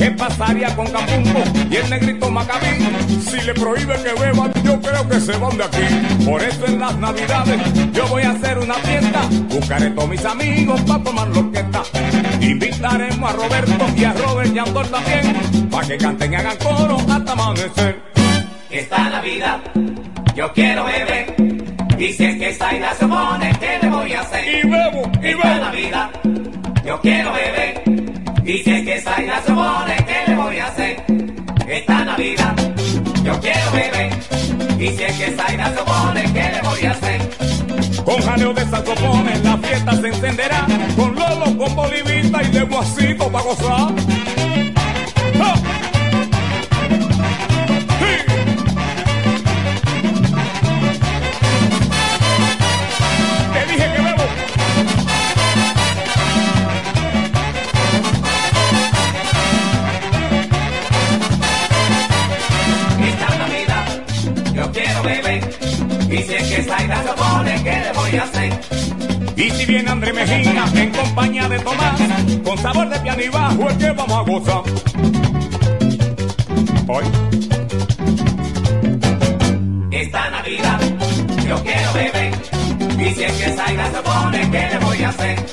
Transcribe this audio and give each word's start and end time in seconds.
¿Qué 0.00 0.10
pasaría 0.12 0.74
con 0.74 0.86
Campumbo 0.86 1.44
y 1.70 1.76
el 1.76 1.90
negrito 1.90 2.30
Macabí? 2.30 2.88
Si 3.20 3.38
le 3.42 3.52
prohíben 3.52 4.02
que 4.02 4.18
beban, 4.18 4.50
yo 4.64 4.80
creo 4.80 5.06
que 5.06 5.20
se 5.20 5.36
van 5.36 5.58
de 5.58 5.64
aquí. 5.64 6.24
Por 6.24 6.42
eso 6.42 6.64
en 6.64 6.80
las 6.80 6.96
navidades 6.96 7.60
yo 7.92 8.06
voy 8.08 8.22
a 8.22 8.30
hacer 8.30 8.58
una 8.60 8.76
fiesta. 8.76 9.20
Buscaré 9.50 9.90
todos 9.90 10.08
mis 10.08 10.24
amigos 10.24 10.80
para 10.88 11.04
tomar 11.04 11.28
loqueta. 11.28 11.82
Invitaremos 12.40 13.30
a 13.30 13.34
Roberto 13.34 13.86
y 13.94 14.04
a 14.04 14.14
Robert 14.14 14.54
y 14.54 14.58
a 14.58 14.62
Andor 14.62 14.86
también. 14.86 15.68
Para 15.70 15.86
que 15.86 15.98
canten 15.98 16.32
y 16.32 16.36
hagan 16.36 16.56
coro 16.56 16.96
hasta 16.96 17.32
amanecer. 17.32 18.02
Esta 18.70 19.10
Navidad 19.10 19.60
yo 20.34 20.50
quiero 20.54 20.86
beber. 20.86 21.34
Y 21.98 22.12
si 22.14 22.24
es 22.24 22.38
que 22.38 22.48
esta 22.48 22.74
isla 22.74 22.94
se 22.94 23.06
pone, 23.06 23.52
¿qué 23.60 23.78
le 23.82 23.90
voy 23.90 24.12
a 24.14 24.20
hacer? 24.22 24.48
Y 24.48 24.66
bebo, 24.66 25.12
y 25.22 25.26
Esta 25.26 25.48
bebo. 25.48 25.64
Navidad 25.66 26.10
yo 26.86 27.00
quiero 27.02 27.32
beber. 27.34 28.09
Es 28.52 28.64
que 28.64 28.96
isla 28.96 29.42
se 29.46 29.52
pone, 29.52 29.96
¿qué 30.06 30.24
le 30.26 30.34
voy 30.34 30.58
a 30.58 30.66
hacer? 30.66 31.04
Esta 31.68 32.04
Navidad 32.04 32.56
yo 33.22 33.40
quiero 33.40 33.70
beber. 33.72 34.12
Y 34.76 34.88
si 34.88 35.02
es 35.04 35.12
que 35.18 35.28
isla 35.28 35.72
se 35.72 35.82
pone, 35.84 36.22
¿qué 36.32 36.50
le 36.54 36.60
voy 36.68 36.84
a 36.84 36.90
hacer? 36.90 37.20
Con 38.04 38.20
jaleo 38.20 38.52
de 38.52 38.66
saxofones 38.66 39.44
la 39.44 39.56
fiesta 39.56 39.92
se 39.92 40.08
encenderá. 40.08 40.66
Con 40.96 41.14
Lolo, 41.14 41.58
con 41.58 41.76
Bolivita 41.76 42.42
y 42.42 42.48
de 42.48 42.62
guasito 42.62 43.30
para 43.30 43.44
gozar. 43.44 44.69
Y 66.10 66.22
si 66.24 66.34
es 66.34 66.42
que 66.42 66.60
isla 66.60 67.02
se 67.04 67.12
pone, 67.12 67.62
¿qué 67.62 67.70
le 67.70 67.92
voy 67.92 68.16
a 68.16 68.22
hacer? 68.24 68.60
Y 69.36 69.50
si 69.50 69.64
viene 69.64 69.90
André 69.90 70.12
Mejía 70.12 70.64
en 70.74 70.90
compañía 70.90 71.48
de 71.48 71.60
Tomás, 71.60 72.00
con 72.42 72.58
sabor 72.58 72.88
de 72.88 72.98
piano 72.98 73.22
y 73.22 73.28
bajo 73.28 73.68
es 73.70 73.76
que 73.76 73.90
vamos 73.92 74.18
a 74.18 74.22
gozar. 74.22 74.62
Hoy. 76.88 77.04
Esta 79.92 80.30
Navidad 80.30 80.80
yo 81.48 81.62
quiero 81.62 81.92
beber. 81.92 82.34
Y 82.98 83.14
si 83.14 83.22
es 83.22 83.32
que 83.32 83.50
isla 83.50 83.90
se 83.92 84.02
pone, 84.02 84.50
¿qué 84.50 84.68
le 84.68 84.78
voy 84.84 85.02
a 85.04 85.08
hacer? 85.10 85.46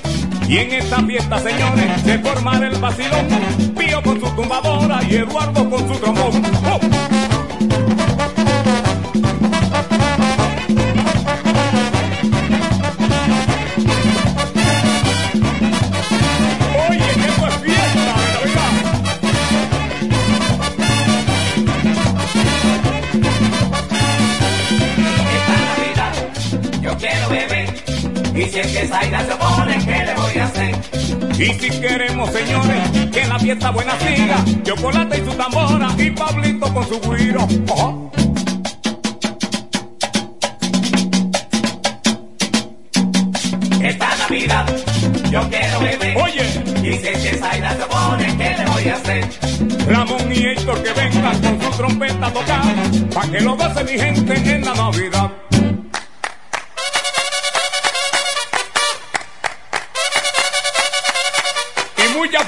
Y 0.49 0.57
en 0.57 0.73
esta 0.73 1.03
fiesta, 1.03 1.39
señores, 1.39 2.01
se 2.03 2.19
formará 2.19 2.67
el 2.67 2.79
vacilón. 2.79 3.27
Pío 3.77 4.01
con 4.01 4.19
su 4.19 4.27
tumbadora 4.35 5.03
y 5.07 5.17
Eduardo 5.17 5.69
con 5.69 5.87
su 5.87 5.99
trombón. 5.99 6.43
¡Oh! 6.65 7.16
Y 28.37 28.43
si 28.43 28.59
es 28.59 28.67
que 28.67 28.85
isla 28.85 29.25
se 29.25 29.35
pone, 29.35 29.77
¿qué 29.83 30.05
le 30.05 30.13
voy 30.13 30.37
a 30.37 30.45
hacer? 30.45 30.75
Y 31.39 31.53
si 31.55 31.69
queremos, 31.81 32.29
señores, 32.29 33.09
que 33.11 33.25
la 33.25 33.39
fiesta 33.39 33.71
buena 33.71 33.93
siga, 33.99 34.45
chocolate 34.63 35.17
y 35.17 35.25
su 35.25 35.35
tambora 35.35 35.89
y 35.97 36.11
Pablito 36.11 36.71
con 36.71 36.87
su 36.87 37.01
guiro. 37.01 37.47
¡Oh! 37.71 38.11
Esta 43.81 44.17
Navidad 44.17 44.67
yo 45.31 45.49
quiero 45.49 45.79
beber. 45.79 46.17
Oye, 46.21 46.63
Y 46.83 46.93
si 46.93 47.07
es 47.07 47.17
que 47.17 47.35
isla 47.37 47.75
se 47.75 47.85
pone, 47.85 48.37
¿qué 48.37 48.55
le 48.55 48.65
voy 48.71 48.87
a 48.87 48.93
hacer? 48.93 49.29
Ramón 49.87 50.31
y 50.31 50.45
Héctor 50.45 50.83
que 50.83 50.93
vengan 50.93 51.41
con 51.41 51.59
su 51.59 51.77
trompeta 51.77 52.27
a 52.27 52.33
tocar, 52.33 52.75
pa' 53.15 53.31
que 53.31 53.41
lo 53.41 53.57
goce 53.57 53.83
mi 53.83 53.97
gente 53.97 54.33
en 54.35 54.63
la 54.63 54.75
Navidad. 54.75 55.46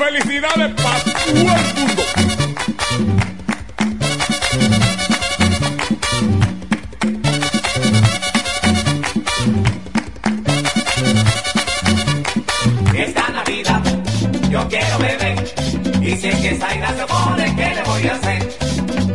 Felicidades 0.09 0.73
para 0.81 0.99
todo 1.03 1.35
el 1.35 1.45
mundo. 1.75 2.03
Esta 12.95 13.29
Navidad 13.29 13.81
yo 14.49 14.67
quiero 14.67 14.97
beber. 14.97 15.53
Y 16.01 16.15
si 16.17 16.27
es 16.27 16.35
que 16.37 16.55
isla 16.55 16.93
se 16.97 17.05
pone, 17.05 17.55
¿qué 17.55 17.75
le 17.75 17.83
voy 17.83 18.07
a 18.07 18.13
hacer? 18.13 18.57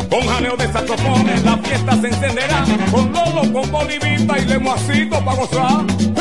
Con 0.08 0.26
jaleo 0.28 0.56
de 0.56 0.72
saxofones 0.72 1.44
la 1.44 1.58
fiesta 1.58 2.00
se 2.00 2.06
encenderá, 2.06 2.64
con 2.92 3.12
Lolo, 3.12 3.52
con 3.52 3.70
Bolivita 3.72 4.38
y 4.38 4.44
Lemoacito 4.44 5.24
para 5.24 5.36
gozar. 5.38 6.13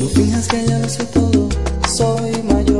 No 0.00 0.06
finjas 0.08 0.48
que 0.48 0.66
ya 0.66 0.78
lo 0.78 0.88
sé 0.88 1.04
todo, 1.04 1.46
soy 1.86 2.42
mayor 2.44 2.79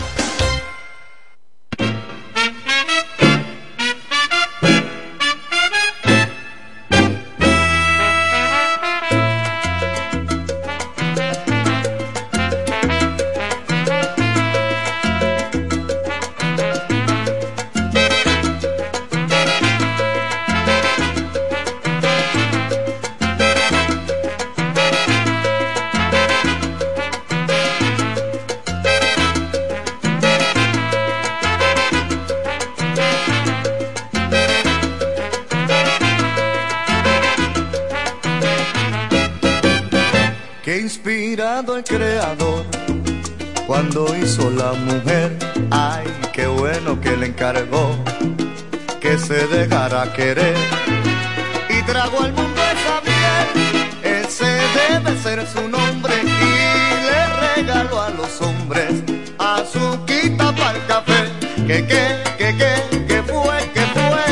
Querer. 50.15 50.55
Y 51.69 51.81
trago 51.83 52.21
al 52.21 52.33
mundo 52.33 52.61
esa 52.75 53.01
miel, 53.01 53.89
ese 54.03 54.45
debe 54.45 55.17
ser 55.21 55.47
su 55.47 55.67
nombre 55.67 56.13
y 56.21 57.05
le 57.07 57.55
regaló 57.55 58.01
a 58.01 58.09
los 58.09 58.41
hombres 58.41 59.03
azuquita 59.37 60.53
para 60.55 60.77
el 60.77 60.85
café, 60.85 61.23
que 61.67 61.85
que, 61.85 62.03
que 62.37 62.57
que, 62.57 63.05
que 63.07 63.23
fue, 63.23 63.57
que 63.73 63.85
fue, 63.95 64.23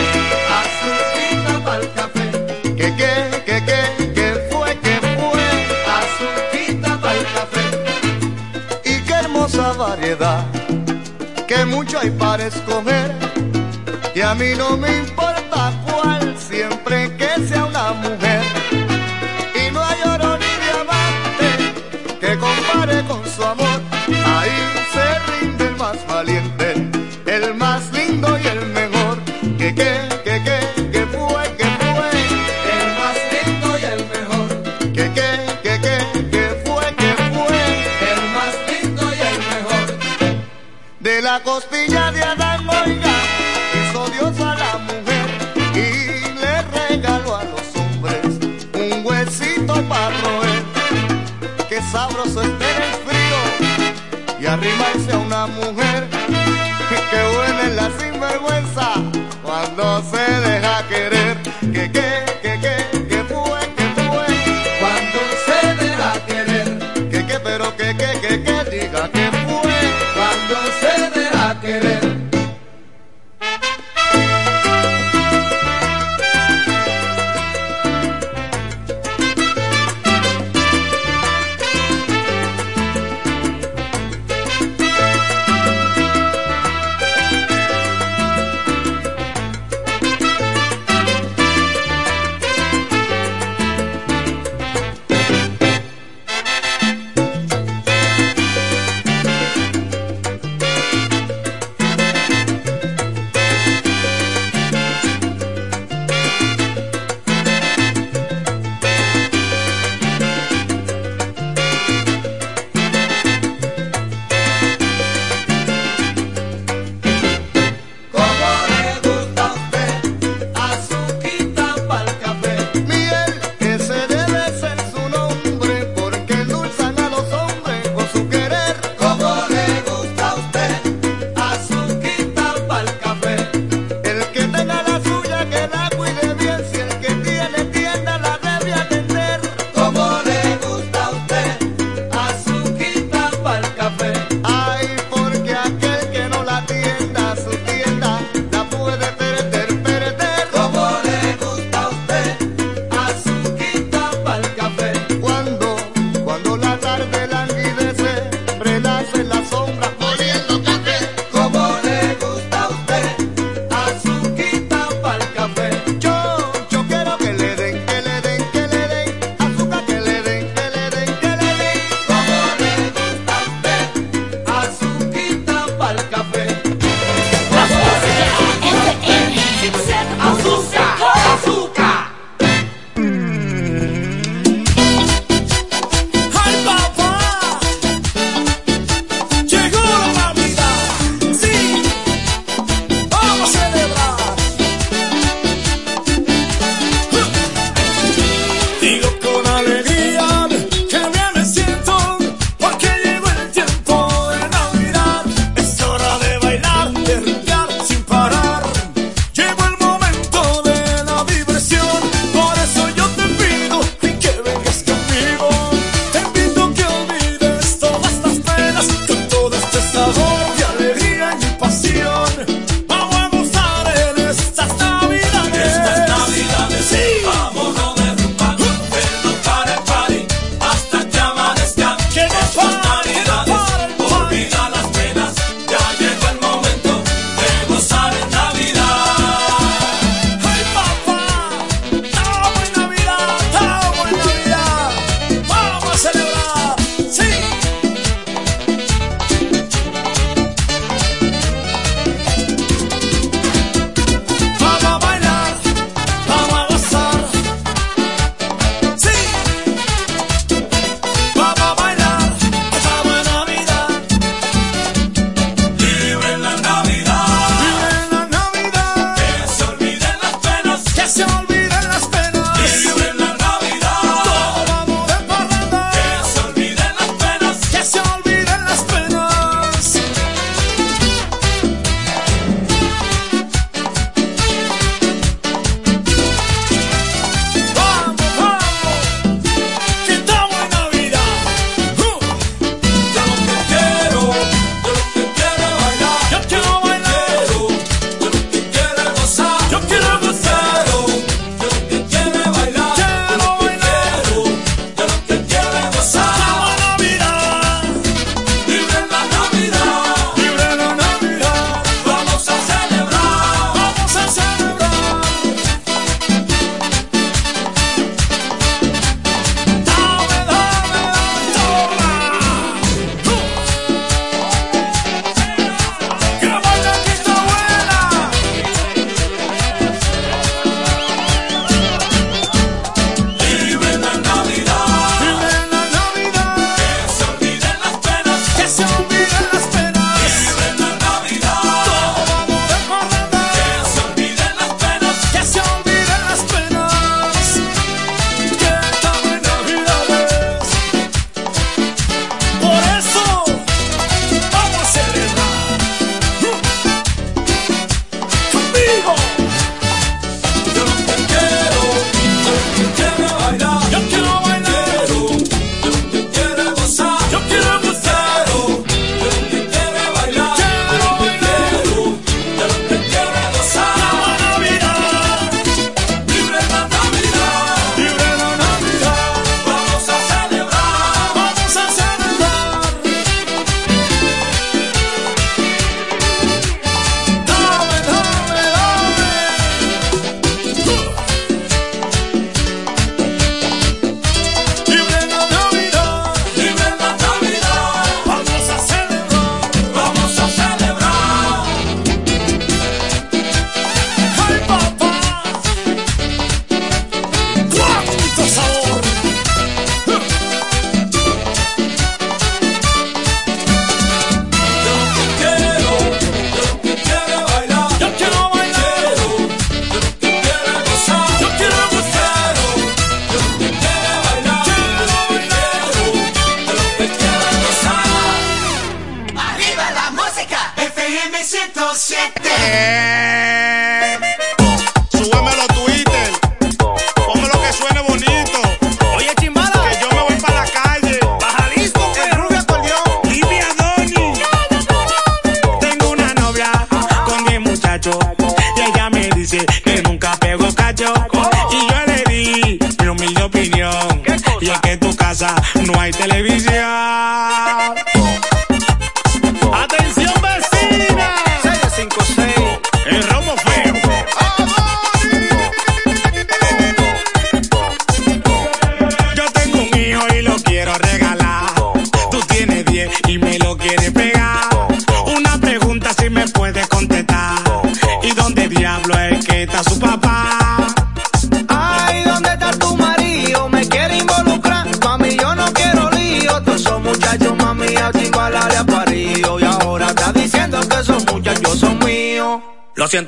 azuquita 0.59 1.63
para 1.65 1.81
el 1.81 1.93
café, 1.93 2.27
que 2.75 2.95
que, 2.99 3.13
que 3.45 3.65
que, 3.67 4.13
que 4.13 4.29
fue, 4.49 4.77
que 4.79 4.95
fue, 5.17 5.47
azuquita 5.99 7.01
para 7.01 7.19
el 7.19 7.25
café. 7.37 7.65
Y 8.85 9.01
qué 9.03 9.13
hermosa 9.13 9.73
variedad, 9.73 10.43
que 11.47 11.65
mucho 11.65 11.99
hay 11.99 12.09
para 12.11 12.45
escoger 12.45 13.29
y 14.19 14.21
a 14.21 14.35
mí 14.35 14.53
no 14.57 14.75
me 14.75 14.97
importa 14.97 15.28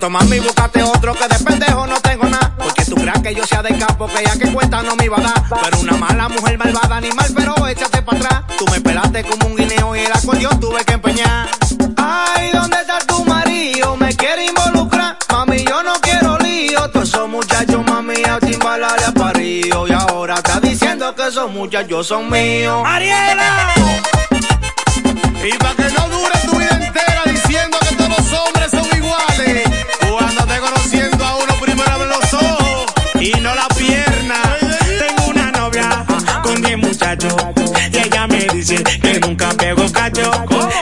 Siento, 0.02 0.18
mami, 0.18 0.40
búscate 0.40 0.82
otro 0.82 1.14
que 1.14 1.28
de 1.28 1.44
pendejo 1.46 1.86
no 1.86 2.02
tengo 2.02 2.26
nada. 2.26 2.52
Porque 2.58 2.84
tú 2.86 2.96
creas 2.96 3.20
que 3.20 3.36
yo 3.36 3.46
sea 3.46 3.62
de 3.62 3.78
campo, 3.78 4.08
que 4.08 4.24
ya 4.26 4.36
que 4.36 4.52
cuenta 4.52 4.82
no 4.82 4.96
me 4.96 5.06
iba 5.06 5.16
a 5.20 5.22
dar. 5.22 5.44
Pero 5.64 5.80
una 5.80 5.96
mala 5.96 6.28
mujer 6.28 6.58
malvada, 6.58 6.98
animal, 6.98 7.32
pero 7.36 7.68
échate 7.68 8.02
para 8.02 8.18
atrás. 8.18 8.58
Tú 8.58 8.66
me 8.72 8.82
pelaste 8.82 9.24
como 9.26 9.46
un 9.46 9.56
guineo 9.56 9.96
y 9.96 10.00
el 10.00 10.12
acordeón 10.12 10.60
tuve 10.60 10.84
que 10.86 10.94
empeñar. 10.94 11.50
Ay, 11.98 12.50
¿dónde 12.52 12.78
está 12.78 12.98
tu 13.06 13.24
marido? 13.26 13.96
Me 13.98 14.16
quiere 14.16 14.48
involucrar. 14.48 15.18
Mami, 15.30 15.66
yo 15.66 15.84
no 15.84 15.94
quiero 16.02 16.36
lío. 16.40 16.90
Todos 16.90 17.10
esos 17.10 17.30
muchachos, 17.30 17.86
mami, 17.86 18.24
a 18.24 18.40
chimbala 18.40 18.96
le 18.98 19.06
ha 19.06 19.12
parido. 19.12 19.88
Y 19.88 19.92
ahora 19.92 20.34
está 20.34 20.60
diciendo 20.62 21.14
que 21.14 21.28
esos 21.28 21.52
muchachos 21.52 22.08
son 22.08 22.28
míos. 22.28 22.82
¡Ariela! 22.88 23.76
Y 25.44 25.58
para 25.60 25.76
que 25.76 25.94
no 25.94 26.10
dure 26.10 26.40
tu 26.50 26.58
vida 26.58 26.70
entera 26.72 27.22
diciendo 27.26 27.78
que 27.88 27.96
todos 27.96 28.10
los 28.10 28.34
hombres 28.34 28.72
son 28.72 28.98
iguales, 28.98 29.70
con 37.12 37.19
10 37.19 37.36
muchachos 37.36 37.36
y 37.91 37.97
ella 37.97 38.28
me 38.28 38.39
dice 38.54 38.84
que 38.84 39.19
nunca 39.19 39.50
pegó 39.58 39.91
cacho 39.91 40.32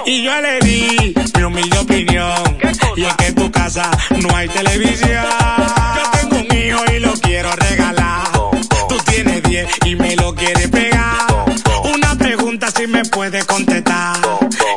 y 0.06 0.24
yo 0.24 0.42
le 0.42 0.60
di 0.60 1.14
mi 1.36 1.44
humilde 1.44 1.78
opinión 1.78 2.58
y 2.96 3.04
es 3.04 3.16
que 3.16 3.28
en 3.28 3.36
tu 3.36 3.52
casa 3.52 3.90
no 4.22 4.36
hay 4.36 4.48
televisión. 4.50 5.26
Yo 5.96 6.12
tengo 6.20 6.36
un 6.38 6.58
hijo 6.58 6.84
y 6.94 7.00
lo 7.00 7.14
quiero 7.14 7.52
regalar. 7.54 8.32
Tú 8.88 8.98
tienes 9.06 9.42
10 9.44 9.70
y 9.86 9.96
me 9.96 10.16
lo 10.16 10.36
quieres 10.36 10.68
pegar. 10.70 11.26
Una 11.94 12.16
pregunta 12.16 12.70
si 12.76 12.88
me 12.88 13.04
puedes 13.06 13.46
contestar. 13.46 14.18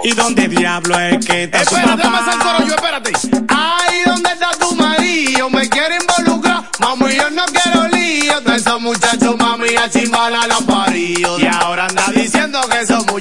¿Y 0.04 0.12
dónde 0.12 0.48
diablo 0.48 0.98
es 0.98 1.24
que 1.26 1.44
está 1.44 1.64
su 1.64 1.76
Espérate, 1.76 2.02
hacer 2.02 2.38
papá? 2.38 2.42
coro 2.42 2.66
yo, 2.66 2.74
espérate. 2.74 3.12
Ay, 3.48 4.02
¿dónde 4.06 4.30
está 4.30 4.50
tu 4.58 4.74
marido? 4.74 5.50
Me 5.50 5.68
quiere 5.68 5.96
involucrar. 5.96 6.64
Mami, 6.78 7.14
yo 7.14 7.30
no 7.30 7.44
quiero 7.46 7.88
lío. 7.88 8.40
De 8.40 8.56
esos 8.56 8.80
muchachos, 8.80 9.36
mami, 9.38 9.68
a. 9.76 9.88
Y 10.02 10.06
ahora 10.14 10.42
anda 10.42 10.62
diciendo 10.62 11.41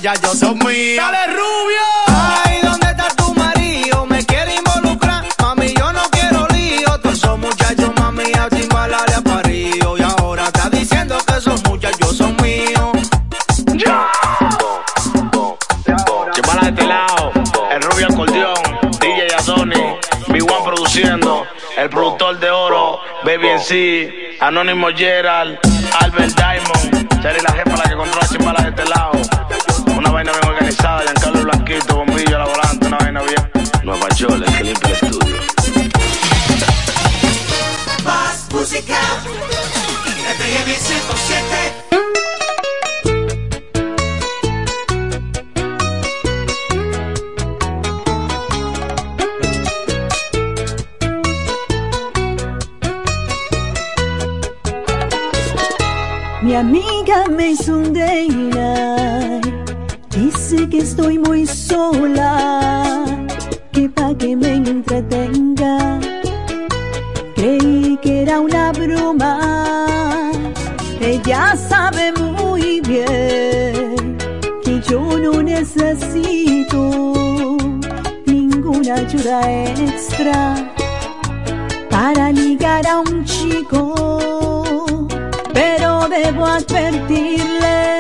esos 0.02 0.14
muchachos 0.14 0.40
son 0.40 0.58
míos. 0.60 0.98
¡Dale, 0.98 1.28
rubio! 1.28 1.82
Ay, 2.08 2.60
¿dónde 2.64 2.88
está 2.88 3.08
tu 3.16 3.34
marido? 3.36 4.06
Me 4.08 4.26
quiere 4.26 4.56
involucrar. 4.56 5.24
Mami, 5.40 5.74
yo 5.74 5.94
no 5.94 6.02
quiero 6.10 6.48
lío. 6.48 6.98
Todos 7.00 7.18
esos 7.18 7.38
muchachos, 7.38 7.92
mami, 8.00 8.24
a 8.34 8.50
chimbala 8.50 9.06
le 9.08 9.22
parido. 9.22 9.98
Y 9.98 10.02
ahora 10.02 10.46
está 10.46 10.70
diciendo 10.70 11.18
que 11.28 11.38
esos 11.38 11.64
muchachos 11.66 12.18
son 12.18 12.36
míos. 12.42 12.98
Chimbala 16.34 16.62
de 16.64 16.70
este 16.70 16.88
lado, 16.88 17.32
el 17.72 17.82
rubio 17.84 18.08
acordeón, 18.08 18.64
DJ 19.00 19.36
Adoni, 19.38 19.96
Big 20.30 20.44
One 20.44 20.64
produciendo, 20.66 21.46
el 21.78 21.90
productor 21.90 22.40
de 22.40 22.50
oro, 22.50 23.00
Baby 23.24 23.50
en 23.50 23.60
sí, 23.60 24.10
Anónimo 24.40 24.88
Gerald, 24.96 25.60
Albert 26.00 26.36
Diamond, 26.36 27.22
Cherry 27.22 27.42
la 27.42 27.54
jefa 27.54 27.78
la 27.78 27.84
que 27.84 27.96
controla 27.96 28.28
Chimbala 28.28 28.62
de 28.64 28.70
este 28.70 28.86
lado. 28.86 29.41
Una 30.02 30.10
vaina 30.10 30.32
bien 30.32 30.46
organizada, 30.48 31.04
Giancarlo 31.04 31.44
Blanquito, 31.44 31.96
bombillo, 31.98 32.40
la 32.40 32.46
volante, 32.46 32.88
una 32.88 32.98
vaina 32.98 33.22
bien. 33.22 33.52
Nueva 33.84 34.10
York, 34.16 34.34
el 34.34 34.58
que 34.58 34.64
limpia 34.64 34.90
el 34.90 34.94
estudio. 34.96 35.36
Más 38.04 38.48
música. 38.52 38.98
FM 40.40 40.74
107. 40.74 41.92
Mi 56.42 56.56
amiga 56.56 57.28
me 57.30 57.52
hizo 57.52 57.78
estoy 60.92 61.18
muy 61.20 61.46
sola, 61.48 63.06
que 63.72 63.88
pa' 63.88 64.14
que 64.16 64.36
me 64.36 64.56
entretenga. 64.56 66.00
Creí 67.36 67.98
que 68.02 68.24
era 68.24 68.42
una 68.42 68.74
broma, 68.74 69.34
ella 71.00 71.56
sabe 71.56 72.12
muy 72.12 72.82
bien 72.82 74.18
que 74.66 74.82
yo 74.90 75.00
no 75.18 75.42
necesito 75.42 76.82
ninguna 78.26 78.96
ayuda 78.96 79.38
extra 79.84 80.40
para 81.90 82.32
ligar 82.32 82.86
a 82.86 83.00
un 83.00 83.24
chico 83.24 83.82
pero 85.54 86.10
debo 86.10 86.46
advertirle 86.46 87.91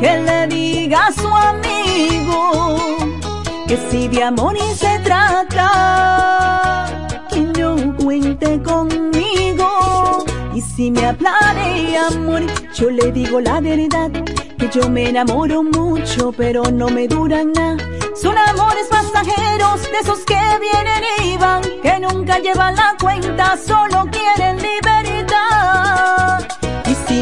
que 0.00 0.18
le 0.18 0.46
diga 0.48 1.06
a 1.06 1.12
su 1.12 1.28
amigo 1.28 2.86
que 3.66 3.76
si 3.90 4.08
de 4.08 4.22
amor 4.22 4.56
y 4.56 4.74
se 4.74 4.98
trata, 5.00 6.86
que 7.30 7.40
no 7.40 7.96
cuente 7.96 8.62
conmigo. 8.62 10.24
Y 10.54 10.60
si 10.60 10.90
me 10.90 11.04
habla 11.04 11.36
de 11.54 11.98
amor, 11.98 12.42
yo 12.74 12.90
le 12.90 13.10
digo 13.10 13.40
la 13.40 13.60
verdad, 13.60 14.10
que 14.58 14.68
yo 14.72 14.88
me 14.88 15.08
enamoro 15.08 15.62
mucho, 15.64 16.32
pero 16.32 16.62
no 16.70 16.88
me 16.88 17.08
duran 17.08 17.52
nada. 17.52 17.84
Son 18.14 18.38
amores 18.38 18.86
pasajeros, 18.88 19.82
de 19.82 19.98
esos 20.00 20.20
que 20.20 20.38
vienen 20.60 21.02
y 21.24 21.36
van, 21.36 21.62
que 21.82 21.98
nunca 22.00 22.38
llevan 22.38 22.76
la 22.76 22.94
cuenta, 23.00 23.56
solo 23.56 24.08
quieren 24.10 24.58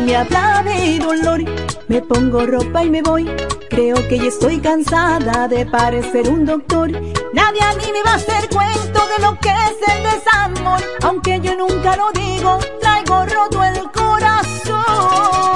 me 0.04 0.16
habla 0.16 0.62
de 0.62 0.98
dolor, 0.98 1.42
me 1.88 2.02
pongo 2.02 2.46
ropa 2.46 2.84
y 2.84 2.90
me 2.90 3.02
voy. 3.02 3.24
Creo 3.70 3.96
que 4.08 4.18
ya 4.18 4.26
estoy 4.26 4.60
cansada 4.60 5.48
de 5.48 5.64
parecer 5.66 6.28
un 6.28 6.44
doctor. 6.44 6.90
Nadie 7.32 7.62
a 7.62 7.74
mí 7.74 7.84
me 7.92 8.02
va 8.02 8.12
a 8.12 8.16
hacer 8.16 8.48
cuento 8.50 9.00
de 9.08 9.22
lo 9.22 9.38
que 9.40 9.48
es 9.48 9.76
el 9.88 10.02
desamor. 10.02 10.82
Aunque 11.02 11.40
yo 11.40 11.56
nunca 11.56 11.96
lo 11.96 12.12
digo, 12.12 12.58
traigo 12.80 13.24
roto 13.24 13.64
el 13.64 13.90
corazón. 13.92 15.53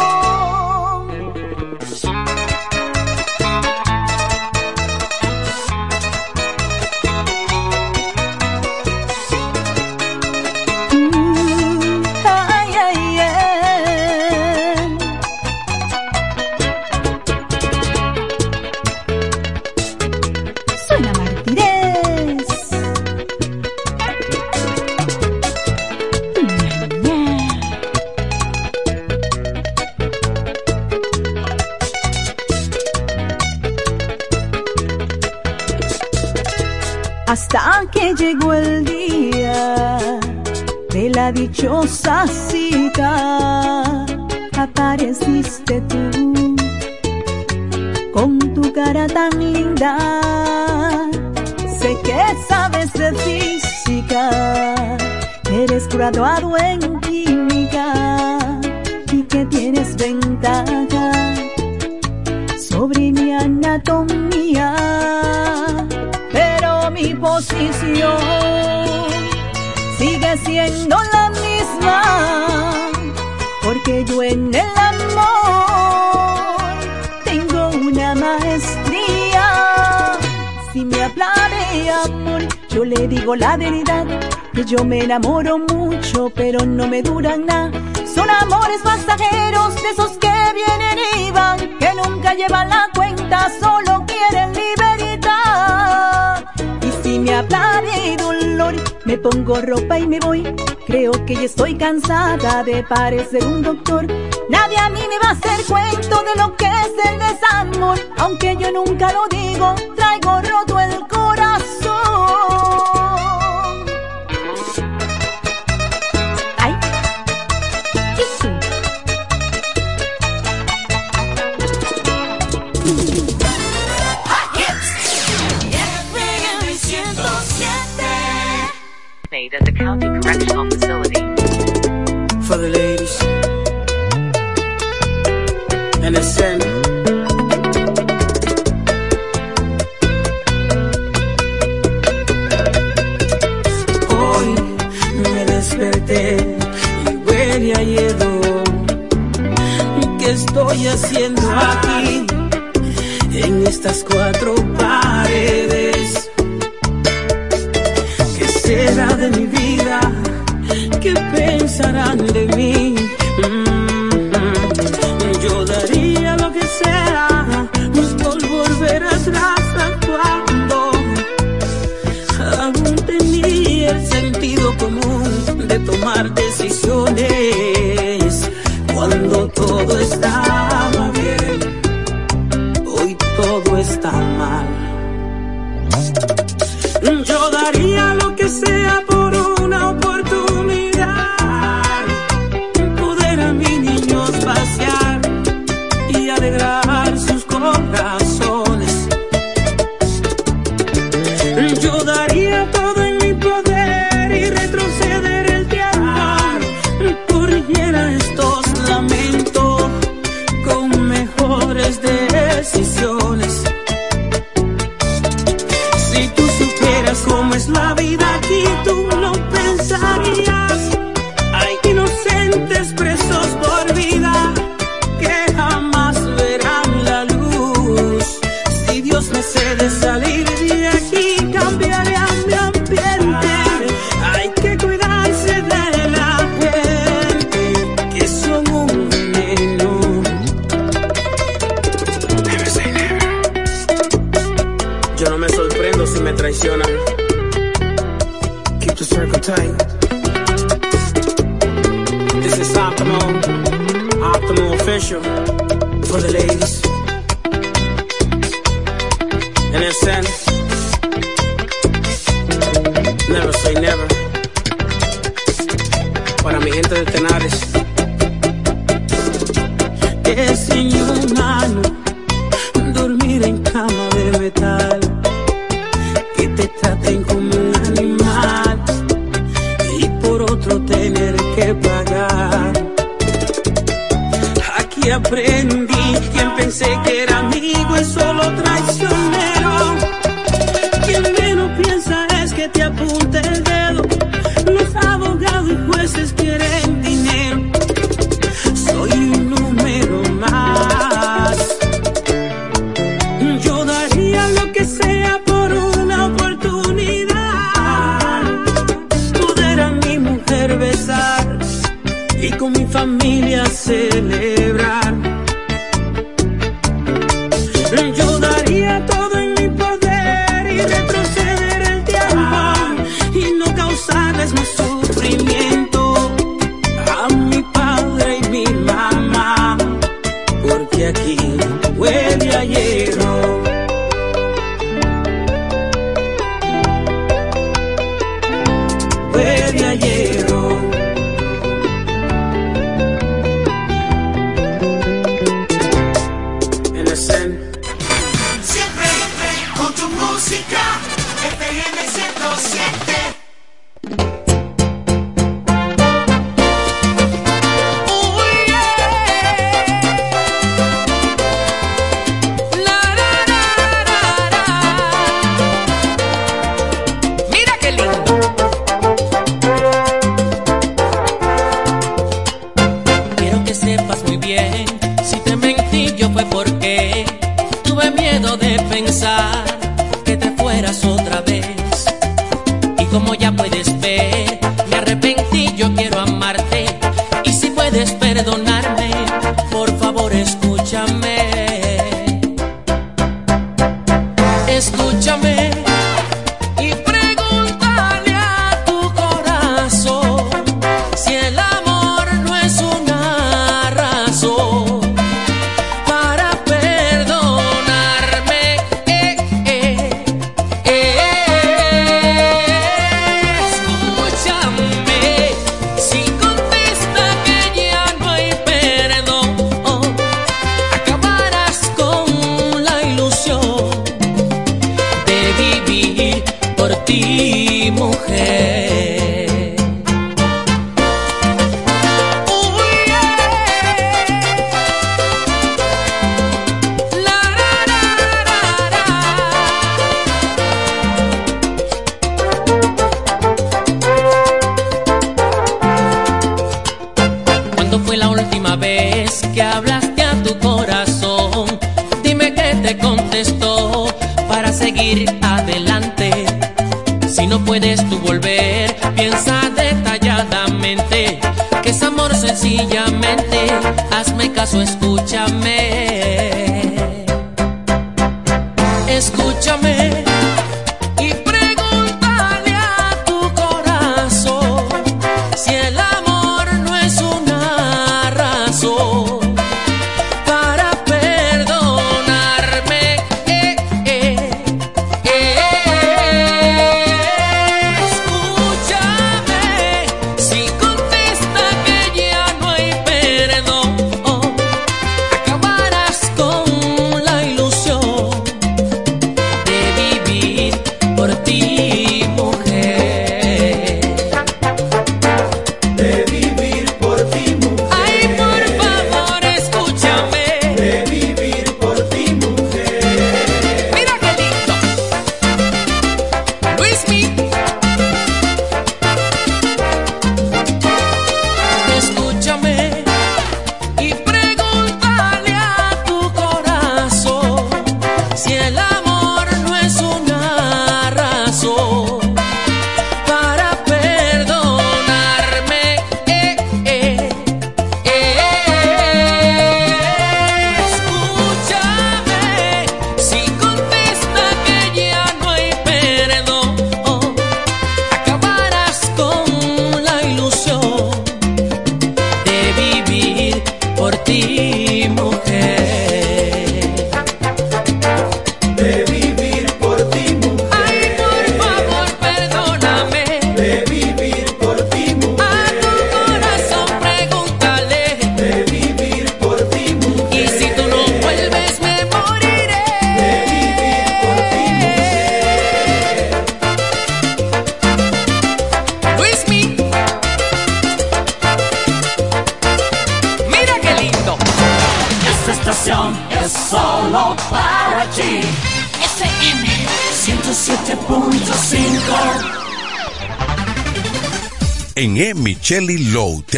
enamoro 85.08 85.58
mucho, 85.58 86.30
pero 86.34 86.66
no 86.66 86.86
me 86.86 87.00
duran 87.00 87.46
nada. 87.46 87.70
Son 88.14 88.28
amores 88.28 88.82
pasajeros, 88.82 89.74
de 89.76 89.90
esos 89.90 90.18
que 90.18 90.30
vienen 90.54 90.98
y 91.16 91.30
van, 91.30 91.78
que 91.78 91.94
nunca 91.94 92.34
llevan 92.34 92.68
la 92.68 92.90
cuenta, 92.94 93.50
solo 93.58 94.04
quieren 94.06 94.52
libertad. 94.52 96.44
Y 96.82 96.92
si 97.02 97.18
me 97.20 97.32
habla 97.34 97.80
de 97.80 98.16
dolor, 98.18 98.74
me 99.06 99.16
pongo 99.16 99.62
ropa 99.62 99.98
y 99.98 100.06
me 100.06 100.20
voy. 100.20 100.42
Creo 100.86 101.12
que 101.24 101.36
ya 101.36 101.44
estoy 101.44 101.78
cansada 101.78 102.62
de 102.64 102.82
parecer 102.82 103.46
un 103.46 103.62
doctor. 103.62 104.06
Nadie 104.50 104.76
a 104.76 104.90
mí 104.90 105.00
me 105.08 105.18
va 105.24 105.30
a 105.30 105.32
hacer 105.32 105.64
cuento 105.66 106.22
de 106.22 106.36
lo 106.42 106.54
que 106.54 106.66
es 106.66 106.92
el 107.10 107.18
desamor, 107.18 107.98
aunque 108.18 108.58
yo 108.58 108.70
nunca 108.72 109.10
lo 109.14 109.26
digo, 109.28 109.74
traigo 109.96 110.42
roto 110.42 110.78
el 110.80 110.87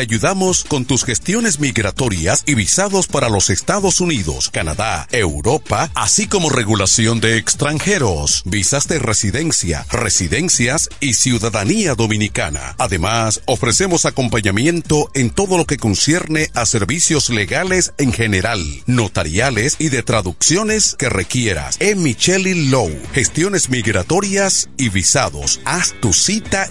ayudamos 0.00 0.64
con 0.64 0.84
tus 0.84 1.04
gestiones 1.04 1.60
migratorias 1.60 2.42
y 2.46 2.54
visados 2.54 3.06
para 3.06 3.28
los 3.28 3.50
Estados 3.50 4.00
Unidos, 4.00 4.50
Canadá, 4.50 5.06
Europa, 5.12 5.90
así 5.94 6.26
como 6.26 6.50
regulación 6.50 7.20
de 7.20 7.36
extranjeros, 7.36 8.42
visas 8.44 8.88
de 8.88 8.98
residencia, 8.98 9.86
residencias 9.90 10.88
y 11.00 11.14
ciudadanía 11.14 11.94
dominicana. 11.94 12.74
Además, 12.78 13.42
ofrecemos 13.46 14.06
acompañamiento 14.06 15.10
en 15.14 15.30
todo 15.30 15.56
lo 15.56 15.66
que 15.66 15.76
concierne 15.76 16.50
a 16.54 16.66
servicios 16.66 17.30
legales 17.30 17.92
en 17.98 18.12
general, 18.12 18.60
notariales 18.86 19.76
y 19.78 19.88
de 19.90 20.02
traducciones 20.02 20.96
que 20.98 21.08
requieras. 21.08 21.76
E. 21.80 21.94
Micheli 21.94 22.68
Low, 22.68 22.90
gestiones 23.12 23.68
migratorias 23.68 24.70
y 24.76 24.88
visados. 24.88 25.60
Haz 25.64 25.94
tu 26.00 26.12
cita 26.12 26.70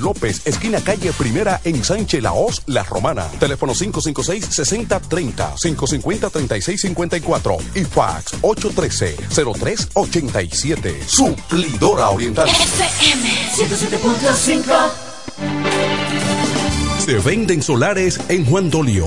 López, 0.00 0.40
esquina 0.46 0.80
calle 0.80 1.12
Primera 1.12 1.60
en 1.64 1.84
Sánchez 1.84 2.22
Laos, 2.22 2.62
La 2.66 2.82
Romana. 2.82 3.26
Teléfono 3.38 3.74
556-6030, 3.74 5.56
550-3654 5.56 7.58
y 7.74 7.84
fax 7.84 8.40
813-0387. 8.42 11.04
Suplidora 11.06 12.08
Oriental. 12.10 12.48
FM 12.48 13.30
107.5 13.52 14.64
Se 17.04 17.18
venden 17.18 17.62
solares 17.62 18.18
en 18.28 18.46
Juan 18.46 18.70
Dolio, 18.70 19.06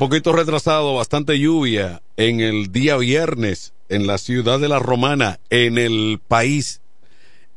Poquito 0.00 0.32
retrasado, 0.32 0.94
bastante 0.94 1.38
lluvia 1.38 2.00
en 2.16 2.40
el 2.40 2.72
día 2.72 2.96
viernes 2.96 3.74
en 3.90 4.06
la 4.06 4.16
ciudad 4.16 4.58
de 4.58 4.66
la 4.66 4.78
Romana, 4.78 5.40
en 5.50 5.76
el 5.76 6.18
país. 6.26 6.80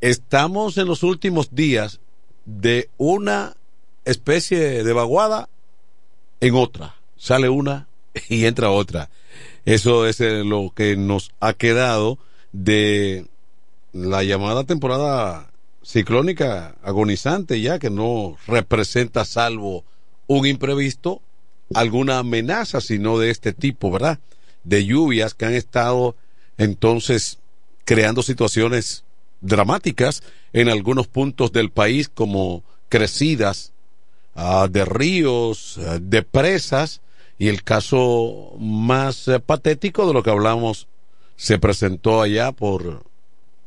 Estamos 0.01 0.77
en 0.77 0.87
los 0.87 1.03
últimos 1.03 1.55
días 1.55 2.01
de 2.43 2.89
una 2.97 3.55
especie 4.03 4.83
de 4.83 4.91
vaguada 4.91 5.47
en 6.41 6.55
otra. 6.55 6.95
Sale 7.15 7.47
una 7.47 7.87
y 8.27 8.43
entra 8.43 8.71
otra. 8.71 9.09
Eso 9.63 10.05
es 10.05 10.19
eh, 10.19 10.43
lo 10.43 10.73
que 10.75 10.97
nos 10.97 11.31
ha 11.39 11.53
quedado 11.53 12.17
de 12.51 13.25
la 13.93 14.21
llamada 14.25 14.65
temporada 14.65 15.49
ciclónica 15.81 16.75
agonizante 16.83 17.61
ya 17.61 17.79
que 17.79 17.89
no 17.89 18.35
representa 18.47 19.23
salvo 19.23 19.85
un 20.27 20.45
imprevisto 20.45 21.21
alguna 21.74 22.20
amenaza 22.20 22.82
sino 22.82 23.18
de 23.18 23.30
este 23.30 23.53
tipo, 23.53 23.91
¿verdad? 23.91 24.20
De 24.64 24.86
lluvias 24.86 25.34
que 25.34 25.45
han 25.45 25.53
estado 25.53 26.16
entonces 26.57 27.39
creando 27.86 28.22
situaciones 28.24 29.03
dramáticas 29.41 30.24
en 30.53 30.70
algunos 30.70 31.07
puntos 31.07 31.51
del 31.51 31.70
país 31.70 32.09
como 32.09 32.64
crecidas 32.89 33.74
ah, 34.36 34.68
de 34.70 34.86
ríos, 34.86 35.80
ah, 35.80 35.99
de 36.01 36.24
presas 36.24 37.01
y 37.38 37.49
el 37.49 37.64
caso 37.64 38.53
más 38.59 39.28
eh, 39.28 39.39
patético 39.39 40.07
de 40.07 40.14
lo 40.14 40.24
que 40.24 40.30
hablamos 40.30 40.88
se 41.36 41.59
presentó 41.59 42.22
allá 42.22 42.51
por 42.51 43.03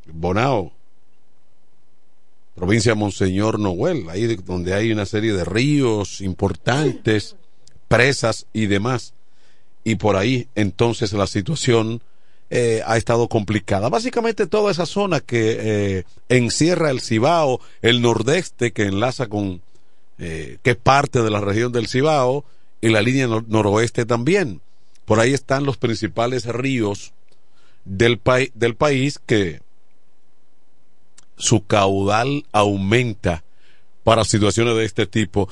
Bonao, 0.07 0.71
provincia 2.55 2.93
de 2.93 2.99
Monseñor 2.99 3.59
Noel, 3.59 4.09
ahí 4.09 4.25
donde 4.37 4.73
hay 4.73 4.91
una 4.91 5.05
serie 5.05 5.33
de 5.33 5.43
ríos 5.43 6.21
importantes, 6.21 7.35
presas 7.87 8.45
y 8.53 8.67
demás. 8.67 9.13
Y 9.83 9.95
por 9.95 10.15
ahí 10.15 10.47
entonces 10.55 11.13
la 11.13 11.27
situación 11.27 12.01
eh, 12.49 12.81
ha 12.85 12.97
estado 12.97 13.27
complicada. 13.27 13.89
Básicamente 13.89 14.47
toda 14.47 14.71
esa 14.71 14.85
zona 14.85 15.19
que 15.19 15.57
eh, 15.59 16.03
encierra 16.29 16.91
el 16.91 17.01
Cibao, 17.01 17.59
el 17.81 18.01
nordeste 18.01 18.71
que 18.71 18.83
enlaza 18.83 19.27
con, 19.27 19.61
eh, 20.17 20.57
que 20.63 20.75
parte 20.75 21.21
de 21.21 21.29
la 21.29 21.41
región 21.41 21.71
del 21.71 21.87
Cibao, 21.87 22.45
y 22.79 22.89
la 22.89 23.01
línea 23.01 23.27
noroeste 23.27 24.05
también. 24.05 24.61
Por 25.05 25.19
ahí 25.19 25.33
están 25.33 25.65
los 25.65 25.77
principales 25.77 26.45
ríos 26.45 27.13
del, 27.85 28.19
del 28.53 28.75
país 28.75 29.19
que 29.25 29.61
su 31.37 31.65
caudal 31.65 32.45
aumenta 32.51 33.43
para 34.03 34.25
situaciones 34.25 34.75
de 34.75 34.85
este 34.85 35.05
tipo. 35.05 35.49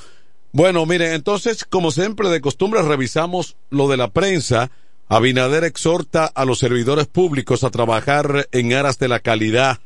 Bueno, 0.55 0.85
miren, 0.85 1.11
entonces, 1.11 1.65
como 1.65 1.91
siempre 1.91 2.29
de 2.29 2.39
costumbre, 2.39 2.81
revisamos 2.81 3.57
lo 3.71 3.89
de 3.89 3.97
la 3.97 4.11
prensa. 4.11 4.71
Abinader 5.09 5.65
exhorta 5.65 6.27
a 6.27 6.45
los 6.45 6.59
servidores 6.59 7.07
públicos 7.07 7.65
a 7.65 7.71
trabajar 7.71 8.47
en 8.53 8.71
aras 8.71 8.97
de 8.97 9.09
la 9.09 9.19
calidad. 9.19 9.79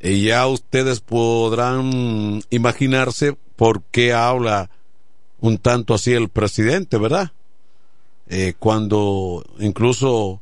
Y 0.00 0.22
ya 0.22 0.46
ustedes 0.46 1.00
podrán 1.00 2.42
imaginarse 2.48 3.36
por 3.56 3.82
qué 3.90 4.14
habla 4.14 4.70
un 5.38 5.58
tanto 5.58 5.92
así 5.92 6.14
el 6.14 6.30
presidente, 6.30 6.96
¿verdad? 6.96 7.32
Eh, 8.30 8.54
cuando 8.58 9.44
incluso 9.58 10.40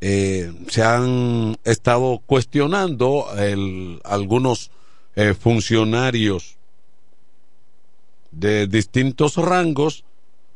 eh, 0.00 0.50
se 0.68 0.82
han 0.82 1.58
estado 1.64 2.22
cuestionando 2.24 3.26
el, 3.36 4.00
algunos 4.02 4.70
eh, 5.14 5.34
funcionarios 5.38 6.57
de 8.30 8.66
distintos 8.66 9.36
rangos, 9.36 10.04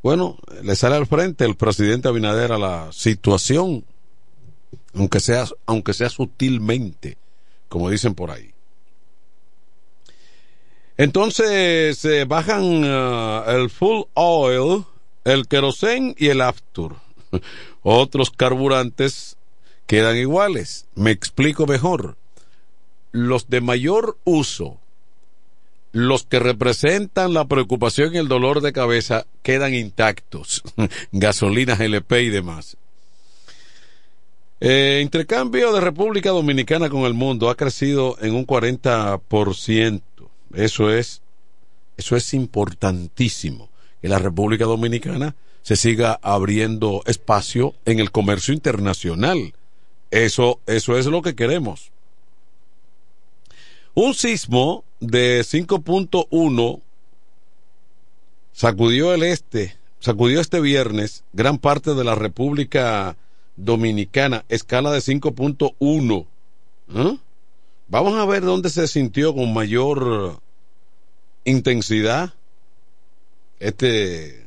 bueno, 0.03 0.37
le 0.62 0.75
sale 0.75 0.97
al 0.97 1.07
frente 1.07 1.45
el 1.45 1.57
presidente 1.57 2.09
Abinader 2.09 2.53
a 2.53 2.59
la 2.59 2.91
situación, 2.93 3.85
aunque 4.95 5.20
sea, 5.20 5.47
aunque 5.66 5.95
sea 5.95 6.09
sutilmente, 6.09 7.18
como 7.68 7.89
dicen 7.89 8.14
por 8.14 8.31
ahí. 8.31 8.53
Entonces 10.97 11.99
se 11.99 12.25
bajan 12.25 12.85
uh, 12.85 13.51
el 13.51 13.70
full 13.70 14.03
oil, 14.14 14.85
el 15.25 15.47
kerosene 15.49 16.14
y 16.18 16.29
el 16.29 16.41
aftur. 16.41 16.97
Otros 17.83 18.31
carburantes 18.31 19.37
quedan 19.87 20.16
iguales. 20.16 20.87
Me 20.95 21.11
explico 21.11 21.66
mejor. 21.66 22.16
Los 23.11 23.49
de 23.49 23.61
mayor 23.61 24.18
uso, 24.25 24.79
los 25.93 26.24
que 26.24 26.38
representan 26.38 27.34
la 27.34 27.47
preocupación 27.47 28.14
y 28.14 28.18
el 28.18 28.28
dolor 28.28 28.62
de 28.62 28.72
cabeza, 28.72 29.26
quedan 29.43 29.74
intactos. 29.74 30.62
Gasolinas 31.12 31.80
LP 31.80 32.22
y 32.22 32.30
demás. 32.30 32.76
Eh, 34.61 35.01
intercambio 35.03 35.72
de 35.72 35.80
República 35.80 36.30
Dominicana 36.30 36.88
con 36.88 37.03
el 37.03 37.14
mundo 37.14 37.51
ha 37.51 37.57
crecido 37.57 38.16
en 38.20 38.34
un 38.34 38.47
40%. 38.47 40.03
Eso 40.55 40.90
es, 40.90 41.20
eso 41.97 42.16
es 42.16 42.32
importantísimo, 42.32 43.70
que 44.01 44.09
la 44.09 44.18
República 44.18 44.64
Dominicana 44.64 45.34
se 45.62 45.76
siga 45.76 46.18
abriendo 46.22 47.03
espacio 47.07 47.74
en 47.84 47.99
el 47.99 48.11
comercio 48.11 48.55
internacional. 48.55 49.55
Eso, 50.11 50.61
eso 50.66 50.97
es 50.97 51.07
lo 51.07 51.22
que 51.22 51.34
queremos. 51.34 51.90
Un 53.95 54.14
sismo 54.14 54.84
de 55.03 55.40
5.1 55.40 56.80
sacudió 58.53 59.12
el 59.12 59.24
este, 59.24 59.76
sacudió 59.98 60.40
este 60.40 60.61
viernes 60.61 61.24
gran 61.32 61.59
parte 61.59 61.94
de 61.94 62.05
la 62.05 62.14
República 62.14 63.16
Dominicana, 63.57 64.44
escala 64.48 64.92
de 64.92 65.00
5.1. 65.00 66.26
¿Eh? 66.94 67.18
Vamos 67.88 68.14
a 68.14 68.24
ver 68.24 68.42
dónde 68.42 68.70
se 68.70 68.86
sintió 68.86 69.34
con 69.34 69.53
mayor 69.53 70.40
intensidad 71.44 72.32
este 73.59 74.46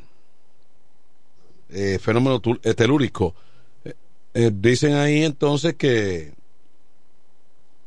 eh, 1.70 2.00
fenómeno 2.00 2.40
telúrico. 2.40 3.36
Eh, 3.84 3.94
eh, 4.34 4.52
dicen 4.54 4.96
ahí 4.96 5.24
entonces 5.24 5.74
que 5.74 6.34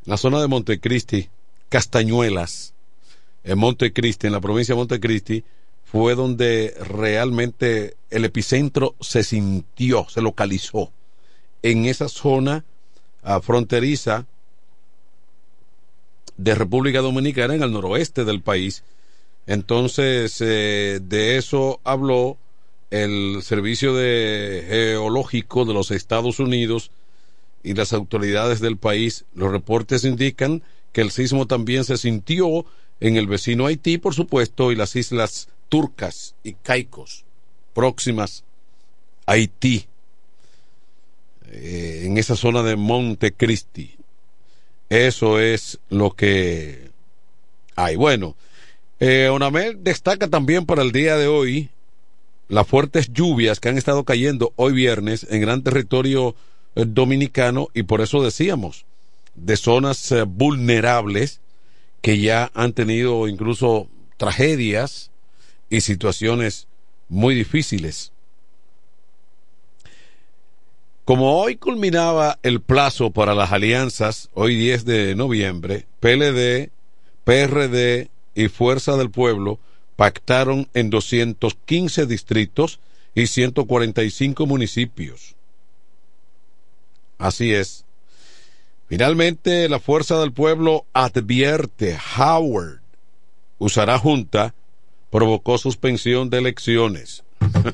la 0.04 0.18
zona 0.18 0.40
de 0.40 0.48
Montecristi, 0.48 1.30
Castañuelas, 1.68 2.74
en 3.44 3.58
Montecristi, 3.58 4.26
en 4.26 4.32
la 4.32 4.40
provincia 4.40 4.74
de 4.74 4.78
Montecristi, 4.78 5.44
fue 5.84 6.14
donde 6.14 6.74
realmente 6.80 7.96
el 8.10 8.24
epicentro 8.24 8.94
se 9.00 9.22
sintió, 9.22 10.06
se 10.08 10.20
localizó. 10.20 10.92
En 11.62 11.86
esa 11.86 12.08
zona 12.08 12.64
ah, 13.22 13.40
fronteriza 13.40 14.26
de 16.36 16.54
República 16.54 17.00
Dominicana 17.00 17.54
en 17.54 17.62
el 17.62 17.72
noroeste 17.72 18.24
del 18.24 18.42
país. 18.42 18.84
Entonces, 19.46 20.40
eh, 20.40 21.00
de 21.02 21.36
eso 21.36 21.80
habló 21.84 22.36
el 22.90 23.40
Servicio 23.42 23.94
Geológico 23.94 25.64
de 25.64 25.74
los 25.74 25.90
Estados 25.90 26.38
Unidos 26.38 26.90
y 27.62 27.74
las 27.74 27.92
autoridades 27.92 28.60
del 28.60 28.76
país. 28.76 29.24
Los 29.34 29.50
reportes 29.50 30.04
indican 30.04 30.62
que 30.99 31.03
el 31.03 31.12
sismo 31.12 31.46
también 31.46 31.84
se 31.84 31.96
sintió 31.96 32.66
en 32.99 33.16
el 33.16 33.28
vecino 33.28 33.66
Haití, 33.66 33.99
por 33.99 34.14
supuesto, 34.14 34.72
y 34.72 34.74
las 34.74 34.96
islas 34.96 35.49
turcas 35.68 36.34
y 36.42 36.55
caicos 36.55 37.24
próximas 37.72 38.42
a 39.24 39.34
Haití, 39.34 39.86
eh, 41.53 42.03
en 42.05 42.18
esa 42.18 42.34
zona 42.34 42.64
de 42.64 42.74
Montecristi. 42.74 43.94
Eso 44.88 45.38
es 45.38 45.78
lo 45.88 46.11
que 46.11 46.90
hay. 47.76 47.94
Bueno, 47.94 48.34
eh, 48.99 49.28
Onamel 49.28 49.84
destaca 49.84 50.26
también 50.26 50.66
para 50.66 50.82
el 50.82 50.90
día 50.90 51.16
de 51.16 51.28
hoy 51.28 51.70
las 52.49 52.66
fuertes 52.66 53.12
lluvias 53.12 53.61
que 53.61 53.68
han 53.68 53.78
estado 53.78 54.03
cayendo 54.03 54.53
hoy 54.57 54.72
viernes 54.72 55.28
en 55.30 55.42
gran 55.42 55.62
territorio 55.62 56.34
eh, 56.74 56.86
dominicano 56.88 57.68
y 57.72 57.84
por 57.84 58.01
eso 58.01 58.20
decíamos 58.20 58.84
de 59.45 59.57
zonas 59.57 60.12
eh, 60.12 60.22
vulnerables 60.22 61.41
que 62.03 62.18
ya 62.18 62.51
han 62.55 62.72
tenido 62.72 63.28
incluso 63.28 63.89
tragedias 64.16 65.11
y 65.70 65.80
situaciones 65.80 66.68
muy 67.09 67.34
difíciles. 67.34 68.12
Como 71.05 71.41
hoy 71.41 71.57
culminaba 71.57 72.39
el 72.43 72.61
plazo 72.61 73.11
para 73.12 73.34
las 73.34 73.53
alianzas, 73.53 74.28
hoy 74.34 74.57
10 74.57 74.84
de 74.84 75.14
noviembre, 75.14 75.86
PLD, 76.01 76.70
PRD 77.24 78.11
y 78.34 78.49
Fuerza 78.49 78.97
del 78.97 79.11
Pueblo 79.11 79.59
pactaron 79.97 80.68
en 80.74 80.91
215 80.91 82.07
distritos 82.07 82.78
y 83.14 83.26
145 83.26 84.47
municipios. 84.47 85.34
Así 87.16 87.53
es. 87.53 87.84
Finalmente, 88.89 89.68
la 89.68 89.80
Fuerza 89.80 90.18
del 90.18 90.32
Pueblo 90.32 90.86
advierte 90.95 91.99
Howard 92.16 92.80
usará 93.59 93.99
junta, 93.99 94.55
provocó 95.11 95.59
suspensión 95.59 96.30
de 96.30 96.39
elecciones. 96.39 97.24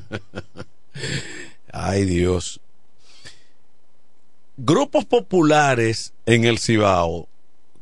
Ay 1.73 2.05
Dios. 2.05 2.61
Grupos 4.57 5.05
populares 5.05 6.12
en 6.27 6.45
el 6.45 6.59
Cibao 6.59 7.29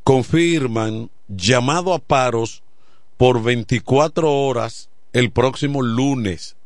confirman 0.05 1.11
llamado 1.29 1.95
a 1.95 1.99
paros 1.99 2.63
por 3.17 3.43
24 3.43 4.33
horas 4.33 4.89
el 5.13 5.31
próximo 5.31 5.83
lunes. 5.83 6.57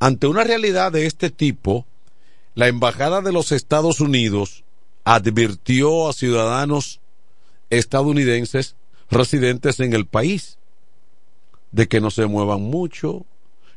Ante 0.00 0.26
una 0.26 0.42
realidad 0.42 0.90
de 0.90 1.06
este 1.06 1.30
tipo, 1.30 1.86
la 2.54 2.66
Embajada 2.66 3.20
de 3.20 3.32
los 3.32 3.52
Estados 3.52 4.00
Unidos 4.00 4.61
advirtió 5.04 6.08
a 6.08 6.12
ciudadanos 6.12 7.00
estadounidenses 7.70 8.76
residentes 9.10 9.80
en 9.80 9.92
el 9.92 10.06
país 10.06 10.58
de 11.70 11.88
que 11.88 12.00
no 12.00 12.10
se 12.10 12.26
muevan 12.26 12.60
mucho, 12.62 13.24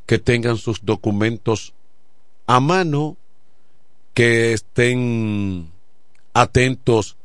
que 0.06 0.20
tengan 0.20 0.58
sus 0.58 0.84
documentos 0.84 1.74
a 2.46 2.60
mano, 2.60 3.18
que 4.14 4.54
estén 4.54 5.72
atentos 6.34 7.18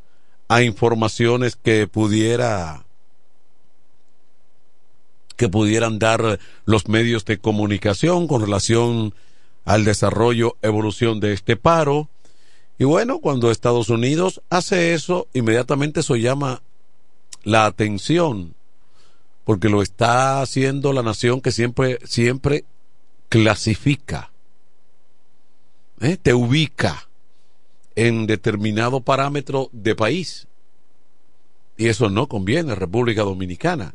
a 0.48 0.62
informaciones 0.62 1.56
que 1.56 1.86
pudiera 1.86 2.84
que 5.36 5.48
pudieran 5.48 5.98
dar 5.98 6.38
los 6.66 6.88
medios 6.88 7.24
de 7.24 7.38
comunicación 7.38 8.28
con 8.28 8.42
relación 8.42 9.14
al 9.64 9.86
desarrollo, 9.86 10.56
evolución 10.60 11.18
de 11.18 11.32
este 11.32 11.56
paro. 11.56 12.10
Y 12.80 12.84
bueno, 12.84 13.18
cuando 13.18 13.50
Estados 13.50 13.90
Unidos 13.90 14.40
hace 14.48 14.94
eso, 14.94 15.28
inmediatamente 15.34 16.00
eso 16.00 16.16
llama 16.16 16.62
la 17.44 17.66
atención, 17.66 18.54
porque 19.44 19.68
lo 19.68 19.82
está 19.82 20.40
haciendo 20.40 20.94
la 20.94 21.02
nación 21.02 21.42
que 21.42 21.52
siempre, 21.52 21.98
siempre 22.04 22.64
clasifica, 23.28 24.30
¿eh? 26.00 26.16
te 26.16 26.32
ubica 26.32 27.06
en 27.96 28.26
determinado 28.26 29.02
parámetro 29.02 29.68
de 29.72 29.94
país. 29.94 30.48
Y 31.76 31.88
eso 31.88 32.08
no 32.08 32.28
conviene, 32.28 32.74
República 32.74 33.24
Dominicana. 33.24 33.94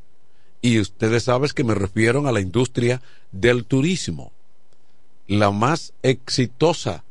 Y 0.62 0.80
ustedes 0.80 1.24
saben 1.24 1.50
que 1.56 1.64
me 1.64 1.74
refiero 1.74 2.28
a 2.28 2.32
la 2.32 2.40
industria 2.40 3.02
del 3.32 3.66
turismo, 3.66 4.32
la 5.26 5.50
más 5.50 5.94
exitosa 6.04 7.04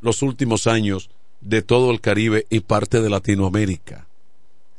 los 0.00 0.22
últimos 0.22 0.66
años 0.66 1.08
de 1.40 1.62
todo 1.62 1.90
el 1.90 2.00
Caribe 2.00 2.46
y 2.50 2.60
parte 2.60 3.00
de 3.00 3.10
Latinoamérica. 3.10 4.06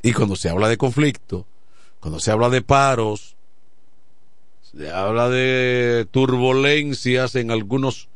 Y 0.02 0.12
cuando 0.12 0.36
se 0.36 0.48
habla 0.48 0.68
de 0.68 0.76
conflicto, 0.76 1.46
cuando 2.00 2.18
se 2.18 2.30
habla 2.30 2.50
de 2.50 2.62
paros, 2.62 3.36
se 4.62 4.90
habla 4.90 5.28
de 5.28 6.06
turbulencias 6.10 7.36
en 7.36 7.50
algunos 7.50 8.08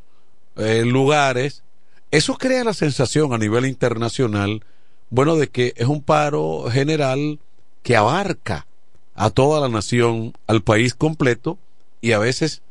eh, 0.55 0.83
lugares, 0.85 1.63
eso 2.11 2.37
crea 2.37 2.63
la 2.63 2.73
sensación 2.73 3.33
a 3.33 3.37
nivel 3.37 3.65
internacional, 3.65 4.63
bueno, 5.09 5.35
de 5.35 5.49
que 5.49 5.73
es 5.75 5.87
un 5.87 6.01
paro 6.01 6.65
general 6.69 7.39
que 7.83 7.95
abarca 7.95 8.67
a 9.15 9.29
toda 9.29 9.61
la 9.61 9.69
nación, 9.69 10.33
al 10.47 10.61
país 10.61 10.93
completo, 10.93 11.57
y 12.01 12.11
a 12.11 12.19
veces 12.19 12.61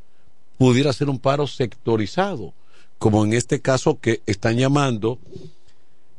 pudiera 0.59 0.93
ser 0.93 1.09
un 1.09 1.19
paro 1.19 1.47
sectorizado, 1.47 2.55
como 2.99 3.25
en 3.25 3.33
este 3.33 3.61
caso 3.61 3.99
que 4.01 4.23
están 4.27 4.57
llamando 4.57 5.19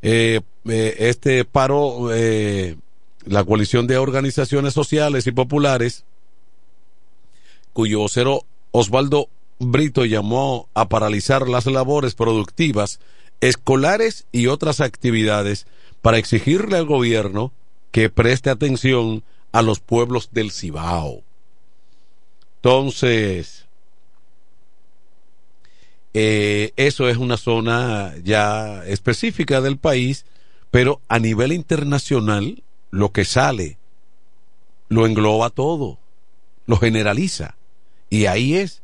eh, 0.10 0.40
eh, 0.70 0.96
este 1.00 1.44
paro, 1.44 2.14
eh, 2.14 2.78
la 3.26 3.44
coalición 3.44 3.88
de 3.88 3.98
organizaciones 3.98 4.74
sociales 4.74 5.28
y 5.28 5.34
populares, 5.34 6.06
cuyo 7.74 8.00
vocero 8.00 8.46
Osvaldo 8.72 9.28
Brito 9.60 10.06
llamó 10.06 10.70
a 10.74 10.88
paralizar 10.88 11.50
las 11.50 11.66
labores 11.66 12.16
productivas, 12.16 13.02
escolares 13.42 14.28
y 14.32 14.48
otras 14.48 14.80
actividades 14.80 15.68
para 16.02 16.20
exigirle 16.20 16.78
al 16.78 16.86
gobierno 16.86 17.52
que 17.92 18.10
preste 18.10 18.50
atención 18.50 19.24
a 19.52 19.62
los 19.62 19.82
pueblos 19.82 20.30
del 20.32 20.52
Cibao. 20.52 21.22
Entonces, 22.62 23.67
eh, 26.20 26.74
eso 26.78 27.10
es 27.10 27.18
una 27.18 27.38
zona 27.38 28.16
ya 28.24 28.84
específica 28.86 29.62
del 29.62 29.78
país, 29.78 30.26
pero 30.72 31.02
a 31.08 31.20
nivel 31.20 31.52
internacional 31.52 32.64
lo 32.92 33.12
que 33.12 33.26
sale 33.26 33.78
lo 34.90 35.06
engloba 35.06 35.50
todo, 35.50 36.00
lo 36.66 36.78
generaliza. 36.78 37.56
Y 38.10 38.26
ahí 38.26 38.56
es 38.56 38.82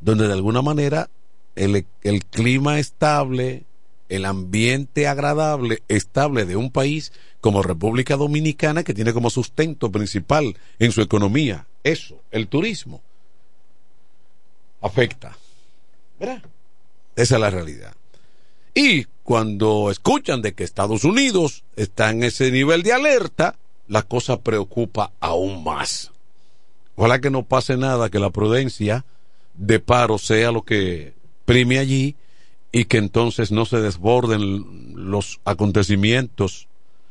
donde 0.00 0.26
de 0.26 0.32
alguna 0.32 0.62
manera 0.62 1.10
el, 1.56 1.84
el 2.02 2.24
clima 2.24 2.78
estable, 2.78 3.64
el 4.08 4.24
ambiente 4.24 5.08
agradable, 5.08 5.82
estable 5.88 6.44
de 6.44 6.56
un 6.56 6.70
país 6.70 7.12
como 7.40 7.62
República 7.62 8.16
Dominicana, 8.16 8.84
que 8.84 8.94
tiene 8.94 9.12
como 9.12 9.28
sustento 9.28 9.90
principal 9.90 10.56
en 10.78 10.92
su 10.92 11.02
economía 11.02 11.66
eso, 11.82 12.22
el 12.30 12.48
turismo, 12.48 13.02
afecta. 14.80 15.36
¿Verdad? 16.18 16.42
Esa 17.20 17.34
es 17.34 17.40
la 17.40 17.50
realidad. 17.50 17.92
Y 18.74 19.04
cuando 19.24 19.90
escuchan 19.90 20.40
de 20.40 20.54
que 20.54 20.64
Estados 20.64 21.04
Unidos 21.04 21.64
está 21.76 22.10
en 22.10 22.22
ese 22.22 22.50
nivel 22.50 22.82
de 22.82 22.94
alerta, 22.94 23.56
la 23.88 24.02
cosa 24.02 24.40
preocupa 24.40 25.12
aún 25.20 25.62
más. 25.62 26.12
Ojalá 26.96 27.20
que 27.20 27.30
no 27.30 27.42
pase 27.42 27.76
nada, 27.76 28.08
que 28.08 28.18
la 28.18 28.30
prudencia 28.30 29.04
de 29.54 29.80
paro 29.80 30.16
sea 30.16 30.50
lo 30.50 30.62
que 30.62 31.12
prime 31.44 31.78
allí 31.78 32.16
y 32.72 32.86
que 32.86 32.96
entonces 32.96 33.52
no 33.52 33.66
se 33.66 33.80
desborden 33.80 34.94
los 34.94 35.40
acontecimientos, 35.44 36.68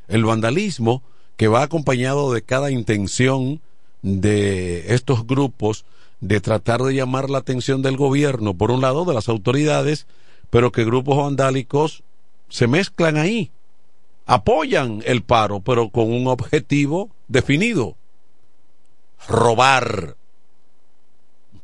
el 0.07 0.25
vandalismo 0.25 1.03
que 1.37 1.47
va 1.47 1.61
acompañado 1.61 2.33
de 2.33 2.41
cada 2.41 2.71
intención 2.71 3.61
de 4.01 4.95
estos 4.95 5.27
grupos 5.27 5.85
de 6.21 6.41
tratar 6.41 6.81
de 6.81 6.93
llamar 6.93 7.29
la 7.29 7.39
atención 7.39 7.81
del 7.81 7.97
gobierno, 7.97 8.53
por 8.53 8.71
un 8.71 8.81
lado 8.81 9.05
de 9.05 9.13
las 9.13 9.29
autoridades, 9.29 10.07
pero 10.49 10.71
que 10.71 10.83
grupos 10.83 11.17
vandálicos 11.17 12.03
se 12.49 12.67
mezclan 12.67 13.17
ahí, 13.17 13.51
apoyan 14.25 15.01
el 15.05 15.23
paro, 15.23 15.59
pero 15.61 15.89
con 15.89 16.11
un 16.11 16.27
objetivo 16.27 17.09
definido, 17.27 17.95
robar, 19.27 20.15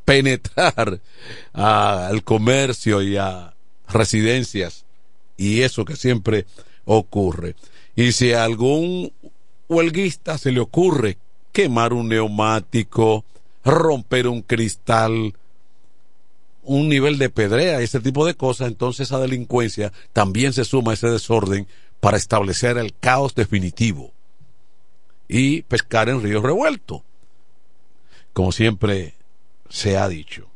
penetrar 0.06 1.02
al 1.54 2.24
comercio 2.24 3.02
y 3.02 3.18
a 3.18 3.54
residencias 3.88 4.86
y 5.38 5.62
eso 5.62 5.86
que 5.86 5.96
siempre 5.96 6.46
ocurre. 6.86 7.56
Y 7.96 8.12
si 8.12 8.34
a 8.34 8.44
algún 8.44 9.12
huelguista 9.68 10.38
se 10.38 10.52
le 10.52 10.60
ocurre 10.60 11.18
quemar 11.52 11.94
un 11.94 12.10
neumático, 12.10 13.26
romper 13.66 14.28
un 14.28 14.42
cristal, 14.42 15.36
un 16.64 16.88
nivel 16.88 17.18
de 17.18 17.30
pedrea, 17.30 17.82
ese 17.82 18.00
tipo 18.00 18.26
de 18.26 18.36
cosas, 18.36 18.68
entonces 18.68 19.08
esa 19.08 19.20
delincuencia 19.20 19.92
también 20.14 20.54
se 20.54 20.64
suma 20.64 20.92
a 20.92 20.94
ese 20.94 21.10
desorden 21.10 21.68
para 22.00 22.18
establecer 22.18 22.78
el 22.78 22.94
caos 22.98 23.34
definitivo 23.36 24.14
y 25.28 25.64
pescar 25.64 26.08
en 26.08 26.22
río 26.22 26.42
revuelto, 26.42 27.04
como 28.34 28.52
siempre 28.52 29.16
se 29.70 29.98
ha 29.98 30.08
dicho. 30.08 30.48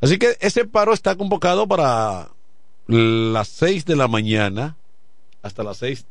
Así 0.00 0.18
que 0.18 0.36
ese 0.40 0.66
paro 0.66 0.92
está 0.92 1.16
convocado 1.16 1.66
para 1.66 2.28
las 2.86 3.48
6 3.48 3.86
de 3.86 3.96
la 3.96 4.08
mañana 4.08 4.76
hasta 5.42 5.62
las 5.62 5.78
6, 5.78 6.04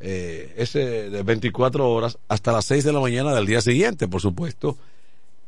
eh, 0.00 0.54
ese 0.56 1.10
de 1.10 1.22
24 1.22 1.88
horas, 1.88 2.18
hasta 2.28 2.52
las 2.52 2.64
6 2.64 2.84
de 2.84 2.92
la 2.92 3.00
mañana 3.00 3.34
del 3.34 3.46
día 3.46 3.60
siguiente, 3.60 4.08
por 4.08 4.20
supuesto, 4.20 4.76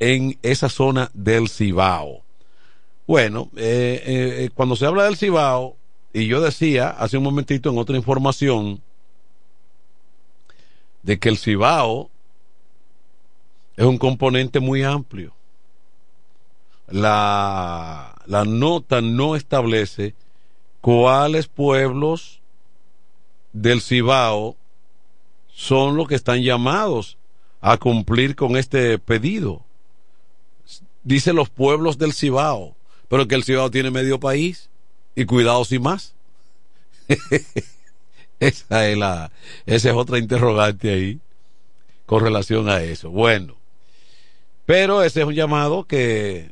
en 0.00 0.38
esa 0.42 0.68
zona 0.68 1.10
del 1.14 1.48
Cibao. 1.48 2.22
Bueno, 3.06 3.50
eh, 3.56 4.02
eh, 4.06 4.50
cuando 4.54 4.74
se 4.74 4.86
habla 4.86 5.04
del 5.04 5.16
Cibao, 5.16 5.76
y 6.12 6.26
yo 6.26 6.40
decía 6.40 6.90
hace 6.90 7.18
un 7.18 7.24
momentito 7.24 7.70
en 7.70 7.78
otra 7.78 7.96
información, 7.96 8.80
de 11.02 11.18
que 11.18 11.28
el 11.28 11.38
Cibao 11.38 12.10
es 13.76 13.84
un 13.84 13.98
componente 13.98 14.60
muy 14.60 14.82
amplio. 14.82 15.32
La, 16.88 18.20
la 18.26 18.44
nota 18.44 19.00
no 19.00 19.36
establece 19.36 20.14
cuáles 20.80 21.46
pueblos 21.46 22.40
del 23.52 23.80
Cibao 23.80 24.56
son 25.52 25.96
los 25.96 26.08
que 26.08 26.14
están 26.14 26.42
llamados 26.42 27.16
a 27.60 27.76
cumplir 27.76 28.34
con 28.34 28.56
este 28.56 28.98
pedido. 28.98 29.62
Dice 31.02 31.32
los 31.32 31.48
pueblos 31.48 31.98
del 31.98 32.12
Cibao, 32.12 32.76
pero 33.08 33.26
que 33.26 33.34
el 33.34 33.44
Cibao 33.44 33.70
tiene 33.70 33.90
medio 33.90 34.20
país 34.20 34.68
y 35.14 35.24
cuidado 35.24 35.64
sin 35.64 35.82
más. 35.82 36.14
Esa 38.40 38.88
es 38.88 38.96
la, 38.96 39.30
esa 39.66 39.90
es 39.90 39.94
otra 39.94 40.18
interrogante 40.18 40.90
ahí 40.90 41.20
con 42.06 42.22
relación 42.22 42.70
a 42.70 42.82
eso. 42.82 43.10
Bueno, 43.10 43.54
pero 44.64 45.02
ese 45.02 45.20
es 45.20 45.26
un 45.26 45.34
llamado 45.34 45.84
que 45.84 46.50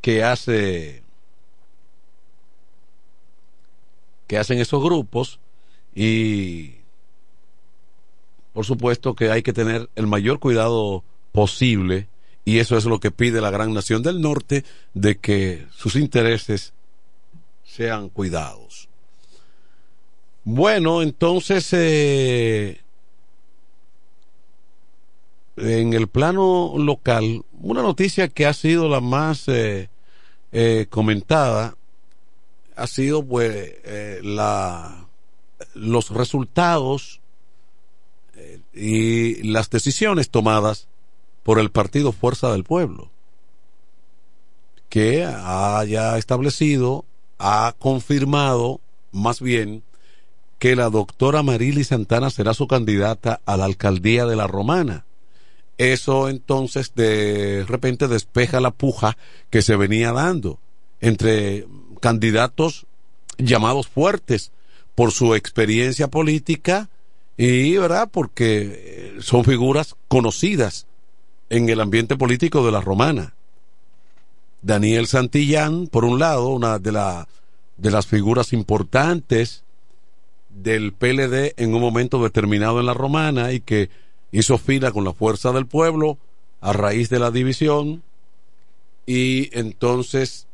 que 0.00 0.24
hace 0.24 1.02
que 4.26 4.38
hacen 4.38 4.58
esos 4.58 4.82
grupos 4.82 5.38
y 5.94 6.76
por 8.54 8.64
supuesto 8.64 9.14
que 9.14 9.30
hay 9.30 9.42
que 9.42 9.52
tener 9.52 9.90
el 9.96 10.06
mayor 10.06 10.38
cuidado 10.38 11.04
posible 11.32 12.08
y 12.48 12.60
eso 12.60 12.78
es 12.78 12.86
lo 12.86 12.98
que 12.98 13.10
pide 13.10 13.42
la 13.42 13.50
gran 13.50 13.74
nación 13.74 14.02
del 14.02 14.22
norte 14.22 14.64
de 14.94 15.18
que 15.18 15.66
sus 15.70 15.96
intereses 15.96 16.72
sean 17.62 18.08
cuidados. 18.08 18.88
Bueno, 20.44 21.02
entonces, 21.02 21.68
eh, 21.74 22.80
en 25.58 25.92
el 25.92 26.08
plano 26.08 26.72
local, 26.78 27.44
una 27.60 27.82
noticia 27.82 28.28
que 28.28 28.46
ha 28.46 28.54
sido 28.54 28.88
la 28.88 29.02
más 29.02 29.46
eh, 29.48 29.90
eh, 30.50 30.86
comentada 30.88 31.76
ha 32.76 32.86
sido 32.86 33.22
pues 33.22 33.74
la 34.22 35.06
los 35.74 36.08
resultados 36.08 37.20
y 38.72 39.42
las 39.42 39.68
decisiones 39.68 40.30
tomadas 40.30 40.88
por 41.42 41.58
el 41.58 41.70
partido 41.70 42.12
Fuerza 42.12 42.50
del 42.52 42.64
Pueblo 42.64 43.10
que 44.88 45.24
haya 45.24 46.16
establecido 46.16 47.04
ha 47.38 47.74
confirmado 47.78 48.80
más 49.12 49.40
bien 49.40 49.82
que 50.58 50.74
la 50.74 50.90
doctora 50.90 51.42
Marily 51.42 51.84
Santana 51.84 52.30
será 52.30 52.54
su 52.54 52.66
candidata 52.66 53.40
a 53.44 53.56
la 53.56 53.64
alcaldía 53.66 54.26
de 54.26 54.36
la 54.36 54.46
Romana 54.46 55.04
eso 55.76 56.28
entonces 56.28 56.92
de 56.94 57.64
repente 57.68 58.08
despeja 58.08 58.60
la 58.60 58.72
puja 58.72 59.16
que 59.50 59.62
se 59.62 59.76
venía 59.76 60.12
dando 60.12 60.58
entre 61.00 61.66
candidatos 62.00 62.86
llamados 63.38 63.86
fuertes 63.86 64.50
por 64.94 65.12
su 65.12 65.36
experiencia 65.36 66.08
política 66.08 66.88
y, 67.36 67.76
¿verdad?, 67.76 68.08
porque 68.10 69.14
son 69.20 69.44
figuras 69.44 69.94
conocidas 70.08 70.87
en 71.50 71.68
el 71.68 71.80
ambiente 71.80 72.16
político 72.16 72.64
de 72.64 72.72
la 72.72 72.80
romana. 72.80 73.34
Daniel 74.62 75.06
Santillán, 75.06 75.86
por 75.86 76.04
un 76.04 76.18
lado, 76.18 76.48
una 76.48 76.78
de, 76.78 76.92
de 77.76 77.90
las 77.90 78.06
figuras 78.06 78.52
importantes 78.52 79.64
del 80.48 80.92
PLD 80.92 81.54
en 81.56 81.74
un 81.74 81.80
momento 81.80 82.22
determinado 82.22 82.80
en 82.80 82.86
la 82.86 82.94
romana 82.94 83.52
y 83.52 83.60
que 83.60 83.90
hizo 84.32 84.58
fila 84.58 84.90
con 84.90 85.04
la 85.04 85.12
fuerza 85.12 85.52
del 85.52 85.66
pueblo 85.66 86.18
a 86.60 86.72
raíz 86.72 87.08
de 87.08 87.18
la 87.18 87.30
división 87.30 88.02
y 89.06 89.56
entonces 89.58 90.46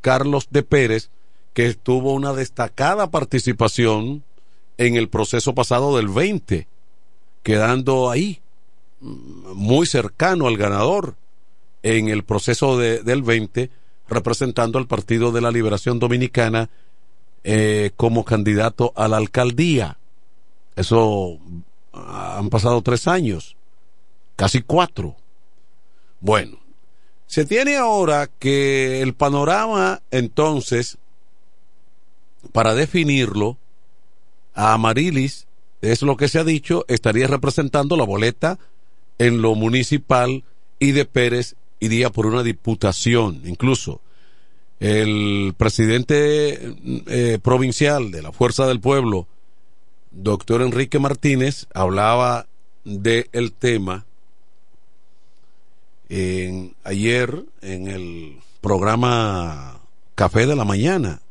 Carlos 0.00 0.48
de 0.50 0.62
Pérez 0.62 1.10
que 1.54 1.74
tuvo 1.74 2.12
una 2.14 2.32
destacada 2.32 3.10
participación 3.10 4.24
en 4.78 4.96
el 4.96 5.08
proceso 5.08 5.54
pasado 5.54 5.96
del 5.96 6.08
20 6.08 6.66
quedando 7.42 8.10
ahí 8.10 8.40
muy 9.02 9.86
cercano 9.86 10.46
al 10.46 10.56
ganador 10.56 11.16
en 11.82 12.08
el 12.08 12.24
proceso 12.24 12.78
de, 12.78 13.02
del 13.02 13.22
20 13.22 13.70
representando 14.08 14.78
al 14.78 14.86
Partido 14.86 15.32
de 15.32 15.40
la 15.40 15.50
Liberación 15.50 15.98
Dominicana 15.98 16.70
eh, 17.44 17.90
como 17.96 18.24
candidato 18.24 18.92
a 18.94 19.08
la 19.08 19.16
alcaldía 19.16 19.98
eso 20.76 21.38
han 21.92 22.48
pasado 22.48 22.82
tres 22.82 23.06
años, 23.06 23.56
casi 24.36 24.62
cuatro. 24.62 25.16
Bueno, 26.20 26.58
se 27.26 27.44
tiene 27.44 27.76
ahora 27.76 28.28
que 28.38 29.02
el 29.02 29.14
panorama 29.14 30.00
entonces, 30.10 30.98
para 32.52 32.74
definirlo, 32.74 33.58
a 34.54 34.74
Amarilis, 34.74 35.46
es 35.80 36.02
lo 36.02 36.16
que 36.16 36.28
se 36.28 36.38
ha 36.38 36.44
dicho, 36.44 36.84
estaría 36.88 37.26
representando 37.26 37.96
la 37.96 38.04
boleta 38.04 38.58
en 39.22 39.40
lo 39.40 39.54
municipal 39.54 40.42
y 40.80 40.90
de 40.90 41.04
Pérez 41.04 41.54
iría 41.78 42.10
por 42.10 42.26
una 42.26 42.42
diputación, 42.42 43.42
incluso. 43.44 44.00
El 44.80 45.54
presidente 45.56 46.74
eh, 47.06 47.38
provincial 47.40 48.10
de 48.10 48.20
la 48.20 48.32
Fuerza 48.32 48.66
del 48.66 48.80
Pueblo, 48.80 49.28
doctor 50.10 50.60
Enrique 50.60 50.98
Martínez 50.98 51.66
hablaba 51.72 52.46
del 52.84 53.28
el 53.30 53.52
tema 53.52 54.06
en, 56.08 56.74
ayer 56.82 57.44
en 57.60 57.86
el 57.86 58.38
programa 58.60 59.80
Café 60.16 60.46
de 60.46 60.56
la 60.56 60.64
Mañana 60.64 61.22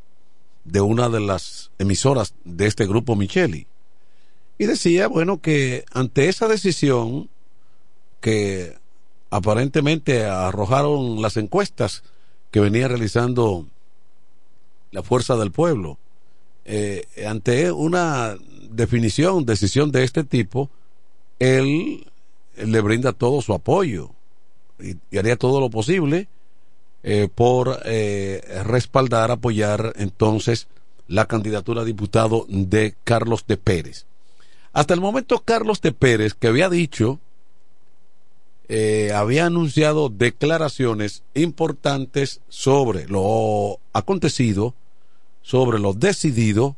de 0.64 0.80
una 0.80 1.10
de 1.10 1.20
las 1.20 1.72
emisoras 1.78 2.36
de 2.46 2.68
este 2.68 2.88
grupo 2.88 3.18
Micheli. 3.18 3.68
Y 4.58 4.66
decía, 4.66 5.08
bueno, 5.08 5.42
que 5.42 5.84
ante 5.92 6.30
esa 6.30 6.48
decisión 6.48 7.30
que 8.22 8.78
aparentemente 9.30 10.26
arrojaron 10.26 11.22
las 11.22 11.38
encuestas 11.38 12.04
que 12.52 12.60
venía 12.60 12.88
realizando 12.88 13.66
la 14.92 15.04
Fuerza 15.04 15.36
del 15.36 15.52
Pueblo, 15.52 15.98
eh, 16.66 17.06
ante 17.28 17.72
una 17.72 18.36
definición, 18.70 19.46
decisión 19.46 19.92
de 19.92 20.04
este 20.04 20.24
tipo, 20.24 20.70
él 21.40 22.06
le 22.56 22.82
brinda 22.82 23.14
todo 23.14 23.42
su 23.42 23.54
apoyo 23.54 24.12
y, 24.80 25.18
haría 25.18 25.38
todo 25.38 25.60
lo 25.60 25.70
posible 25.70 26.28
eh, 27.04 27.30
por 27.34 27.80
eh, 27.86 28.44
respaldar, 28.66 29.32
apoyar 29.32 29.94
entonces 29.96 30.68
la 31.08 31.26
candidatura 31.26 31.82
a 31.82 31.86
diputado 31.86 32.46
de 32.48 32.96
Carlos 33.04 33.46
de 33.48 33.58
Pérez. 33.58 34.06
Hasta 34.74 34.94
el 34.94 35.02
momento 35.02 35.40
Carlos 35.40 35.82
de 35.82 35.92
Pérez, 35.92 36.34
que 36.34 36.48
había 36.48 36.70
dicho, 36.70 37.20
eh, 38.72 39.12
había 39.14 39.46
anunciado 39.46 40.10
declaraciones 40.10 41.24
importantes 41.34 42.42
sobre 42.50 43.08
lo 43.08 43.80
acontecido, 43.94 44.74
sobre 45.42 45.80
lo 45.80 45.94
decidido 45.94 46.76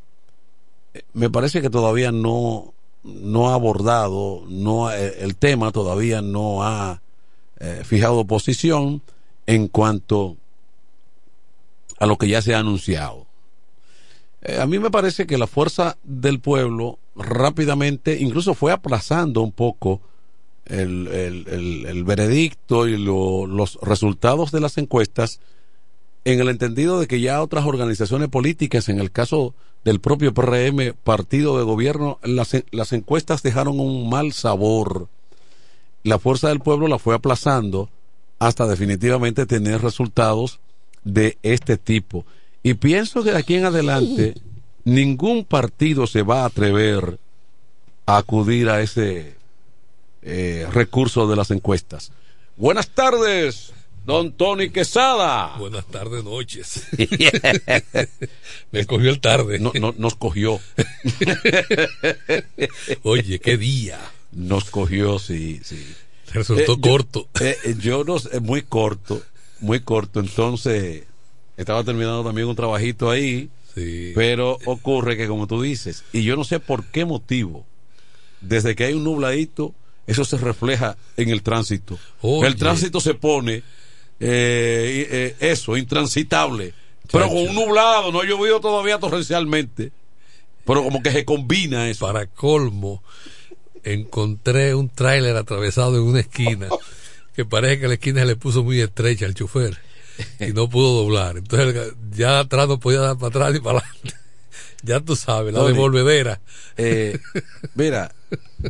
me 1.14 1.30
parece 1.30 1.62
que 1.62 1.70
todavía 1.70 2.12
no, 2.12 2.74
no 3.04 3.50
ha 3.50 3.56
abordado, 3.56 4.44
no 4.48 4.92
eh, 4.92 5.18
el 5.20 5.36
tema 5.36 5.72
todavía 5.72 6.22
no 6.22 6.64
ha 6.64 7.02
eh, 7.60 7.82
fijado 7.84 8.26
posición 8.26 9.02
en 9.46 9.68
cuanto 9.68 10.38
a 12.00 12.06
lo 12.06 12.18
que 12.18 12.28
ya 12.28 12.42
se 12.42 12.54
ha 12.54 12.60
anunciado. 12.60 13.26
Eh, 14.42 14.60
a 14.60 14.66
mí 14.68 14.80
me 14.80 14.92
parece 14.92 15.26
que 15.26 15.38
la 15.38 15.48
fuerza 15.48 15.98
del 16.04 16.40
pueblo 16.40 17.00
rápidamente, 17.16 18.20
incluso 18.20 18.54
fue 18.54 18.72
aplazando 18.72 19.42
un 19.42 19.52
poco 19.52 20.02
el, 20.66 21.08
el, 21.08 21.86
el, 21.86 22.04
veredicto 22.04 22.88
y 22.88 22.98
los 22.98 23.80
resultados 23.82 24.52
de 24.52 24.62
las 24.62 24.78
encuestas 24.78 25.40
en 26.26 26.40
el 26.40 26.50
entendido 26.50 27.00
de 27.00 27.08
que 27.08 27.20
ya 27.20 27.42
otras 27.42 27.66
organizaciones 27.66 28.30
políticas, 28.30 28.88
en 28.90 29.00
el 29.00 29.12
caso 29.12 29.54
del 29.84 30.00
propio 30.00 30.34
PRM, 30.34 30.94
partido 31.04 31.58
de 31.58 31.66
gobierno, 31.66 32.20
las, 32.24 32.56
las 32.72 32.94
encuestas 32.94 33.44
dejaron 33.44 33.80
un 33.80 34.10
mal 34.10 34.32
sabor. 34.32 35.10
La 36.04 36.20
fuerza 36.20 36.50
del 36.50 36.60
pueblo 36.60 36.88
la 36.88 37.00
fue 37.00 37.16
aplazando 37.16 37.90
hasta 38.40 38.68
definitivamente 38.68 39.46
tener 39.46 39.82
resultados 39.82 40.60
de 41.04 41.38
este 41.44 41.78
tipo. 41.78 42.26
Y 42.62 42.76
pienso 42.76 43.24
que 43.24 43.32
de 43.32 43.38
aquí 43.38 43.56
en 43.56 43.66
adelante 43.66 44.36
ningún 44.86 45.44
partido 45.44 46.08
se 46.08 46.24
va 46.24 46.44
a 46.44 46.46
atrever 46.46 47.20
a 48.06 48.18
acudir 48.18 48.70
a 48.70 48.82
ese 48.82 49.36
eh, 50.26 50.68
recurso 50.72 51.28
de 51.28 51.36
las 51.36 51.52
encuestas. 51.52 52.12
Buenas 52.58 52.90
tardes. 52.90 53.74
Don 54.06 54.34
Tony 54.34 54.70
Quesada. 54.70 55.56
Buenas 55.58 55.86
tardes, 55.88 56.24
noches. 56.26 56.88
Me 58.72 58.86
cogió 58.86 59.10
el 59.10 59.22
tarde. 59.22 59.60
No, 59.60 59.72
no, 59.80 59.94
nos 59.98 60.16
cogió. 60.16 60.60
Oye, 63.04 63.40
qué 63.40 63.58
día. 63.58 64.00
Nos 64.32 64.66
cogió, 64.70 65.20
sí, 65.20 65.62
sí. 65.64 65.86
Resultó 66.34 66.74
Eh, 66.74 66.78
yo- 66.78 66.82
corto. 66.82 67.28
eh, 67.40 67.58
eh, 67.64 67.76
yo 67.80 68.04
no 68.04 68.20
sé, 68.20 68.40
muy 68.40 68.64
corto, 68.64 69.22
muy 69.60 69.80
corto. 69.82 70.20
Entonces, 70.20 71.04
estaba 71.58 71.84
terminando 71.84 72.24
también 72.24 72.48
un 72.48 72.56
trabajito 72.56 73.10
ahí. 73.10 73.50
Pero 73.76 74.60
ocurre 74.66 75.18
que, 75.18 75.28
como 75.28 75.48
tú 75.48 75.62
dices, 75.64 76.04
y 76.14 76.22
yo 76.24 76.36
no 76.36 76.44
sé 76.44 76.60
por 76.60 76.86
qué 76.86 77.06
motivo, 77.06 77.66
desde 78.40 78.76
que 78.76 78.84
hay 78.86 78.94
un 78.94 79.04
nubladito, 79.04 79.74
eso 80.08 80.26
se 80.26 80.38
refleja 80.38 80.98
en 81.18 81.30
el 81.30 81.42
tránsito. 81.42 81.98
Oye. 82.22 82.48
El 82.48 82.56
tránsito 82.56 83.00
se 83.00 83.14
pone, 83.14 83.56
eh, 83.56 83.64
eh, 84.20 85.36
eso, 85.40 85.78
intransitable. 85.78 86.74
Pero 87.12 87.28
con 87.28 87.38
un 87.38 87.56
nublado, 87.56 88.12
no 88.12 88.22
ha 88.22 88.26
llovido 88.26 88.60
todavía 88.60 89.00
torrencialmente. 89.00 89.92
Pero 90.66 90.84
como 90.84 91.04
que 91.04 91.12
se 91.12 91.26
combina 91.26 91.90
eso. 91.90 92.06
Para 92.06 92.26
colmo, 92.28 93.04
encontré 93.84 94.74
un 94.76 94.90
tráiler 94.90 95.36
atravesado 95.36 95.98
en 95.98 96.04
una 96.04 96.22
esquina 96.22 96.70
que 97.36 97.46
parece 97.46 97.82
que 97.82 97.88
la 97.88 97.94
esquina 97.96 98.22
se 98.22 98.28
le 98.28 98.36
puso 98.36 98.64
muy 98.64 98.80
estrecha 98.80 99.26
al 99.26 99.36
chofer 99.36 99.78
y 100.40 100.54
no 100.54 100.70
pudo 100.70 101.04
doblar. 101.04 101.38
Entonces 101.38 101.94
ya 102.12 102.40
atrás 102.40 102.68
no 102.68 102.80
podía 102.80 103.00
dar 103.00 103.18
para 103.18 103.28
atrás 103.28 103.54
ni 103.54 103.60
para 103.60 103.80
adelante. 103.80 104.23
Ya 104.84 105.00
tú 105.00 105.16
sabes, 105.16 105.54
la 105.54 105.62
Tony, 105.62 105.74
devolvedera. 105.74 106.42
Eh, 106.78 107.18
mira, 107.76 108.14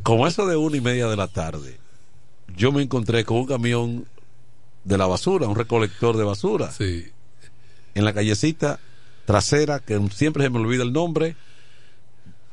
como 0.04 0.28
eso 0.28 0.46
de 0.46 0.56
una 0.56 0.78
y 0.78 0.82
media 0.82 1.08
de 1.08 1.16
la 1.18 1.28
tarde, 1.28 1.78
yo 2.56 2.72
me 2.72 2.84
encontré 2.84 3.26
con 3.26 3.38
un 3.38 3.46
camión 3.48 4.06
de 4.84 4.98
la 4.98 5.08
basura, 5.08 5.48
un 5.48 5.56
recolector 5.56 6.16
de 6.18 6.24
basura. 6.24 6.72
Sí. 6.72 7.08
En 7.96 8.06
la 8.06 8.14
callecita 8.14 8.80
trasera, 9.26 9.80
que 9.80 10.00
siempre 10.14 10.44
se 10.44 10.50
me 10.50 10.60
olvida 10.60 10.84
el 10.84 10.94
nombre, 10.94 11.36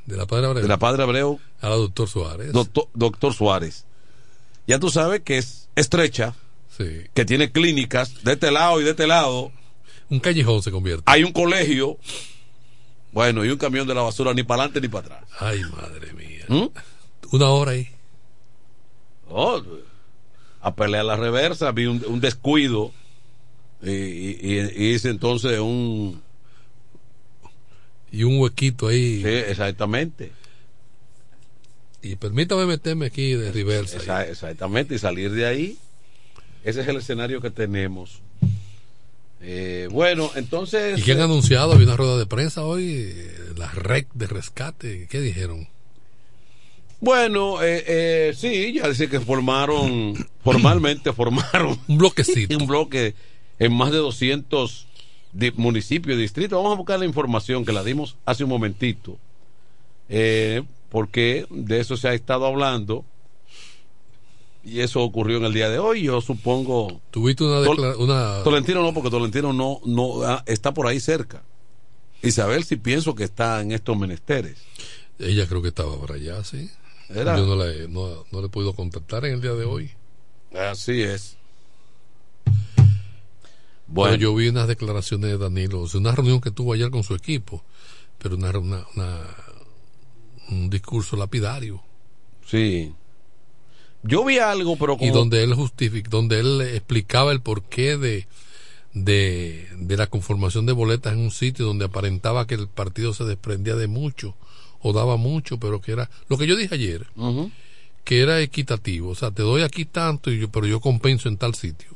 De 0.07 0.17
la 0.17 0.27
Padre 0.27 0.47
Abreu. 0.47 0.63
de 0.63 0.69
la 0.69 0.79
Padre 0.79 1.03
Abreu, 1.03 1.39
A 1.61 1.69
la 1.69 1.75
doctor 1.77 2.09
Suárez. 2.09 2.53
doctor, 2.53 2.89
doctor 2.95 3.35
Suárez. 3.35 3.85
Ya 4.67 4.79
tú 4.79 4.89
sabes 4.91 5.21
que 5.21 5.37
es 5.39 5.69
estrecha, 5.77 6.35
Sí. 6.77 7.03
que 7.13 7.25
tiene 7.25 7.53
clínicas 7.53 8.23
de 8.25 8.33
este 8.33 8.51
lado 8.51 8.81
y 8.81 8.85
de 8.85 8.91
este 8.91 9.07
lado. 9.07 9.53
Un 10.09 10.21
callejón 10.21 10.63
se 10.63 10.71
convierte. 10.71 11.03
Hay 11.07 11.25
un 11.25 11.33
colegio, 11.33 11.99
bueno, 13.13 13.45
y 13.45 13.49
un 13.51 13.57
camión 13.59 13.87
de 13.87 13.95
la 13.95 14.03
basura 14.03 14.33
ni 14.35 14.43
para 14.43 14.63
adelante 14.63 14.81
ni 14.81 14.89
para 14.89 15.07
atrás. 15.17 15.31
Ay, 15.41 15.63
madre 15.77 16.13
mía. 16.13 16.45
¿Mm? 16.49 16.67
Una 17.33 17.49
hora 17.49 17.73
ahí. 17.73 17.89
Oh, 19.29 19.63
a 20.61 20.75
pelear 20.75 21.05
la 21.05 21.17
reversa, 21.17 21.71
vi 21.73 21.87
un, 21.87 22.05
un 22.07 22.21
descuido 22.21 22.93
y, 23.83 23.91
y- 23.91 24.39
y- 24.43 24.87
hice 24.95 25.09
entonces 25.11 25.59
un... 25.61 26.21
Y 28.13 28.25
un 28.25 28.41
huequito 28.41 28.89
ahí. 28.89 29.23
Sí, 29.23 29.29
exactamente. 29.29 30.33
Y 32.03 32.17
permítame 32.17 32.67
meterme 32.67 33.07
aquí 33.07 33.35
de 33.35 33.53
reversa. 33.53 33.99
Esa- 33.99 34.27
exactamente, 34.27 34.95
y 34.97 34.99
salir 34.99 35.31
de 35.31 35.47
ahí. 35.47 35.79
Ese 36.65 36.81
es 36.81 36.89
el 36.89 36.97
escenario 36.97 37.41
que 37.41 37.51
tenemos. 37.51 38.21
Eh, 39.43 39.89
bueno, 39.91 40.31
entonces... 40.35 40.99
¿Y 40.99 41.03
qué 41.03 41.13
han 41.13 41.21
anunciado? 41.21 41.73
Había 41.73 41.87
una 41.87 41.97
rueda 41.97 42.19
de 42.19 42.27
prensa 42.27 42.65
hoy, 42.65 42.93
eh, 43.09 43.35
la 43.57 43.71
REC 43.71 44.09
de 44.15 44.27
rescate. 44.27 45.07
¿Qué 45.11 45.21
dijeron? 45.21 45.69
Bueno, 47.01 47.63
eh, 47.63 47.83
eh, 47.87 48.33
sí, 48.37 48.75
ya 48.75 48.89
dice 48.89 49.09
que 49.09 49.21
formaron, 49.21 50.15
formalmente 50.45 51.13
formaron 51.13 51.79
un 51.89 51.99
bloquecito. 51.99 52.57
un 52.59 52.67
bloque 52.67 53.15
en 53.59 53.73
más 53.73 53.91
de 53.91 53.99
200 53.99 54.87
di- 55.33 55.53
municipios 55.53 56.19
y 56.19 56.21
distritos. 56.21 56.57
Vamos 56.59 56.75
a 56.75 56.77
buscar 56.77 56.99
la 56.99 57.07
información 57.07 57.65
que 57.65 57.73
la 57.73 57.83
dimos 57.83 58.17
hace 58.27 58.45
un 58.45 58.51
momentito, 58.51 59.17
eh, 60.11 60.63
porque 60.91 61.47
de 61.49 61.81
eso 61.81 61.97
se 61.97 62.09
ha 62.09 62.13
estado 62.15 62.45
hablando 62.47 63.05
y 64.65 64.81
eso 64.81 65.03
ocurrió 65.03 65.39
en 65.39 65.45
el 65.45 65.53
día 65.55 65.69
de 65.71 65.79
hoy. 65.79 66.03
Yo 66.03 66.21
supongo. 66.21 67.01
Tuviste 67.11 67.45
una, 67.45 67.63
Tol- 67.67 67.97
una 67.99 68.43
Tolentino 68.45 68.83
no, 68.83 68.93
porque 68.95 69.11
Tolentino 69.11 69.53
no, 69.53 69.81
no 69.85 70.23
ah, 70.25 70.43
está 70.47 70.73
por 70.75 70.87
ahí 70.87 71.01
cerca. 71.01 71.43
Isabel 72.23 72.65
sí 72.65 72.77
pienso 72.77 73.15
que 73.15 73.25
está 73.25 73.61
en 73.63 73.73
estos 73.73 73.97
menesteres. 73.97 74.59
Ella 75.19 75.47
creo 75.47 75.63
que 75.63 75.69
estaba 75.69 75.97
por 75.99 76.13
allá, 76.13 76.43
sí. 76.45 76.71
Era. 77.09 77.37
Yo 77.37 77.47
no 77.47 77.57
le, 77.57 77.89
no, 77.89 78.25
no 78.31 78.41
le 78.41 78.47
he 78.47 78.51
podido 78.51 78.75
contactar 78.75 79.25
en 79.25 79.35
el 79.35 79.41
día 79.41 79.53
de 79.55 79.65
hoy. 79.65 79.91
Así 80.55 81.03
es. 81.03 81.37
Bueno, 83.87 84.15
yo 84.15 84.35
vi 84.35 84.49
unas 84.49 84.69
declaraciones 84.69 85.31
de 85.31 85.39
Danilo, 85.39 85.81
o 85.81 85.89
sea, 85.89 85.99
una 86.01 86.13
reunión 86.15 86.41
que 86.41 86.53
tuvo 86.53 86.75
ayer 86.75 86.91
con 86.91 87.03
su 87.03 87.15
equipo, 87.15 87.65
pero 88.19 88.37
una, 88.37 88.51
una, 88.59 88.87
una- 88.95 89.37
un 90.51 90.71
discurso 90.71 91.17
lapidario. 91.17 91.83
Sí. 92.47 92.93
Yo 94.03 94.25
vi 94.25 94.39
algo, 94.39 94.77
pero 94.77 94.97
como... 94.97 95.09
Y 95.09 95.13
donde 95.13 95.43
él 95.45 95.55
justific, 95.55 96.09
donde 96.09 96.41
él 96.41 96.61
explicaba 96.63 97.33
el 97.33 97.41
porqué 97.41 97.97
de, 97.97 98.27
de, 98.95 99.69
de 99.77 99.97
la 99.97 100.07
conformación 100.07 100.67
de 100.67 100.73
boletas 100.73 101.13
en 101.13 101.21
un 101.21 101.31
sitio 101.31 101.67
donde 101.67 101.85
aparentaba 101.85 102.47
que 102.47 102.55
el 102.55 102.69
partido 102.69 103.13
se 103.15 103.25
desprendía 103.25 103.77
de 103.77 103.87
mucho 103.89 104.35
o 104.81 104.93
daba 104.93 105.17
mucho, 105.17 105.59
pero 105.59 105.81
que 105.81 105.93
era 105.93 106.11
lo 106.29 106.39
que 106.39 106.47
yo 106.47 106.57
dije 106.57 106.75
ayer, 106.75 107.07
que 108.05 108.21
era 108.21 108.41
equitativo, 108.41 109.11
o 109.11 109.15
sea, 109.15 109.31
te 109.31 109.43
doy 109.43 109.63
aquí 109.63 109.85
tanto 109.85 110.31
y 110.31 110.41
yo, 110.41 110.49
pero 110.51 110.67
yo 110.67 110.81
compenso 110.81 111.29
en 111.29 111.37
tal 111.37 111.55
sitio, 111.55 111.91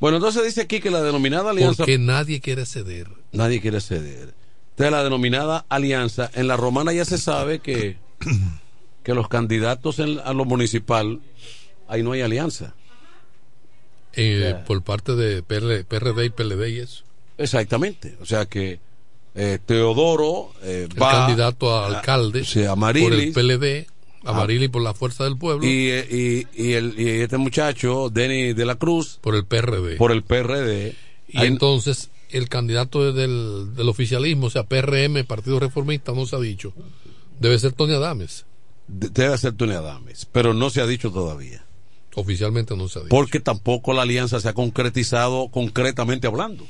Bueno, 0.00 0.16
entonces 0.16 0.44
dice 0.44 0.62
aquí 0.62 0.80
que 0.80 0.90
la 0.90 1.00
denominada 1.02 1.50
alianza... 1.50 1.76
porque 1.76 1.98
nadie 1.98 2.40
quiere 2.40 2.66
ceder. 2.66 3.06
Nadie 3.30 3.60
quiere 3.60 3.80
ceder. 3.80 4.34
Entonces 4.70 4.90
la 4.90 5.04
denominada 5.04 5.64
alianza, 5.68 6.28
en 6.34 6.48
la 6.48 6.56
romana 6.56 6.92
ya 6.92 7.04
se 7.04 7.18
sabe 7.18 7.60
que, 7.60 7.98
que 9.02 9.14
los 9.14 9.28
candidatos 9.28 9.98
en- 9.98 10.20
a 10.24 10.32
lo 10.32 10.44
municipal, 10.44 11.20
ahí 11.88 12.02
no 12.02 12.12
hay 12.12 12.20
alianza. 12.22 12.74
Eh, 14.14 14.54
por 14.66 14.82
parte 14.82 15.14
de 15.14 15.42
PL 15.42 15.84
PRD 15.84 16.26
y 16.26 16.30
PLD 16.30 16.68
y 16.70 16.78
eso. 16.80 17.02
Exactamente. 17.38 18.16
O 18.20 18.26
sea 18.26 18.44
que 18.44 18.78
eh, 19.34 19.58
Teodoro 19.64 20.52
eh, 20.62 20.86
El 20.90 21.02
va 21.02 21.26
candidato 21.26 21.74
a 21.74 21.86
alcalde 21.86 22.44
sí, 22.44 22.64
a 22.64 22.74
por 22.76 22.94
el 22.96 23.02
Amarilis. 23.04 23.34
PLD, 23.34 23.86
Ah. 24.24 24.30
Amarilis 24.30 24.68
por 24.68 24.82
la 24.82 24.94
fuerza 24.94 25.24
del 25.24 25.36
pueblo, 25.36 25.66
y, 25.66 25.88
y, 25.90 26.46
y 26.54 26.72
el, 26.74 26.94
y 26.96 27.08
este 27.22 27.38
muchacho, 27.38 28.08
Denny 28.08 28.52
de 28.52 28.64
la 28.64 28.76
Cruz, 28.76 29.18
por 29.20 29.34
el 29.34 29.44
PRD. 29.46 29.96
por 29.96 30.12
el 30.12 30.22
PRD. 30.22 30.94
Y 31.26 31.44
entonces 31.44 32.08
el 32.30 32.48
candidato 32.48 33.12
del, 33.12 33.74
del 33.74 33.88
oficialismo, 33.88 34.46
o 34.46 34.50
sea, 34.50 34.62
PRM, 34.62 35.24
Partido 35.24 35.58
Reformista, 35.58 36.12
no 36.12 36.24
se 36.26 36.36
ha 36.36 36.38
dicho. 36.38 36.72
Debe 37.40 37.58
ser 37.58 37.72
Tony 37.72 37.94
Adames. 37.94 38.44
De- 38.88 39.08
debe 39.10 39.38
ser 39.38 39.52
Tony 39.54 39.72
Adames, 39.74 40.26
pero 40.30 40.54
no 40.54 40.70
se 40.70 40.80
ha 40.80 40.86
dicho 40.86 41.10
todavía. 41.10 41.64
Oficialmente 42.14 42.76
no 42.76 42.88
se 42.88 42.98
ha 42.98 43.02
dicho. 43.02 43.10
Porque 43.14 43.40
tampoco 43.40 43.92
la 43.94 44.02
alianza 44.02 44.38
se 44.40 44.48
ha 44.48 44.52
concretizado 44.52 45.48
concretamente 45.48 46.26
hablando. 46.26 46.66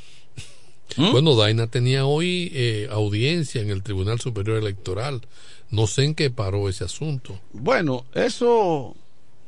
¿Mm? 0.96 1.10
Bueno, 1.10 1.34
Daina 1.34 1.66
tenía 1.68 2.04
hoy 2.06 2.50
eh, 2.54 2.88
audiencia 2.90 3.60
en 3.62 3.70
el 3.70 3.82
Tribunal 3.82 4.20
Superior 4.20 4.58
Electoral. 4.58 5.22
No 5.70 5.86
sé 5.86 6.04
en 6.04 6.14
qué 6.14 6.30
paró 6.30 6.68
ese 6.68 6.84
asunto. 6.84 7.40
Bueno, 7.52 8.04
eso 8.14 8.94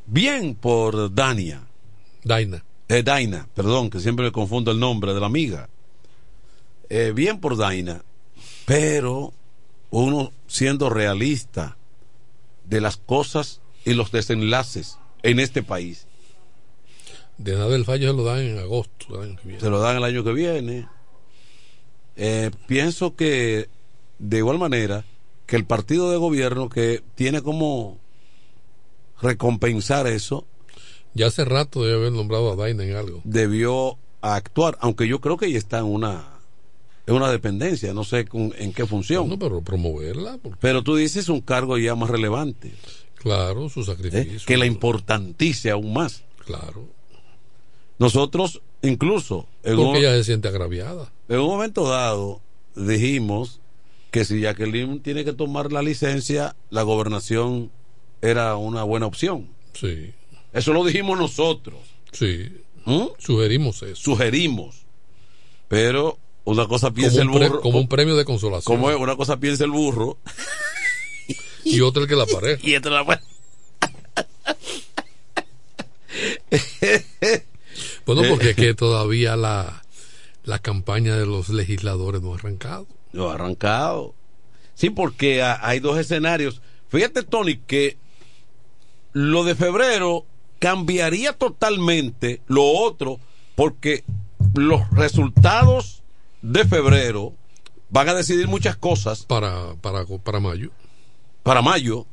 bien 0.06 0.54
por 0.54 1.14
Dania. 1.14 1.62
Daina. 2.24 2.64
Eh, 2.88 3.02
Daina, 3.02 3.46
perdón, 3.54 3.90
que 3.90 4.00
siempre 4.00 4.24
me 4.26 4.32
confundo 4.32 4.70
el 4.70 4.80
nombre 4.80 5.12
de 5.14 5.20
la 5.20 5.26
amiga. 5.26 5.68
Eh, 6.88 7.12
bien 7.14 7.38
por 7.40 7.56
Daina, 7.56 8.02
pero 8.66 9.32
uno 9.90 10.32
siendo 10.46 10.90
realista 10.90 11.76
de 12.64 12.80
las 12.80 12.96
cosas 12.96 13.60
y 13.84 13.94
los 13.94 14.12
desenlaces 14.12 14.98
en 15.22 15.40
este 15.40 15.62
país. 15.62 16.06
De 17.38 17.56
nada 17.56 17.74
el 17.74 17.84
fallo 17.84 18.10
se 18.10 18.16
lo 18.16 18.24
dan 18.24 18.40
en 18.40 18.58
agosto 18.58 19.20
año 19.20 19.36
que 19.36 19.48
viene. 19.48 19.60
Se 19.60 19.70
lo 19.70 19.80
dan 19.80 19.96
el 19.96 20.04
año 20.04 20.22
que 20.22 20.32
viene. 20.32 20.88
Eh, 22.16 22.50
pienso 22.66 23.16
que 23.16 23.68
de 24.18 24.38
igual 24.38 24.58
manera 24.58 25.04
que 25.46 25.56
el 25.56 25.64
partido 25.64 26.10
de 26.10 26.16
gobierno 26.16 26.68
que 26.68 27.02
tiene 27.16 27.42
como 27.42 27.98
recompensar 29.20 30.06
eso 30.06 30.46
Ya 31.12 31.26
hace 31.26 31.44
rato 31.44 31.82
debe 31.82 31.96
haber 31.96 32.12
nombrado 32.12 32.52
a 32.52 32.56
Daina 32.56 32.84
en 32.84 32.96
algo. 32.96 33.20
debió 33.24 33.98
actuar, 34.20 34.76
aunque 34.80 35.06
yo 35.06 35.20
creo 35.20 35.36
que 35.36 35.46
ella 35.46 35.58
está 35.58 35.78
en 35.78 35.86
una 35.86 36.33
en 37.06 37.14
una 37.14 37.30
dependencia, 37.30 37.92
no 37.92 38.04
sé 38.04 38.24
con- 38.24 38.52
en 38.58 38.72
qué 38.72 38.86
función. 38.86 39.28
No, 39.28 39.38
pero 39.38 39.60
promoverla, 39.60 40.38
porque, 40.42 40.58
Pero 40.60 40.82
tú 40.82 40.96
dices 40.96 41.28
un 41.28 41.40
cargo 41.40 41.76
ya 41.78 41.94
más 41.94 42.08
relevante, 42.10 42.72
claro, 43.16 43.68
su 43.68 43.80
¿eh? 43.80 43.84
sacrificio. 43.84 44.46
que 44.46 44.56
la 44.56 44.66
importantice 44.66 45.70
aún 45.70 45.92
más. 45.92 46.22
Claro. 46.44 46.88
Nosotros, 47.98 48.60
incluso, 48.82 49.46
en 49.62 49.78
un, 49.78 49.84
Porque 49.86 50.00
ella 50.00 50.12
se 50.12 50.24
siente 50.24 50.48
agraviada. 50.48 51.12
en 51.28 51.38
un 51.40 51.46
momento 51.46 51.88
dado, 51.88 52.40
dijimos 52.74 53.60
que 54.10 54.24
si 54.24 54.40
Jacqueline 54.40 55.00
tiene 55.00 55.24
que 55.24 55.32
tomar 55.32 55.72
la 55.72 55.82
licencia, 55.82 56.56
la 56.70 56.82
gobernación 56.82 57.70
era 58.22 58.56
una 58.56 58.82
buena 58.84 59.06
opción. 59.06 59.48
Sí, 59.74 60.12
Eso 60.52 60.72
lo 60.72 60.84
dijimos 60.84 61.18
nosotros. 61.18 61.78
sí. 62.12 62.48
¿Mm? 62.86 63.06
Sugerimos 63.18 63.82
eso. 63.82 63.96
Sugerimos. 63.96 64.84
Pero 65.68 66.18
una 66.44 66.66
cosa 66.66 66.90
piensa 66.92 67.22
el 67.22 67.28
burro. 67.28 67.60
como 67.60 67.78
un 67.78 67.88
premio 67.88 68.16
de 68.16 68.24
consolación. 68.24 68.76
como 68.76 68.90
es, 68.90 68.96
una 68.96 69.16
cosa 69.16 69.38
piensa 69.38 69.64
el 69.64 69.70
burro. 69.70 70.18
Y 71.66 71.80
otra 71.80 72.02
el 72.02 72.08
que 72.08 72.14
la 72.16 72.26
pareja. 72.26 72.60
Y 72.66 72.76
otra 72.76 72.90
la 73.02 73.04
Bueno, 78.06 78.22
Eh. 78.24 78.28
porque 78.28 78.50
es 78.50 78.56
que 78.56 78.74
todavía 78.74 79.34
la, 79.36 79.82
la 80.44 80.58
campaña 80.58 81.16
de 81.16 81.26
los 81.26 81.48
legisladores 81.48 82.20
no 82.22 82.32
ha 82.32 82.36
arrancado. 82.36 82.86
No, 83.12 83.30
arrancado. 83.30 84.14
Sí, 84.74 84.90
porque 84.90 85.42
ha- 85.42 85.58
hay 85.66 85.80
dos 85.80 85.98
escenarios. 85.98 86.60
Fíjate, 86.88 87.22
Tony, 87.22 87.56
que 87.66 87.96
lo 89.12 89.44
de 89.44 89.54
febrero 89.54 90.26
cambiaría 90.58 91.32
totalmente 91.32 92.42
lo 92.46 92.64
otro, 92.64 93.18
porque 93.56 94.04
los 94.54 94.88
resultados 94.90 96.02
de 96.44 96.64
febrero 96.66 97.34
van 97.90 98.08
a 98.08 98.14
decidir 98.14 98.48
muchas 98.48 98.76
cosas 98.76 99.24
para, 99.24 99.74
para, 99.80 100.04
para 100.22 100.40
mayo. 100.40 100.70
para 101.42 101.62
mayo. 101.62 102.06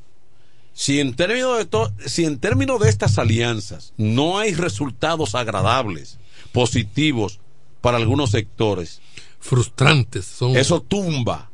Si 0.73 0.99
en 1.01 1.15
términos 1.15 1.57
de 1.57 1.65
to- 1.65 1.91
si 2.05 2.23
en 2.23 2.39
términos 2.39 2.79
de 2.79 2.89
estas 2.89 3.17
alianzas 3.19 3.93
no 3.97 4.39
hay 4.39 4.53
resultados 4.53 5.36
agradables, 5.36 6.17
positivos 6.53 7.39
para 7.82 7.97
algunos 7.97 8.32
sectores, 8.32 9.01
Frustrantes 9.39 10.25
son. 10.25 10.55
eso 10.55 10.82
tumba 10.82 11.49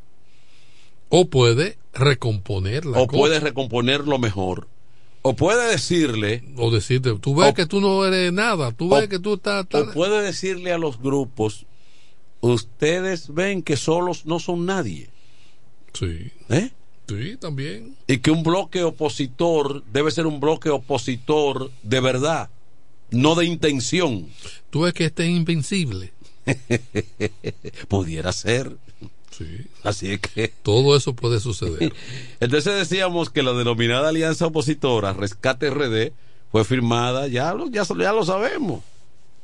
O 1.09 1.29
puede 1.29 1.77
recomponer 1.93 2.85
la 2.85 2.99
o 2.99 3.07
cosa. 3.07 3.17
puede 3.19 3.39
recomponerlo 3.39 4.19
mejor 4.19 4.67
o 5.23 5.35
puede 5.35 5.71
decirle 5.71 6.43
O 6.57 6.69
decirte, 6.69 7.13
tú 7.19 7.33
ves 7.35 7.51
O- 7.51 7.53
que 7.53 7.65
tú 7.65 7.81
no 7.81 8.05
eres 8.05 8.31
nada, 8.33 8.71
tú 8.71 8.89
ves 8.89 9.05
o- 9.05 9.09
que 9.09 9.19
tú 9.19 9.33
estás... 9.35 9.65
o 9.73 9.91
puede 9.93 10.21
decirle 10.21 10.73
a 10.73 10.77
los 10.77 10.99
grupos 10.99 11.65
ustedes 12.41 13.33
ven 13.33 13.61
que 13.61 13.77
solos 13.77 14.25
no 14.25 14.39
son 14.39 14.65
nadie. 14.65 15.09
Sí. 15.93 16.31
¿Eh? 16.49 16.71
Sí, 17.07 17.37
también. 17.37 17.95
Y 18.07 18.17
que 18.17 18.31
un 18.31 18.43
bloque 18.43 18.83
opositor 18.83 19.83
debe 19.91 20.11
ser 20.11 20.27
un 20.27 20.39
bloque 20.39 20.69
opositor 20.69 21.71
de 21.83 21.99
verdad, 22.01 22.49
no 23.11 23.35
de 23.35 23.45
intención. 23.45 24.27
Tú 24.69 24.81
ves 24.81 24.93
que 24.93 25.05
este 25.05 25.23
es 25.23 25.29
invencible. 25.29 26.11
Pudiera 27.87 28.31
ser. 28.33 28.75
Sí. 29.31 29.67
Así 29.83 30.11
es 30.11 30.19
que. 30.19 30.49
Todo 30.63 30.97
eso 30.97 31.13
puede 31.13 31.39
suceder. 31.39 31.93
Entonces 32.39 32.75
decíamos 32.75 33.29
que 33.29 33.43
la 33.43 33.53
denominada 33.53 34.09
alianza 34.09 34.47
opositora, 34.47 35.13
Rescate 35.13 35.69
RD, 35.69 36.11
fue 36.51 36.65
firmada, 36.65 37.27
ya 37.27 37.53
lo, 37.53 37.69
ya, 37.69 37.83
ya 37.83 38.11
lo 38.13 38.25
sabemos. 38.25 38.83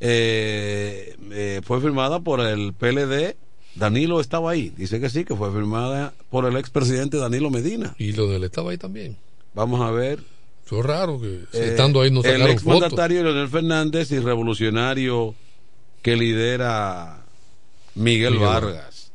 Eh, 0.06 1.16
eh, 1.32 1.62
fue 1.64 1.80
firmada 1.80 2.20
por 2.20 2.42
el 2.42 2.74
PLD. 2.74 3.38
Danilo 3.76 4.20
estaba 4.20 4.52
ahí. 4.52 4.70
Dice 4.76 5.00
que 5.00 5.10
sí, 5.10 5.24
que 5.24 5.34
fue 5.36 5.50
firmada 5.52 6.14
por 6.30 6.46
el 6.46 6.58
expresidente 6.58 7.18
Danilo 7.18 7.50
Medina. 7.50 7.96
Y 7.98 8.12
lo 8.12 8.28
de 8.28 8.36
él 8.36 8.44
estaba 8.44 8.72
ahí 8.72 8.78
también. 8.78 9.16
Vamos 9.54 9.80
a 9.82 9.92
ver. 9.92 10.20
Eso 10.66 10.80
es 10.80 10.86
raro 10.86 11.20
que 11.22 11.28
Eh, 11.54 11.70
estando 11.70 12.02
ahí 12.02 12.12
no 12.12 12.20
el 12.20 12.24
sacaron 12.26 12.48
fotos. 12.48 12.54
exmandatario 12.54 13.24
Leonel 13.24 13.48
Fernández 13.50 14.12
y 14.12 14.20
revolucionario 14.20 15.36
que 16.02 16.16
lidera 16.18 17.24
Miguel, 17.96 18.34
Miguel 18.34 18.46
Vargas. 18.46 19.12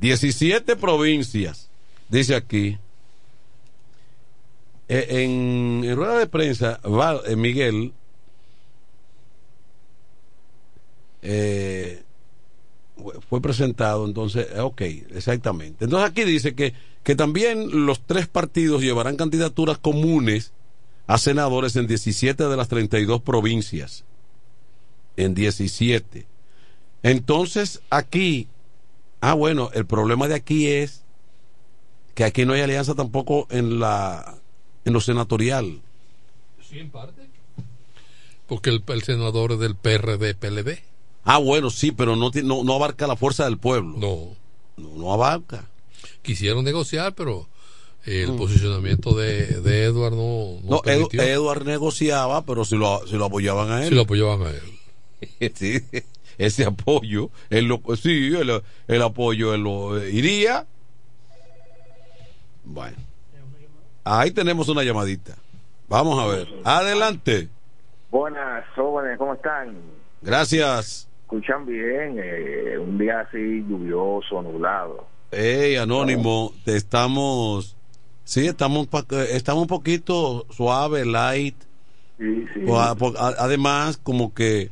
17 0.00 0.76
provincias, 0.76 1.68
dice 2.08 2.34
aquí. 2.34 2.78
En, 4.88 5.82
en 5.84 5.96
rueda 5.96 6.18
de 6.18 6.26
prensa, 6.26 6.80
eh, 7.26 7.36
Miguel 7.36 7.92
eh, 11.24 12.02
fue- 13.28 13.40
presentado, 13.40 14.04
entonces, 14.06 14.46
eh, 14.54 14.60
ok, 14.60 14.80
exactamente. 14.82 15.84
Entonces 15.84 16.08
aquí 16.08 16.22
dice 16.24 16.54
que, 16.54 16.74
que 17.02 17.16
también 17.16 17.86
los 17.86 18.00
tres 18.06 18.28
partidos 18.28 18.82
llevarán 18.82 19.16
candidaturas 19.16 19.78
comunes 19.78 20.52
a 21.06 21.18
senadores 21.18 21.74
en 21.76 21.86
17 21.86 22.44
de 22.48 22.56
las 22.56 22.68
32 22.68 23.20
provincias. 23.22 24.04
En 25.16 25.34
17. 25.34 26.26
Entonces 27.02 27.80
aquí, 27.90 28.48
ah 29.20 29.34
bueno, 29.34 29.70
el 29.74 29.86
problema 29.86 30.28
de 30.28 30.34
aquí 30.34 30.68
es 30.68 31.02
que 32.14 32.24
aquí 32.24 32.44
no 32.46 32.52
hay 32.52 32.60
alianza 32.62 32.94
tampoco 32.94 33.46
en 33.50 33.80
la 33.80 34.36
en 34.84 34.92
lo 34.92 35.00
senatorial. 35.00 35.80
Sí, 36.68 36.78
en 36.78 36.90
parte. 36.90 37.22
Porque 38.46 38.70
el, 38.70 38.82
el 38.86 39.02
senador 39.02 39.56
del 39.58 39.74
PRD, 39.76 40.34
PLD. 40.34 40.78
Ah, 41.24 41.38
bueno, 41.38 41.70
sí, 41.70 41.90
pero 41.92 42.16
no, 42.16 42.30
no, 42.42 42.64
no 42.64 42.74
abarca 42.74 43.06
la 43.06 43.16
fuerza 43.16 43.44
del 43.44 43.58
pueblo. 43.58 43.96
No. 43.98 44.36
No, 44.76 44.96
no 44.98 45.12
abarca. 45.12 45.64
Quisieron 46.22 46.64
negociar, 46.64 47.14
pero 47.14 47.48
el 48.04 48.32
Mm. 48.32 48.36
posicionamiento 48.36 49.14
de, 49.16 49.46
de 49.62 49.84
Edward 49.84 50.12
no, 50.14 50.60
no 50.62 50.70
No, 50.76 50.82
Edu-. 50.82 51.08
Edward 51.22 51.64
negociaba, 51.64 52.42
pero 52.44 52.64
si 52.64 52.76
lo, 52.76 53.06
si 53.06 53.16
lo 53.16 53.24
apoyaban 53.26 53.70
a 53.70 53.82
él. 53.82 53.88
Sí 53.90 53.94
lo 53.94 54.02
apoyaban 54.02 54.42
a 54.42 54.50
él. 54.50 54.60
Sí, 55.54 55.80
ese 56.36 56.64
apoyo, 56.66 57.30
él 57.48 57.64
lo, 57.66 57.80
sí, 57.96 58.34
el, 58.36 58.62
el 58.88 59.02
apoyo 59.02 59.54
él 59.54 59.62
lo 59.62 59.96
eh, 59.98 60.10
iría. 60.10 60.66
Bueno, 62.64 62.96
ahí 64.04 64.30
tenemos 64.32 64.68
una 64.68 64.82
llamadita. 64.82 65.36
Vamos 65.88 66.18
a 66.22 66.26
ver. 66.26 66.48
Adelante. 66.64 67.48
Buenas, 68.10 68.64
jóvenes, 68.74 69.16
¿cómo 69.18 69.34
están? 69.34 69.76
Gracias. 70.22 71.08
Escuchan 71.24 71.64
bien, 71.64 72.20
eh, 72.22 72.78
un 72.78 72.98
día 72.98 73.20
así 73.20 73.64
lluvioso, 73.66 74.42
nublado. 74.42 75.06
Hey, 75.32 75.76
Anónimo, 75.76 76.52
te 76.66 76.76
estamos. 76.76 77.76
Sí, 78.24 78.46
estamos, 78.46 78.88
estamos 79.30 79.62
un 79.62 79.68
poquito 79.68 80.46
suave, 80.50 81.06
light. 81.06 81.56
Sí, 82.18 82.44
sí. 82.52 82.60
Además, 83.38 83.96
como 83.96 84.34
que 84.34 84.70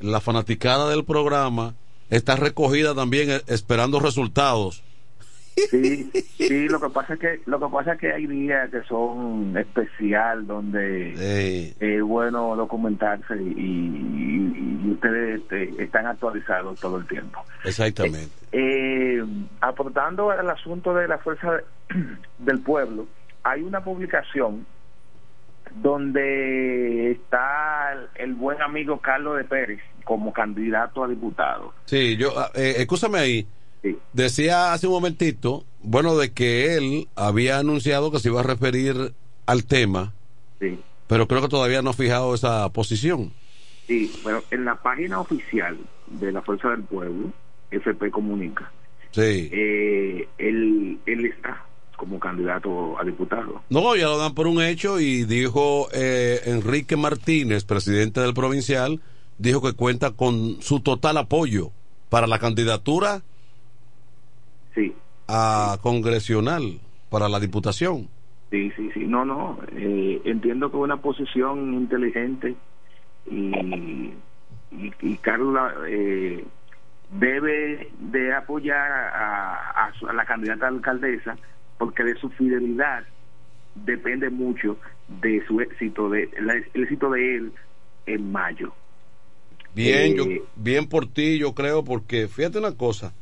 la 0.00 0.20
fanaticada 0.20 0.90
del 0.90 1.04
programa 1.04 1.74
está 2.10 2.34
recogida 2.34 2.94
también 2.94 3.30
eh, 3.30 3.40
esperando 3.46 4.00
resultados. 4.00 4.82
Sí, 5.70 6.10
sí, 6.38 6.68
lo 6.68 6.80
que 6.80 6.88
pasa 6.88 7.14
es 7.14 7.20
que 7.20 7.40
lo 7.46 7.60
que 7.60 7.66
pasa 7.72 7.92
es 7.94 8.00
que 8.00 8.12
hay 8.12 8.26
días 8.26 8.70
que 8.70 8.82
son 8.84 9.56
especial 9.56 10.46
donde 10.46 11.12
es 11.78 12.02
bueno 12.02 12.56
documentarse 12.56 13.34
y, 13.36 13.48
y- 13.56 14.80
y 14.84 14.90
ustedes 14.92 15.40
este, 15.42 15.82
están 15.82 16.06
actualizados 16.06 16.78
todo 16.80 16.96
el 16.98 17.06
tiempo. 17.06 17.40
Exactamente. 17.64 18.28
Eh, 18.52 19.22
aportando 19.60 20.30
al 20.30 20.48
asunto 20.50 20.94
de 20.94 21.06
la 21.08 21.18
fuerza 21.18 21.52
de- 21.52 21.64
del 22.38 22.60
pueblo, 22.60 23.06
hay 23.44 23.62
una 23.62 23.82
publicación 23.84 24.66
donde 25.76 27.12
está 27.12 27.92
el, 27.92 28.08
el 28.30 28.34
buen 28.34 28.60
amigo 28.62 28.98
Carlos 29.00 29.36
de 29.38 29.44
Pérez 29.44 29.80
como 30.04 30.32
candidato 30.32 31.04
a 31.04 31.08
diputado. 31.08 31.72
Sí, 31.86 32.16
yo, 32.16 32.32
ah, 32.38 32.50
eh, 32.54 32.74
escúchame 32.78 33.18
ahí. 33.18 33.46
Decía 34.12 34.72
hace 34.72 34.86
un 34.86 34.92
momentito, 34.92 35.64
bueno, 35.82 36.16
de 36.16 36.32
que 36.32 36.76
él 36.76 37.08
había 37.16 37.58
anunciado 37.58 38.10
que 38.12 38.18
se 38.20 38.28
iba 38.28 38.40
a 38.40 38.44
referir 38.44 39.12
al 39.46 39.64
tema, 39.64 40.12
Sí. 40.60 40.78
pero 41.08 41.26
creo 41.26 41.42
que 41.42 41.48
todavía 41.48 41.82
no 41.82 41.90
ha 41.90 41.94
fijado 41.94 42.34
esa 42.34 42.68
posición. 42.72 43.32
Sí, 43.88 44.12
bueno, 44.22 44.42
en 44.50 44.64
la 44.64 44.76
página 44.80 45.18
oficial 45.20 45.76
de 46.06 46.30
la 46.32 46.42
Fuerza 46.42 46.68
del 46.70 46.82
Pueblo, 46.84 47.32
FP 47.70 48.10
Comunica, 48.10 48.70
Sí. 49.10 49.50
eh, 49.52 50.28
él, 50.38 50.98
él 51.06 51.24
está 51.26 51.64
como 51.96 52.18
candidato 52.20 52.98
a 52.98 53.04
diputado. 53.04 53.62
No, 53.70 53.94
ya 53.96 54.04
lo 54.06 54.18
dan 54.18 54.34
por 54.34 54.46
un 54.46 54.62
hecho 54.62 55.00
y 55.00 55.24
dijo 55.24 55.88
eh, 55.92 56.40
Enrique 56.46 56.96
Martínez, 56.96 57.64
presidente 57.64 58.20
del 58.20 58.34
provincial, 58.34 59.00
dijo 59.38 59.60
que 59.62 59.72
cuenta 59.72 60.12
con 60.12 60.60
su 60.62 60.80
total 60.80 61.16
apoyo 61.16 61.70
para 62.08 62.26
la 62.26 62.38
candidatura 62.38 63.22
Sí. 64.74 64.94
a 65.28 65.78
congresional 65.82 66.80
para 67.10 67.28
la 67.28 67.40
diputación. 67.40 68.08
Sí, 68.50 68.70
sí, 68.76 68.90
sí. 68.92 69.00
No, 69.06 69.24
no. 69.24 69.58
eh, 69.72 70.20
entiendo 70.24 70.70
que 70.70 70.76
es 70.76 70.82
una 70.82 70.98
posición 71.00 71.74
inteligente 71.74 72.54
y, 73.30 74.12
y, 74.70 74.92
y 75.00 75.16
Carla 75.18 75.74
eh, 75.88 76.44
debe 77.10 77.88
de 77.98 78.34
apoyar 78.34 78.90
a, 78.90 79.86
a 79.86 79.92
a 80.08 80.12
la 80.12 80.24
candidata 80.24 80.68
alcaldesa 80.68 81.36
porque 81.78 82.04
de 82.04 82.14
su 82.16 82.28
fidelidad 82.30 83.04
depende 83.74 84.28
mucho 84.30 84.76
de 85.20 85.44
su 85.46 85.60
éxito, 85.60 86.08
de 86.10 86.30
la- 86.40 86.54
el 86.54 86.82
éxito 86.82 87.10
de 87.10 87.36
él 87.36 87.52
en 88.06 88.32
mayo. 88.32 88.72
Bien, 89.74 90.12
Eh, 90.12 90.14
yo, 90.16 90.24
bien 90.56 90.88
por 90.88 91.06
ti, 91.06 91.38
yo 91.38 91.54
creo, 91.54 91.82
porque 91.84 92.28
fíjate 92.28 92.58
una 92.58 92.76
cosa. 92.76 93.14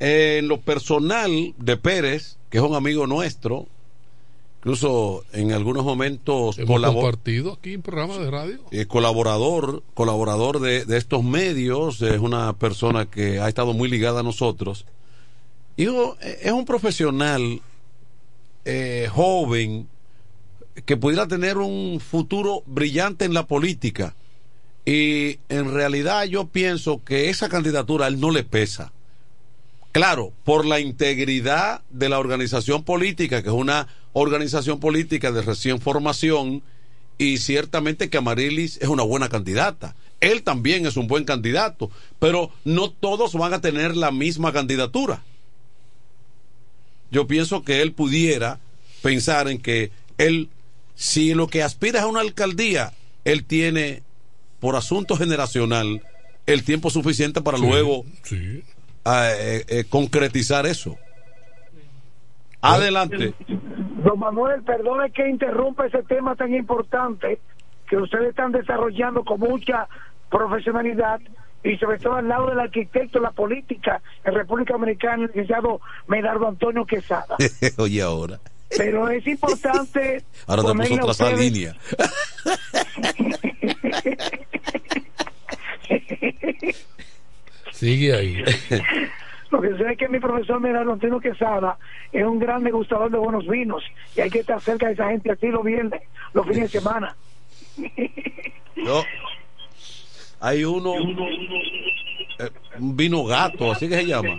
En 0.00 0.48
lo 0.48 0.60
personal 0.60 1.54
de 1.58 1.76
Pérez, 1.76 2.36
que 2.48 2.58
es 2.58 2.64
un 2.64 2.74
amigo 2.74 3.06
nuestro, 3.06 3.66
incluso 4.60 5.24
en 5.32 5.52
algunos 5.52 5.84
momentos 5.84 6.58
Hemos 6.58 6.70
colabor- 6.76 7.02
compartido 7.02 7.52
aquí 7.52 7.74
en 7.74 7.82
programas 7.82 8.18
de 8.18 8.30
radio. 8.30 8.58
eh, 8.70 8.86
colaborador, 8.86 9.82
colaborador 9.94 10.60
de, 10.60 10.84
de 10.86 10.96
estos 10.96 11.22
medios, 11.22 12.00
es 12.02 12.18
una 12.18 12.54
persona 12.54 13.06
que 13.06 13.40
ha 13.40 13.48
estado 13.48 13.74
muy 13.74 13.88
ligada 13.90 14.20
a 14.20 14.22
nosotros. 14.22 14.86
Hijo, 15.76 16.16
eh, 16.22 16.40
es 16.42 16.52
un 16.52 16.64
profesional 16.64 17.60
eh, 18.64 19.08
joven 19.12 19.86
que 20.86 20.96
pudiera 20.96 21.26
tener 21.28 21.58
un 21.58 22.00
futuro 22.00 22.62
brillante 22.66 23.26
en 23.26 23.34
la 23.34 23.46
política. 23.46 24.14
Y 24.86 25.38
en 25.50 25.72
realidad 25.74 26.24
yo 26.24 26.46
pienso 26.46 27.02
que 27.04 27.28
esa 27.28 27.48
candidatura 27.50 28.06
a 28.06 28.08
él 28.08 28.18
no 28.18 28.30
le 28.30 28.44
pesa. 28.44 28.92
Claro, 29.92 30.32
por 30.44 30.66
la 30.66 30.80
integridad 30.80 31.82
de 31.90 32.08
la 32.08 32.18
organización 32.18 32.84
política, 32.84 33.42
que 33.42 33.48
es 33.48 33.54
una 33.54 33.88
organización 34.12 34.78
política 34.78 35.32
de 35.32 35.42
recién 35.42 35.80
formación, 35.80 36.62
y 37.18 37.38
ciertamente 37.38 38.08
que 38.08 38.16
Amarilis 38.16 38.78
es 38.80 38.88
una 38.88 39.02
buena 39.02 39.28
candidata. 39.28 39.94
Él 40.20 40.42
también 40.42 40.86
es 40.86 40.96
un 40.96 41.06
buen 41.06 41.24
candidato, 41.24 41.90
pero 42.18 42.50
no 42.64 42.90
todos 42.90 43.34
van 43.34 43.52
a 43.52 43.60
tener 43.60 43.96
la 43.96 44.10
misma 44.10 44.52
candidatura. 44.52 45.22
Yo 47.10 47.26
pienso 47.26 47.62
que 47.62 47.82
él 47.82 47.92
pudiera 47.92 48.60
pensar 49.02 49.48
en 49.48 49.58
que 49.58 49.90
él, 50.18 50.48
si 50.94 51.34
lo 51.34 51.48
que 51.48 51.62
aspira 51.62 51.98
es 51.98 52.04
a 52.04 52.08
una 52.08 52.20
alcaldía, 52.20 52.92
él 53.24 53.44
tiene, 53.44 54.02
por 54.60 54.76
asunto 54.76 55.16
generacional, 55.16 56.02
el 56.46 56.64
tiempo 56.64 56.90
suficiente 56.90 57.42
para 57.42 57.58
Sí, 57.58 57.64
luego 57.66 58.04
sí. 58.22 58.62
Eh, 59.04 59.64
eh, 59.68 59.84
concretizar 59.88 60.66
eso. 60.66 60.96
Adelante. 62.62 63.34
Don 64.04 64.18
Manuel, 64.18 64.62
perdone 64.62 65.10
que 65.10 65.28
interrumpa 65.28 65.86
ese 65.86 66.02
tema 66.02 66.34
tan 66.36 66.54
importante 66.54 67.38
que 67.88 67.96
ustedes 67.96 68.30
están 68.30 68.52
desarrollando 68.52 69.24
con 69.24 69.40
mucha 69.40 69.88
profesionalidad 70.30 71.20
y 71.64 71.76
sobre 71.76 71.98
todo 71.98 72.14
al 72.16 72.28
lado 72.28 72.48
del 72.48 72.60
arquitecto 72.60 73.18
de 73.18 73.24
la 73.24 73.32
política 73.32 74.00
en 74.24 74.34
República 74.34 74.74
Dominicana, 74.74 75.24
el 75.24 75.28
licenciado 75.28 75.80
Medardo 76.06 76.48
Antonio 76.48 76.84
Quesada. 76.86 77.36
Oye, 77.78 78.00
ahora. 78.02 78.38
Pero 78.76 79.08
es 79.10 79.26
importante. 79.26 80.22
Ahora 80.46 80.62
a 80.62 80.64
otra 80.64 81.04
ustedes- 81.06 81.40
línea. 81.40 81.74
Sigue 87.80 88.14
ahí. 88.14 88.44
Lo 89.50 89.62
que 89.62 89.74
sé 89.74 89.92
es 89.92 89.96
que 89.96 90.06
mi 90.06 90.20
profesor 90.20 90.60
Medardo 90.60 90.92
Antonio 90.92 91.18
Quesada 91.18 91.78
es 92.12 92.22
un 92.26 92.38
gran 92.38 92.62
degustador 92.62 93.10
de 93.10 93.16
buenos 93.16 93.46
vinos 93.48 93.82
y 94.14 94.20
hay 94.20 94.28
que 94.28 94.40
estar 94.40 94.60
cerca 94.60 94.88
de 94.88 94.92
esa 94.92 95.08
gente 95.08 95.32
así 95.32 95.46
los 95.46 95.64
viernes, 95.64 96.02
los 96.34 96.46
fines 96.46 96.70
de 96.70 96.80
semana. 96.80 97.16
No. 98.76 99.02
Hay 100.40 100.64
uno, 100.64 100.94
eh, 102.38 102.50
un 102.78 102.96
vino 102.96 103.24
gato, 103.24 103.72
así 103.72 103.90
que 103.90 103.96
se 103.96 104.06
llama. 104.06 104.38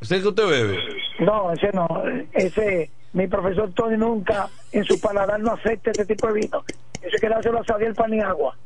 ¿Ese 0.00 0.22
que 0.22 0.28
usted 0.28 0.48
bebe? 0.48 0.78
No, 1.18 1.52
ese 1.52 1.70
no. 1.74 1.86
Ese, 2.32 2.90
mi 3.12 3.26
profesor 3.26 3.70
Tony 3.74 3.98
nunca 3.98 4.48
en 4.72 4.82
su 4.84 4.98
paladar 4.98 5.40
no 5.40 5.52
acepta 5.52 5.90
ese 5.90 6.06
tipo 6.06 6.28
de 6.28 6.40
vino. 6.40 6.64
Ese 7.02 7.18
que 7.20 7.28
dárselo 7.28 7.58
a 7.58 7.64
Xavier 7.64 7.94
Paniagua. 7.94 8.56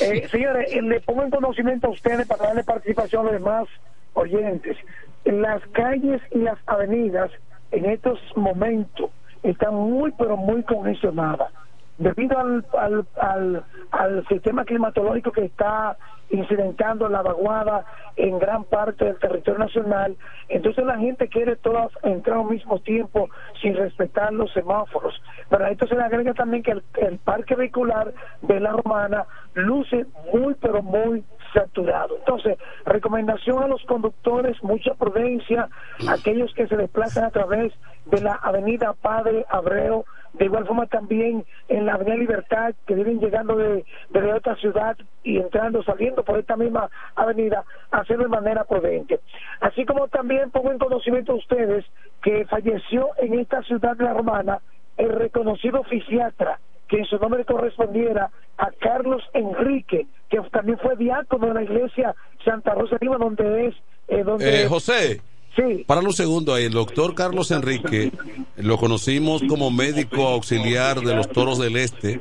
Eh, 0.00 0.28
señores, 0.28 0.68
eh, 0.70 0.82
le 0.82 1.00
pongo 1.00 1.24
en 1.24 1.30
conocimiento 1.30 1.88
a 1.88 1.90
ustedes 1.90 2.26
para 2.26 2.46
darle 2.48 2.64
participación 2.64 3.22
a 3.22 3.24
los 3.24 3.40
demás 3.40 3.68
oyentes. 4.14 4.76
Las 5.24 5.60
calles 5.72 6.20
y 6.30 6.38
las 6.38 6.58
avenidas 6.66 7.30
en 7.70 7.84
estos 7.86 8.18
momentos 8.36 9.10
están 9.42 9.74
muy, 9.74 10.12
pero 10.12 10.36
muy 10.36 10.62
congestionadas. 10.62 11.50
Debido 11.98 12.38
al, 12.38 12.64
al, 12.78 13.06
al, 13.20 13.64
al 13.90 14.26
sistema 14.28 14.64
climatológico 14.64 15.32
que 15.32 15.44
está 15.46 15.96
incidentando 16.30 17.08
la 17.08 17.22
vaguada 17.22 17.84
en 18.16 18.38
gran 18.38 18.64
parte 18.64 19.04
del 19.04 19.18
territorio 19.18 19.58
nacional, 19.58 20.16
entonces 20.48 20.84
la 20.84 20.98
gente 20.98 21.28
quiere 21.28 21.56
todas 21.56 21.90
entrar 22.02 22.38
al 22.38 22.46
mismo 22.46 22.78
tiempo 22.80 23.28
sin 23.60 23.74
respetar 23.74 24.32
los 24.32 24.52
semáforos. 24.52 25.20
Pero 25.48 25.64
a 25.64 25.70
esto 25.70 25.86
se 25.86 25.94
le 25.94 26.02
agrega 26.02 26.34
también 26.34 26.62
que 26.62 26.72
el, 26.72 26.82
el 26.96 27.18
parque 27.18 27.54
vehicular 27.54 28.12
de 28.42 28.60
la 28.60 28.72
romana 28.72 29.26
luce 29.54 30.06
muy, 30.32 30.54
pero 30.54 30.82
muy 30.82 31.24
saturado. 31.52 32.16
Entonces, 32.18 32.58
recomendación 32.84 33.62
a 33.62 33.68
los 33.68 33.82
conductores, 33.84 34.62
mucha 34.62 34.94
prudencia, 34.94 35.68
aquellos 36.08 36.52
que 36.54 36.66
se 36.66 36.76
desplazan 36.76 37.24
a 37.24 37.30
través 37.30 37.72
de 38.10 38.20
la 38.20 38.34
avenida 38.34 38.92
Padre 38.94 39.44
Abreu, 39.48 40.04
de 40.34 40.44
igual 40.44 40.66
forma 40.66 40.86
también 40.86 41.44
en 41.68 41.86
la 41.86 41.94
avenida 41.94 42.16
Libertad, 42.16 42.74
que 42.86 42.94
vienen 42.94 43.18
llegando 43.20 43.56
de, 43.56 43.84
de 44.10 44.32
otra 44.32 44.56
ciudad 44.56 44.96
y 45.22 45.38
entrando, 45.38 45.82
saliendo 45.82 46.22
por 46.22 46.38
esta 46.38 46.56
misma 46.56 46.90
avenida, 47.16 47.64
hacerlo 47.90 48.24
de 48.24 48.30
manera 48.30 48.64
prudente. 48.64 49.20
Así 49.60 49.84
como 49.84 50.08
también 50.08 50.50
pongo 50.50 50.70
en 50.70 50.78
conocimiento 50.78 51.32
a 51.32 51.36
ustedes 51.36 51.84
que 52.22 52.44
falleció 52.46 53.08
en 53.18 53.38
esta 53.38 53.62
ciudad 53.62 53.96
de 53.96 54.04
la 54.04 54.14
Romana 54.14 54.60
el 54.96 55.10
reconocido 55.10 55.82
fisiatra 55.84 56.58
que 56.88 56.98
en 56.98 57.04
su 57.04 57.18
nombre 57.18 57.44
correspondiera 57.44 58.30
a 58.56 58.70
Carlos 58.80 59.22
Enrique, 59.34 60.06
que 60.30 60.40
también 60.50 60.78
fue 60.78 60.96
diácono 60.96 61.48
de 61.48 61.54
la 61.54 61.62
iglesia 61.62 62.14
Santa 62.44 62.74
Rosa 62.74 62.96
Lima, 63.00 63.18
donde 63.18 63.66
es... 63.66 63.74
eh, 64.08 64.24
donde 64.24 64.64
Eh, 64.64 64.66
José. 64.66 65.20
Sí. 65.58 65.84
Para 65.86 66.02
un 66.02 66.12
segundo 66.12 66.56
el 66.56 66.72
doctor 66.72 67.16
Carlos 67.16 67.50
Enrique, 67.50 68.12
lo 68.56 68.76
conocimos 68.76 69.42
como 69.48 69.72
médico 69.72 70.28
auxiliar 70.28 71.00
de 71.00 71.16
los 71.16 71.28
Toros 71.28 71.58
del 71.58 71.76
Este. 71.76 72.20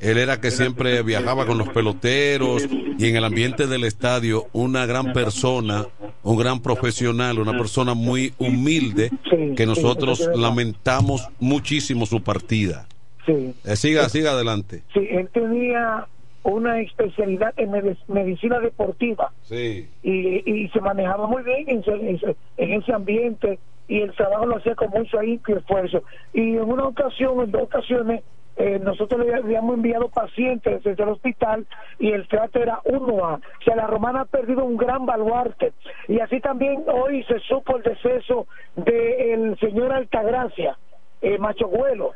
Él 0.00 0.18
era 0.18 0.40
que 0.40 0.50
siempre 0.50 1.00
viajaba 1.04 1.46
con 1.46 1.58
los 1.58 1.68
peloteros 1.68 2.66
y 2.98 3.06
en 3.06 3.14
el 3.14 3.24
ambiente 3.24 3.68
del 3.68 3.84
estadio, 3.84 4.46
una 4.52 4.84
gran 4.84 5.12
persona, 5.12 5.86
un 6.24 6.36
gran 6.36 6.60
profesional, 6.60 7.38
una 7.38 7.52
persona 7.52 7.94
muy 7.94 8.34
humilde, 8.38 9.12
que 9.56 9.64
nosotros 9.64 10.28
lamentamos 10.34 11.28
muchísimo 11.38 12.04
su 12.04 12.20
partida. 12.20 12.88
Sí. 13.26 13.54
Eh, 13.64 13.76
siga, 13.76 14.08
siga 14.08 14.32
adelante. 14.32 14.82
Sí, 14.92 15.06
él 15.08 15.28
tenía 15.32 16.08
una 16.44 16.80
especialidad 16.80 17.54
en 17.56 17.70
medi- 17.70 17.98
medicina 18.08 18.58
deportiva 18.60 19.32
Sí. 19.42 19.88
y, 20.02 20.50
y 20.64 20.68
se 20.70 20.80
manejaba 20.80 21.26
muy 21.26 21.42
bien 21.42 21.64
en 21.68 21.78
ese, 21.80 21.92
en 21.92 22.08
ese- 22.16 22.36
en 22.56 22.72
ese 22.72 22.92
ambiente 22.92 23.58
y 23.88 24.00
el 24.00 24.12
trabajo 24.14 24.46
lo 24.46 24.56
hacía 24.56 24.74
con 24.74 24.90
mucho 24.90 25.18
ahínco 25.18 25.52
y 25.52 25.56
esfuerzo. 25.56 26.02
Y 26.32 26.56
en 26.56 26.62
una 26.62 26.86
ocasión, 26.86 27.40
en 27.40 27.50
dos 27.50 27.62
ocasiones, 27.62 28.22
eh, 28.56 28.78
nosotros 28.82 29.24
le 29.24 29.34
habíamos 29.34 29.74
enviado 29.76 30.08
pacientes 30.08 30.82
desde 30.84 31.02
el 31.02 31.08
hospital 31.10 31.66
y 31.98 32.10
el 32.12 32.28
trato 32.28 32.58
era 32.60 32.80
1A. 32.84 33.36
O 33.36 33.64
sea, 33.64 33.76
la 33.76 33.86
romana 33.86 34.20
ha 34.22 34.24
perdido 34.26 34.64
un 34.64 34.76
gran 34.76 35.06
baluarte. 35.06 35.72
Y 36.08 36.20
así 36.20 36.38
también 36.40 36.84
hoy 36.86 37.22
se 37.24 37.38
supo 37.40 37.76
el 37.78 37.82
deceso 37.82 38.46
del 38.76 39.58
señor 39.58 39.92
Altagracia, 39.92 40.76
eh, 41.22 41.38
Machoguelo 41.38 42.12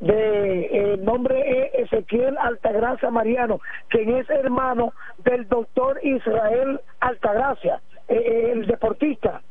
de 0.00 0.92
el 0.92 1.04
nombre 1.04 1.68
es 1.72 1.92
Ezequiel 1.92 2.36
Altagracia 2.38 3.10
Mariano, 3.10 3.60
quien 3.88 4.16
es 4.16 4.28
hermano 4.28 4.92
del 5.24 5.48
doctor 5.48 6.00
Israel 6.02 6.80
Altagracia, 7.00 7.80
eh, 8.08 8.14
eh, 8.14 8.50
el 8.52 8.66
deportista, 8.66 9.42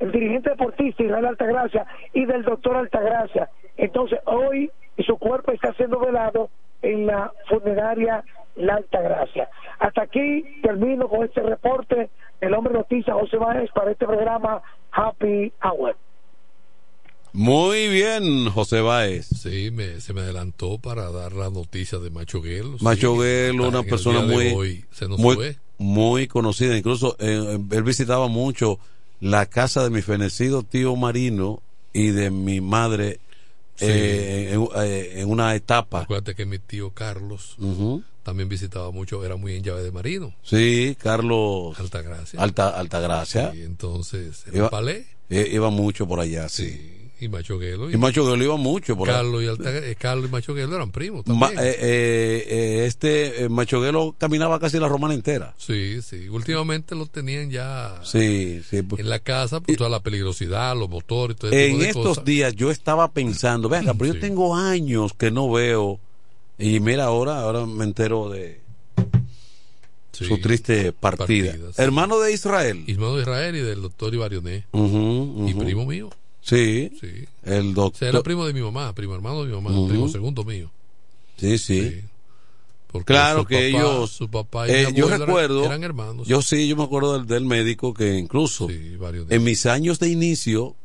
el 0.00 0.10
dirigente 0.10 0.50
deportista 0.50 1.02
Israel 1.02 1.26
Altagracia 1.26 1.86
y 2.12 2.24
del 2.24 2.42
doctor 2.44 2.76
Altagracia. 2.76 3.48
Entonces 3.76 4.18
hoy 4.24 4.70
su 5.06 5.16
cuerpo 5.18 5.52
está 5.52 5.72
siendo 5.74 5.98
velado 5.98 6.50
en 6.82 7.06
la 7.06 7.32
funeraria 7.48 8.22
La 8.56 8.76
Altagracia. 8.76 9.48
Hasta 9.78 10.02
aquí 10.02 10.60
termino 10.62 11.08
con 11.08 11.24
este 11.24 11.42
reporte 11.42 12.10
del 12.40 12.54
hombre 12.54 12.74
noticia 12.74 13.14
José 13.14 13.36
Báez 13.36 13.70
para 13.72 13.90
este 13.90 14.06
programa 14.06 14.62
Happy 14.92 15.52
Hour. 15.62 15.96
Muy 17.36 17.88
bien, 17.88 18.48
José 18.48 18.80
Báez. 18.80 19.26
Sí, 19.26 19.70
me, 19.72 20.00
se 20.00 20.12
me 20.12 20.20
adelantó 20.20 20.78
para 20.78 21.10
dar 21.10 21.32
la 21.32 21.50
noticia 21.50 21.98
de 21.98 22.08
Macho 22.10 22.40
Guelo. 22.40 22.78
sí, 22.78 22.84
Macho 22.84 23.16
Guelo, 23.18 23.64
está 23.64 23.68
una 23.70 23.80
el 23.80 23.90
persona 23.90 24.20
muy, 24.22 24.46
hoy, 24.52 24.84
se 24.92 25.08
nos 25.08 25.18
muy, 25.18 25.34
fue. 25.34 25.56
muy 25.78 26.26
conocida. 26.28 26.76
Incluso 26.76 27.16
eh, 27.18 27.58
él 27.72 27.82
visitaba 27.82 28.28
mucho 28.28 28.78
la 29.20 29.46
casa 29.46 29.82
de 29.82 29.90
mi 29.90 30.00
fenecido 30.00 30.62
tío 30.62 30.94
Marino 30.94 31.60
y 31.92 32.08
de 32.08 32.30
mi 32.30 32.60
madre 32.60 33.18
Sí. 33.76 33.86
eh, 33.88 34.52
en, 34.52 34.68
eh, 34.84 35.12
en 35.16 35.28
una 35.28 35.56
etapa. 35.56 36.02
Acuérdate 36.02 36.36
que 36.36 36.46
mi 36.46 36.60
tío 36.60 36.90
Carlos 36.90 37.56
también 38.22 38.48
visitaba 38.48 38.92
mucho, 38.92 39.24
era 39.24 39.34
muy 39.34 39.56
en 39.56 39.64
llave 39.64 39.82
de 39.82 39.90
marino. 39.90 40.32
Sí, 40.44 40.96
Carlos 41.00 41.76
Altagracia. 41.80 42.40
Alta, 42.40 42.68
Altagracia. 42.68 43.52
Y 43.52 43.62
entonces, 43.62 44.44
Iba, 44.52 44.66
un 44.66 44.70
palé. 44.70 45.06
eh, 45.28 45.48
iba 45.52 45.70
mucho 45.70 46.06
por 46.06 46.20
allá, 46.20 46.48
sí. 46.48 47.03
Y 47.24 47.28
Macho 47.28 47.58
Guelo. 47.58 47.90
Y 47.90 47.96
Macho 47.96 48.26
Guelo 48.26 48.44
iba 48.44 48.56
mucho 48.56 48.96
por. 48.96 49.08
Carlos 49.08 49.42
y, 49.42 49.46
Altagra- 49.46 49.82
eh, 49.84 49.96
Carlos 49.98 50.30
y 50.46 50.60
eran 50.60 50.90
primos 50.92 51.26
Ma- 51.26 51.46
también. 51.48 51.64
eh, 51.66 51.76
eh, 51.80 52.46
eh, 52.48 52.84
este 52.86 53.44
eh, 53.44 53.48
Macho 53.48 53.80
Guelo 53.80 54.14
caminaba 54.18 54.60
casi 54.60 54.78
la 54.78 54.88
romana 54.88 55.14
entera. 55.14 55.54
Sí, 55.56 56.02
sí. 56.02 56.28
Últimamente 56.28 56.94
lo 56.94 57.06
tenían 57.06 57.50
ya 57.50 57.98
Sí, 58.04 58.60
sí. 58.68 58.78
en 58.98 59.08
la 59.08 59.20
casa 59.20 59.60
por 59.60 59.74
toda 59.76 59.88
la 59.90 60.00
peligrosidad, 60.00 60.76
los 60.76 60.88
motores 60.90 61.36
y 61.36 61.40
todo 61.40 61.52
En 61.52 61.78
de 61.78 61.88
estos 61.88 62.04
cosas. 62.06 62.24
días 62.24 62.54
yo 62.54 62.70
estaba 62.70 63.10
pensando, 63.10 63.68
venga, 63.68 63.94
pero 63.94 64.12
yo 64.12 64.20
tengo 64.20 64.54
años 64.54 65.12
que 65.14 65.30
no 65.30 65.50
veo 65.50 65.98
y 66.58 66.78
mira 66.80 67.04
ahora, 67.04 67.40
ahora 67.40 67.64
me 67.66 67.84
entero 67.84 68.28
de 68.28 68.60
Sí, 70.12 70.26
su 70.26 70.38
triste 70.38 70.92
partida. 70.92 71.50
partida, 71.50 71.72
sí. 71.74 71.82
Hermano 71.82 72.20
de 72.20 72.32
Israel. 72.32 72.84
Hermano 72.86 73.16
de 73.16 73.22
Israel 73.22 73.56
y 73.56 73.60
del 73.60 73.82
doctor 73.82 74.14
Ibarioné. 74.14 74.64
Ujú, 74.70 75.46
Y 75.48 75.54
primo 75.54 75.84
mío. 75.86 76.08
Sí. 76.44 76.90
Sí. 77.00 77.24
El 77.42 77.70
O 77.70 77.72
doctor. 77.72 77.98
sea, 77.98 78.08
era 78.10 78.22
primo 78.22 78.46
de 78.46 78.52
mi 78.52 78.60
mamá, 78.60 78.94
primo 78.94 79.14
hermano 79.14 79.42
de 79.44 79.48
mi 79.50 79.60
mamá, 79.60 79.88
primo 79.88 80.08
segundo 80.08 80.44
mío. 80.44 80.70
Sí, 81.38 81.56
sí. 81.58 82.02
Porque 82.92 83.06
Claro 83.06 83.40
su 83.40 83.46
que 83.46 83.54
papá- 83.72 83.78
ellos. 83.84 84.10
su 84.12 84.30
papá 84.30 84.68
y 84.68 84.70
eh, 84.72 84.88
yo 84.94 85.08
eran- 85.08 85.20
recuerdo. 85.22 85.64
eran 85.64 85.82
hermanos. 85.82 86.28
Yo 86.28 86.42
sí, 86.42 86.68
yo 86.68 86.76
me 86.76 86.84
acuerdo 86.84 87.14
del, 87.18 87.26
del 87.26 87.44
médico 87.44 87.92
que 87.92 88.14
incluso 88.18 88.68
en 88.70 89.42
mis 89.42 89.66
años 89.66 89.98
de 89.98 90.10
inicio 90.10 90.76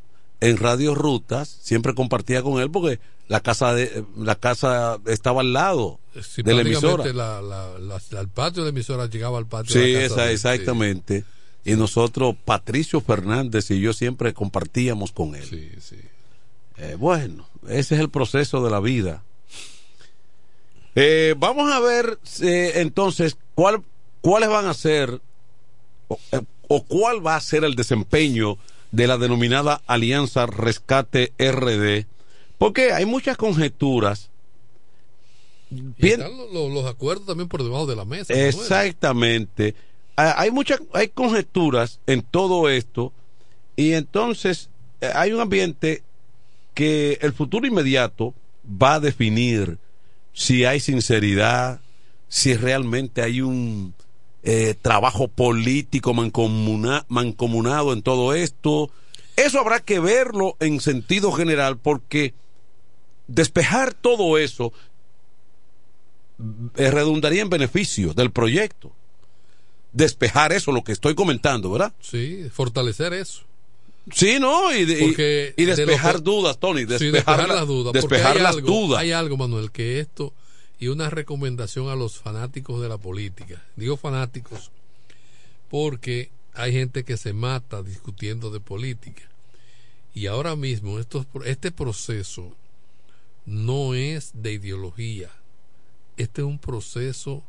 en 0.41 0.57
Radio 0.57 0.95
Rutas 0.95 1.59
siempre 1.61 1.93
compartía 1.93 2.41
con 2.41 2.59
él 2.61 2.71
porque 2.71 2.99
la 3.27 3.41
casa 3.41 3.73
de 3.75 4.03
la 4.17 4.35
casa 4.35 4.97
estaba 5.05 5.41
al 5.41 5.53
lado 5.53 5.99
Sí, 6.19 6.41
de 6.41 6.53
la 6.55 6.61
emisora. 6.61 7.05
la, 7.13 7.41
la, 7.43 7.77
la- 7.77 8.19
el 8.21 8.27
patio 8.29 8.63
de 8.63 8.71
la 8.71 8.75
emisora 8.75 9.05
llegaba 9.07 9.37
al 9.37 9.45
patio 9.45 9.73
Sí, 9.73 9.79
de 9.91 9.93
la 9.93 9.99
casa 10.07 10.13
esa, 10.15 10.23
de- 10.25 10.33
exactamente. 10.33 11.25
Y 11.69 11.75
nosotros, 11.75 12.35
Patricio 12.45 13.01
Fernández 13.01 13.69
y 13.71 13.79
yo 13.79 13.93
siempre 13.93 14.33
compartíamos 14.33 15.11
con 15.11 15.35
él. 15.35 15.43
Sí, 15.43 15.69
sí. 15.79 15.97
Eh, 16.77 16.95
bueno, 16.97 17.47
ese 17.67 17.95
es 17.95 18.01
el 18.01 18.09
proceso 18.09 18.63
de 18.63 18.71
la 18.71 18.79
vida. 18.79 19.23
Eh, 20.95 21.35
vamos 21.37 21.71
a 21.71 21.79
ver 21.79 22.19
eh, 22.41 22.73
entonces 22.75 23.37
cuál, 23.53 23.83
cuáles 24.21 24.49
van 24.49 24.65
a 24.65 24.73
ser 24.73 25.21
o, 26.07 26.19
o 26.67 26.83
cuál 26.85 27.25
va 27.25 27.35
a 27.35 27.41
ser 27.41 27.63
el 27.63 27.75
desempeño 27.75 28.57
de 28.91 29.07
la 29.07 29.17
denominada 29.17 29.81
Alianza 29.85 30.45
Rescate 30.45 31.33
RD, 31.37 32.05
porque 32.57 32.91
hay 32.93 33.05
muchas 33.05 33.37
conjeturas 33.37 34.29
Y 35.69 36.07
están 36.07 36.31
los, 36.51 36.85
acuerdos 36.85 37.27
también 37.27 37.47
por 37.47 37.63
debajo 37.63 37.85
de 37.85 37.95
la 37.95 38.05
mesa. 38.05 38.33
Exactamente. 38.33 39.75
Hay 40.19 40.51
muchas, 40.51 40.81
hay 40.93 41.07
conjeturas 41.09 41.99
en 42.07 42.21
todo 42.21 42.67
esto 42.69 43.13
y 43.75 43.93
entonces 43.93 44.69
eh, 45.01 45.11
hay 45.15 45.31
un 45.31 45.39
ambiente 45.39 46.03
que 46.73 47.17
el 47.21 47.31
futuro 47.31 47.65
inmediato 47.65 48.33
va 48.65 48.95
a 48.95 48.99
definir 48.99 49.77
si 50.33 50.65
hay 50.65 50.79
sinceridad, 50.79 51.79
si 52.27 52.53
realmente 52.55 53.21
hay 53.21 53.41
un 53.41 53.93
eh, 54.43 54.75
trabajo 54.81 55.27
político 55.27 56.13
mancomuna- 56.13 57.05
mancomunado 57.07 57.93
en 57.93 58.01
todo 58.01 58.33
esto. 58.33 58.91
Eso 59.35 59.59
habrá 59.59 59.79
que 59.79 59.99
verlo 59.99 60.57
en 60.59 60.81
sentido 60.81 61.31
general 61.31 61.77
porque 61.77 62.33
despejar 63.27 63.93
todo 63.93 64.37
eso 64.37 64.73
eh, 66.75 66.91
redundaría 66.91 67.41
en 67.41 67.49
beneficio 67.49 68.13
del 68.13 68.31
proyecto. 68.31 68.91
Despejar 69.91 70.51
eso, 70.53 70.71
lo 70.71 70.83
que 70.83 70.91
estoy 70.91 71.15
comentando, 71.15 71.71
¿verdad? 71.71 71.93
Sí, 71.99 72.47
fortalecer 72.51 73.13
eso. 73.13 73.41
Sí, 74.13 74.39
¿no? 74.39 74.73
Y, 74.75 74.85
de- 74.85 74.99
y- 74.99 75.01
Porque 75.07 75.53
y 75.57 75.65
de 75.65 75.75
despejar 75.75 76.17
que- 76.17 76.21
dudas, 76.21 76.59
Tony. 76.59 76.81
Sí, 76.81 76.85
Despejar, 76.87 77.11
despejar 77.13 77.47
la- 77.49 77.55
las 77.55 77.67
dudas. 77.67 77.93
Despejar 77.93 78.37
hay 78.37 78.43
las 78.43 78.55
algo- 78.55 78.67
dudas. 78.67 78.99
Hay 79.01 79.11
algo, 79.11 79.37
Manuel, 79.37 79.71
que 79.71 79.99
esto, 79.99 80.33
y 80.79 80.87
una 80.87 81.09
recomendación 81.09 81.89
a 81.89 81.95
los 81.95 82.17
fanáticos 82.17 82.81
de 82.81 82.89
la 82.89 82.97
política. 82.97 83.61
Digo 83.75 83.97
fanáticos 83.97 84.71
porque 85.69 86.29
hay 86.53 86.71
gente 86.71 87.03
que 87.03 87.17
se 87.17 87.33
mata 87.33 87.83
discutiendo 87.83 88.49
de 88.51 88.59
política. 88.59 89.23
Y 90.13 90.25
ahora 90.27 90.55
mismo 90.55 90.99
estos, 90.99 91.25
este 91.45 91.71
proceso 91.71 92.55
no 93.45 93.93
es 93.93 94.31
de 94.33 94.53
ideología. 94.53 95.29
Este 96.17 96.41
es 96.41 96.47
un 96.47 96.59
proceso 96.59 97.43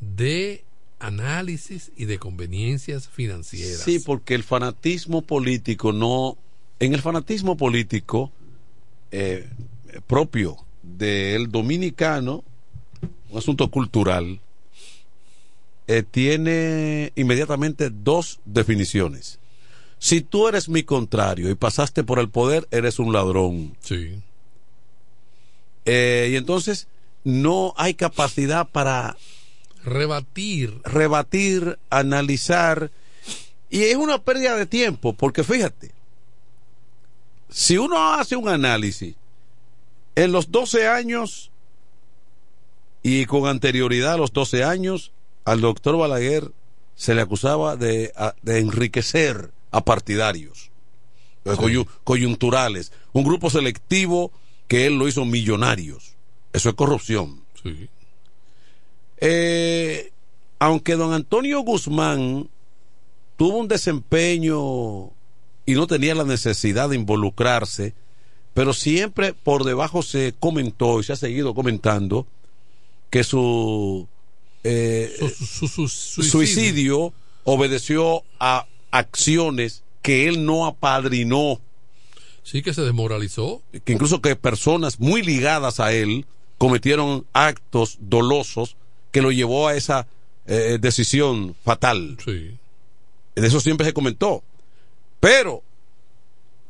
de 0.00 0.64
análisis 1.02 1.92
y 1.96 2.06
de 2.06 2.18
conveniencias 2.18 3.08
financieras. 3.08 3.82
Sí, 3.82 3.98
porque 3.98 4.34
el 4.34 4.42
fanatismo 4.42 5.22
político 5.22 5.92
no. 5.92 6.38
En 6.78 6.94
el 6.94 7.02
fanatismo 7.02 7.56
político 7.56 8.32
eh, 9.10 9.48
propio 10.06 10.56
del 10.82 11.50
dominicano, 11.50 12.42
un 13.30 13.38
asunto 13.38 13.70
cultural, 13.70 14.40
eh, 15.86 16.02
tiene 16.08 17.12
inmediatamente 17.14 17.90
dos 17.90 18.40
definiciones. 18.44 19.38
Si 19.98 20.20
tú 20.20 20.48
eres 20.48 20.68
mi 20.68 20.82
contrario 20.82 21.50
y 21.50 21.54
pasaste 21.54 22.02
por 22.02 22.18
el 22.18 22.28
poder, 22.28 22.66
eres 22.70 22.98
un 22.98 23.12
ladrón. 23.12 23.76
Sí. 23.80 24.14
Eh, 25.84 26.30
y 26.32 26.36
entonces 26.36 26.88
no 27.24 27.74
hay 27.76 27.94
capacidad 27.94 28.68
para 28.68 29.16
rebatir, 29.84 30.80
rebatir, 30.84 31.78
analizar. 31.90 32.90
Y 33.70 33.82
es 33.84 33.96
una 33.96 34.18
pérdida 34.22 34.56
de 34.56 34.66
tiempo, 34.66 35.12
porque 35.14 35.44
fíjate, 35.44 35.92
si 37.48 37.78
uno 37.78 38.14
hace 38.14 38.36
un 38.36 38.48
análisis 38.48 39.14
en 40.14 40.32
los 40.32 40.50
12 40.50 40.88
años 40.88 41.50
y 43.02 43.26
con 43.26 43.46
anterioridad 43.48 44.14
a 44.14 44.16
los 44.18 44.32
12 44.32 44.64
años, 44.64 45.12
al 45.44 45.60
doctor 45.60 45.96
Balaguer 45.96 46.50
se 46.94 47.14
le 47.14 47.22
acusaba 47.22 47.76
de, 47.76 48.12
enriquecer 48.46 49.50
a 49.70 49.84
partidarios 49.84 50.70
eh, 51.44 51.50
coyu- 51.52 51.88
coyunturales, 52.04 52.92
un 53.12 53.24
grupo 53.24 53.50
selectivo 53.50 54.30
que 54.68 54.86
él 54.86 54.98
lo 54.98 55.08
hizo 55.08 55.24
millonarios. 55.24 56.14
Eso 56.52 56.68
es 56.68 56.74
corrupción. 56.74 57.42
Sí. 57.62 57.88
Eh, 59.24 60.10
aunque 60.58 60.96
don 60.96 61.12
Antonio 61.12 61.60
Guzmán 61.60 62.48
tuvo 63.36 63.58
un 63.58 63.68
desempeño 63.68 65.10
y 65.64 65.74
no 65.74 65.86
tenía 65.86 66.14
la 66.16 66.24
necesidad 66.24 66.88
de 66.88 66.96
involucrarse, 66.96 67.94
pero 68.52 68.72
siempre 68.72 69.32
por 69.32 69.62
debajo 69.64 70.02
se 70.02 70.34
comentó 70.38 70.98
y 71.00 71.04
se 71.04 71.12
ha 71.12 71.16
seguido 71.16 71.54
comentando 71.54 72.26
que 73.10 73.22
su, 73.22 74.08
eh, 74.64 75.14
su, 75.36 75.68
su- 75.68 75.88
su- 75.88 76.22
suicidio 76.24 77.12
obedeció 77.44 78.24
a 78.40 78.66
acciones 78.90 79.84
que 80.02 80.28
él 80.28 80.44
no 80.44 80.66
apadrinó. 80.66 81.60
Sí, 82.42 82.60
que 82.62 82.74
se 82.74 82.82
desmoralizó. 82.82 83.62
Que 83.84 83.92
incluso 83.92 84.20
que 84.20 84.34
personas 84.34 84.98
muy 84.98 85.22
ligadas 85.22 85.78
a 85.78 85.92
él 85.92 86.26
cometieron 86.58 87.24
actos 87.32 87.98
dolosos 88.00 88.76
que 89.12 89.22
lo 89.22 89.30
llevó 89.30 89.68
a 89.68 89.74
esa 89.76 90.06
eh, 90.46 90.78
decisión 90.80 91.54
fatal. 91.64 92.16
Sí. 92.24 92.56
De 93.36 93.46
eso 93.46 93.60
siempre 93.60 93.86
se 93.86 93.92
comentó. 93.92 94.42
Pero 95.20 95.62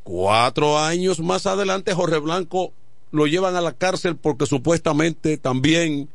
cuatro 0.03 0.79
años 0.79 1.21
más 1.21 1.47
adelante, 1.47 1.95
Jorge 1.95 2.19
Blanco 2.19 2.73
lo 3.13 3.27
llevan 3.27 3.57
a 3.57 3.61
la 3.61 3.73
cárcel 3.73 4.17
porque 4.17 4.47
supuestamente 4.47 5.37
también 5.39 6.09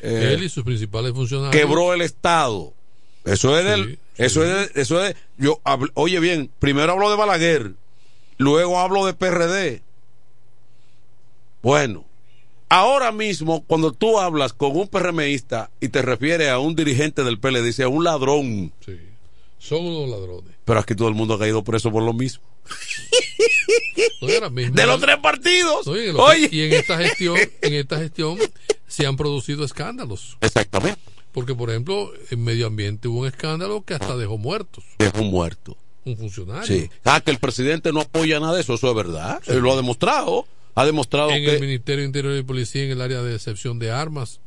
eh, 0.00 0.32
Él 0.34 0.42
y 0.44 0.48
sus 0.48 0.64
principales 0.64 1.12
funcionarios. 1.14 1.54
quebró 1.58 1.94
el 1.94 2.02
Estado. 2.02 2.72
Eso 3.24 3.56
es 3.56 3.64
del, 3.64 3.98
eso 4.16 4.44
es, 4.44 4.74
de- 4.74 4.80
eso 4.82 5.04
es, 5.04 5.14
yo, 5.38 5.60
oye 5.94 6.18
bien, 6.20 6.50
primero 6.58 6.92
hablo 6.92 7.08
de 7.10 7.16
Balaguer, 7.16 7.72
luego 8.36 8.80
hablo 8.80 9.06
de 9.06 9.14
PRD. 9.14 9.82
Bueno, 11.62 12.04
ahora 12.72 13.12
mismo, 13.12 13.64
cuando 13.64 13.92
tú 13.92 14.18
hablas 14.18 14.52
con 14.52 14.76
un 14.76 14.88
PRMista 14.88 15.70
y 15.80 15.88
te 15.88 16.02
refieres 16.02 16.48
a 16.48 16.58
un 16.58 16.74
dirigente 16.74 17.22
del 17.24 17.38
PLD, 17.38 17.62
dice 17.64 17.82
a 17.84 17.88
un 17.88 18.04
ladrón. 18.04 18.72
Sí. 18.84 18.96
Son 19.58 19.84
unos 19.84 20.08
ladrones. 20.10 20.52
Pero 20.64 20.80
aquí 20.80 20.94
todo 20.94 21.08
el 21.08 21.14
mundo 21.14 21.34
ha 21.34 21.38
caído 21.38 21.62
preso 21.62 21.90
por 21.92 22.02
lo 22.02 22.12
mismo. 22.12 22.42
De 24.20 24.86
los 24.86 25.00
tres 25.00 25.16
partidos. 25.18 25.86
Lo- 25.86 26.22
Oye. 26.24 26.48
y 26.50 26.62
en 26.62 26.72
esta 26.74 26.96
gestión, 26.98 27.36
en 27.60 27.74
esta 27.74 27.98
gestión 27.98 28.38
se 28.86 29.06
han 29.06 29.16
producido 29.16 29.64
escándalos. 29.64 30.36
Exactamente. 30.40 31.00
Porque, 31.32 31.54
por 31.54 31.70
ejemplo, 31.70 32.12
en 32.30 32.44
medio 32.44 32.66
ambiente 32.66 33.08
hubo 33.08 33.20
un 33.20 33.26
escándalo 33.26 33.82
que 33.84 33.94
hasta 33.94 34.16
dejó 34.16 34.36
muertos 34.36 34.84
Dejó 34.98 35.22
muerto. 35.24 35.76
un 36.04 36.16
funcionario. 36.16 36.66
Sí. 36.66 36.90
Ah, 37.04 37.20
que 37.20 37.30
el 37.30 37.38
presidente 37.38 37.92
no 37.92 38.00
apoya 38.02 38.38
nada 38.38 38.54
de 38.54 38.60
eso, 38.60 38.74
eso 38.74 38.88
es 38.90 38.94
verdad. 38.96 39.40
Él 39.46 39.58
lo 39.60 39.72
ha 39.72 39.76
demostrado. 39.76 40.46
Ha 40.74 40.84
demostrado 40.86 41.30
En 41.30 41.44
que. 41.44 41.54
el 41.54 41.60
Ministerio 41.60 42.04
Interior 42.04 42.36
y 42.36 42.42
Policía, 42.42 42.84
en 42.84 42.90
el 42.92 43.00
área 43.00 43.22
de 43.22 43.34
excepción 43.34 43.78
de 43.78 43.90
armas, 43.90 44.40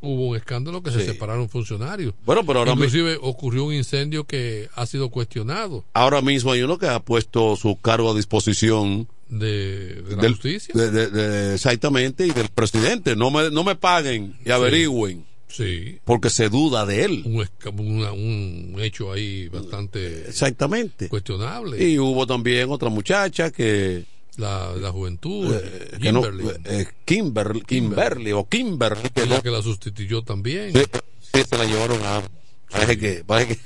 hubo 0.00 0.28
un 0.28 0.36
escándalo 0.36 0.82
que 0.82 0.90
se 0.92 1.00
Sí. 1.00 1.06
separaron 1.06 1.48
funcionarios. 1.48 2.14
Bueno, 2.24 2.44
pero 2.46 2.60
ahora 2.60 2.74
mi- 2.74 2.82
Inclusive 2.84 3.18
ocurrió 3.20 3.64
un 3.64 3.74
incendio 3.74 4.24
que 4.24 4.68
ha 4.76 4.86
sido 4.86 5.08
cuestionado 5.10 5.84
Ahora 5.92 6.22
mismo 6.22 6.52
hay 6.52 6.62
uno 6.62 6.78
que 6.78 6.86
ha 6.86 7.00
puesto 7.00 7.56
su 7.56 7.76
cargo 7.80 8.12
a 8.12 8.14
disposición 8.16 9.08
de, 9.28 10.02
de 10.02 10.16
la 10.16 10.22
del- 10.22 10.32
justicia. 10.34 10.72
de- 10.74 11.10
de- 11.10 11.54
exactamente, 11.54 12.26
y 12.26 12.30
del 12.30 12.48
presidente. 12.48 13.16
No 13.16 13.30
me, 13.30 13.50
no 13.50 13.64
me 13.64 13.74
paguen 13.74 14.36
y 14.44 14.50
averigüen. 14.50 15.26
Sí. 15.48 15.98
Porque 16.04 16.28
se 16.30 16.48
duda 16.50 16.84
de 16.86 17.04
él. 17.04 17.22
Un, 17.24 17.46
una- 17.84 18.12
un 18.12 18.76
hecho 18.80 19.10
ahí 19.12 19.48
bastante 19.48 20.28
Exactamente. 20.28 21.08
cuestionable. 21.08 21.82
Y 21.82 21.98
hubo 21.98 22.26
también 22.26 22.70
otra 22.70 22.88
muchacha 22.88 23.50
que. 23.50 24.04
La, 24.38 24.72
la 24.76 24.90
juventud, 24.92 25.52
eh, 25.54 25.98
que 26.00 26.12
no- 26.12 26.22
Kimberly, 26.22 26.48
eh, 26.64 26.86
Kimberly 27.66 28.32
o 28.32 28.48
Kimberly. 28.48 29.10
que 29.42 29.50
la 29.50 29.60
sustituyó 29.60 30.22
también. 30.22 30.72
Sí, 30.72 30.82
sí, 31.34 31.42
se 31.42 31.58
la 31.58 31.64
llevaron 31.64 32.00
a. 32.04 32.22
Parece 32.70 32.98
que. 32.98 33.24
Parece 33.24 33.56
que 33.56 33.60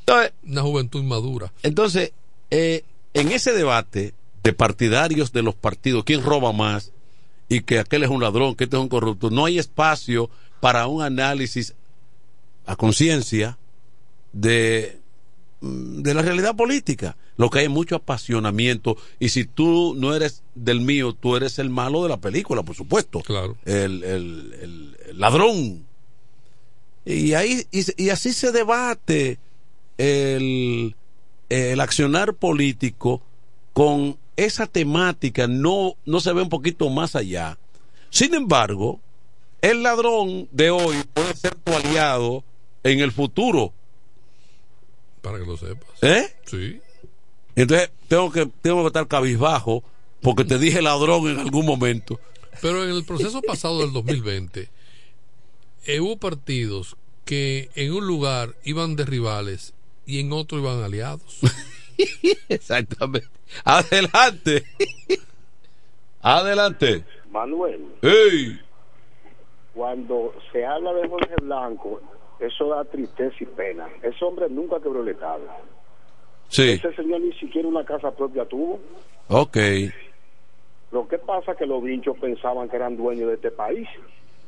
entonces, 0.00 0.32
Una 0.46 0.62
juventud 0.62 1.02
madura. 1.04 1.52
entonces 1.62 2.12
eh, 2.50 2.84
en 3.14 3.30
ese 3.32 3.52
debate 3.52 4.14
de 4.42 4.52
partidarios 4.52 5.32
de 5.32 5.42
los 5.42 5.54
partidos, 5.54 6.04
¿quién 6.04 6.22
roba 6.22 6.52
más? 6.52 6.92
Y 7.48 7.60
que 7.62 7.78
aquel 7.78 8.04
es 8.04 8.10
un 8.10 8.20
ladrón, 8.22 8.54
que 8.56 8.64
este 8.64 8.76
es 8.76 8.82
un 8.82 8.88
corrupto. 8.88 9.30
No 9.30 9.44
hay 9.46 9.58
espacio 9.58 10.30
para 10.60 10.86
un 10.86 11.02
análisis 11.02 11.74
a 12.66 12.76
conciencia 12.76 13.56
de, 14.32 14.98
de 15.60 16.14
la 16.14 16.22
realidad 16.22 16.54
política. 16.56 17.16
Lo 17.36 17.50
que 17.50 17.60
hay 17.60 17.64
es 17.66 17.70
mucho 17.70 17.96
apasionamiento. 17.96 18.96
Y 19.18 19.30
si 19.30 19.44
tú 19.44 19.94
no 19.96 20.14
eres 20.14 20.42
del 20.54 20.80
mío, 20.80 21.12
tú 21.12 21.36
eres 21.36 21.58
el 21.58 21.70
malo 21.70 22.02
de 22.02 22.08
la 22.08 22.16
película, 22.18 22.62
por 22.62 22.76
supuesto. 22.76 23.20
Claro. 23.20 23.56
El, 23.64 24.04
el- 24.04 24.96
ladrón. 25.14 25.84
Y 27.04 27.32
ahí 27.34 27.66
y, 27.72 28.04
y 28.04 28.10
así 28.10 28.32
se 28.32 28.52
debate 28.52 29.38
el, 29.96 30.94
el 31.48 31.80
accionar 31.80 32.34
político 32.34 33.22
con 33.72 34.16
esa 34.36 34.66
temática. 34.66 35.46
No, 35.48 35.94
no 36.04 36.20
se 36.20 36.32
ve 36.32 36.42
un 36.42 36.48
poquito 36.48 36.88
más 36.90 37.16
allá. 37.16 37.58
Sin 38.10 38.34
embargo, 38.34 39.00
el 39.62 39.82
ladrón 39.82 40.48
de 40.52 40.70
hoy 40.70 40.96
puede 41.14 41.34
ser 41.34 41.54
tu 41.56 41.72
aliado 41.72 42.44
en 42.84 43.00
el 43.00 43.10
futuro. 43.12 43.72
Para 45.20 45.38
que 45.38 45.46
lo 45.46 45.56
sepas. 45.56 45.88
¿Eh? 46.02 46.26
Sí. 46.46 46.80
Entonces 47.56 47.90
tengo 48.06 48.30
que, 48.30 48.46
tengo 48.62 48.82
que 48.82 48.86
estar 48.88 49.06
cabizbajo 49.08 49.82
porque 50.20 50.44
te 50.44 50.58
dije 50.58 50.82
ladrón 50.82 51.28
en 51.28 51.38
algún 51.38 51.66
momento. 51.66 52.20
Pero 52.60 52.84
en 52.84 52.90
el 52.90 53.04
proceso 53.04 53.40
pasado 53.42 53.80
del 53.80 53.92
2020, 53.92 54.68
eh, 55.86 56.00
hubo 56.00 56.16
partidos 56.16 56.96
que 57.24 57.70
en 57.74 57.92
un 57.92 58.06
lugar 58.06 58.54
iban 58.64 58.96
de 58.96 59.04
rivales 59.04 59.74
y 60.06 60.20
en 60.20 60.32
otro 60.32 60.58
iban 60.58 60.82
aliados. 60.82 61.40
Exactamente. 62.48 63.28
Adelante. 63.64 64.64
Adelante. 66.20 67.04
Manuel, 67.30 67.84
¡Ey! 68.02 68.60
cuando 69.78 70.34
se 70.50 70.66
habla 70.66 70.92
de 70.92 71.08
Jorge 71.08 71.34
Blanco, 71.40 72.00
eso 72.40 72.68
da 72.68 72.84
tristeza 72.84 73.36
y 73.40 73.46
pena. 73.46 73.88
Ese 74.02 74.24
hombre 74.24 74.48
nunca 74.48 74.80
quebró 74.80 75.02
el 75.02 75.08
Estado. 75.08 75.42
Sí. 76.48 76.70
Ese 76.70 76.94
señor 76.94 77.20
ni 77.20 77.32
siquiera 77.34 77.68
una 77.68 77.84
casa 77.84 78.10
propia 78.10 78.44
tuvo. 78.46 78.78
Ok. 79.28 79.56
Lo 80.90 81.06
que 81.06 81.18
pasa 81.18 81.52
es 81.52 81.58
que 81.58 81.66
los 81.66 81.82
vinchos 81.82 82.16
pensaban 82.18 82.68
que 82.68 82.76
eran 82.76 82.96
dueños 82.96 83.28
de 83.28 83.34
este 83.34 83.50
país. 83.50 83.86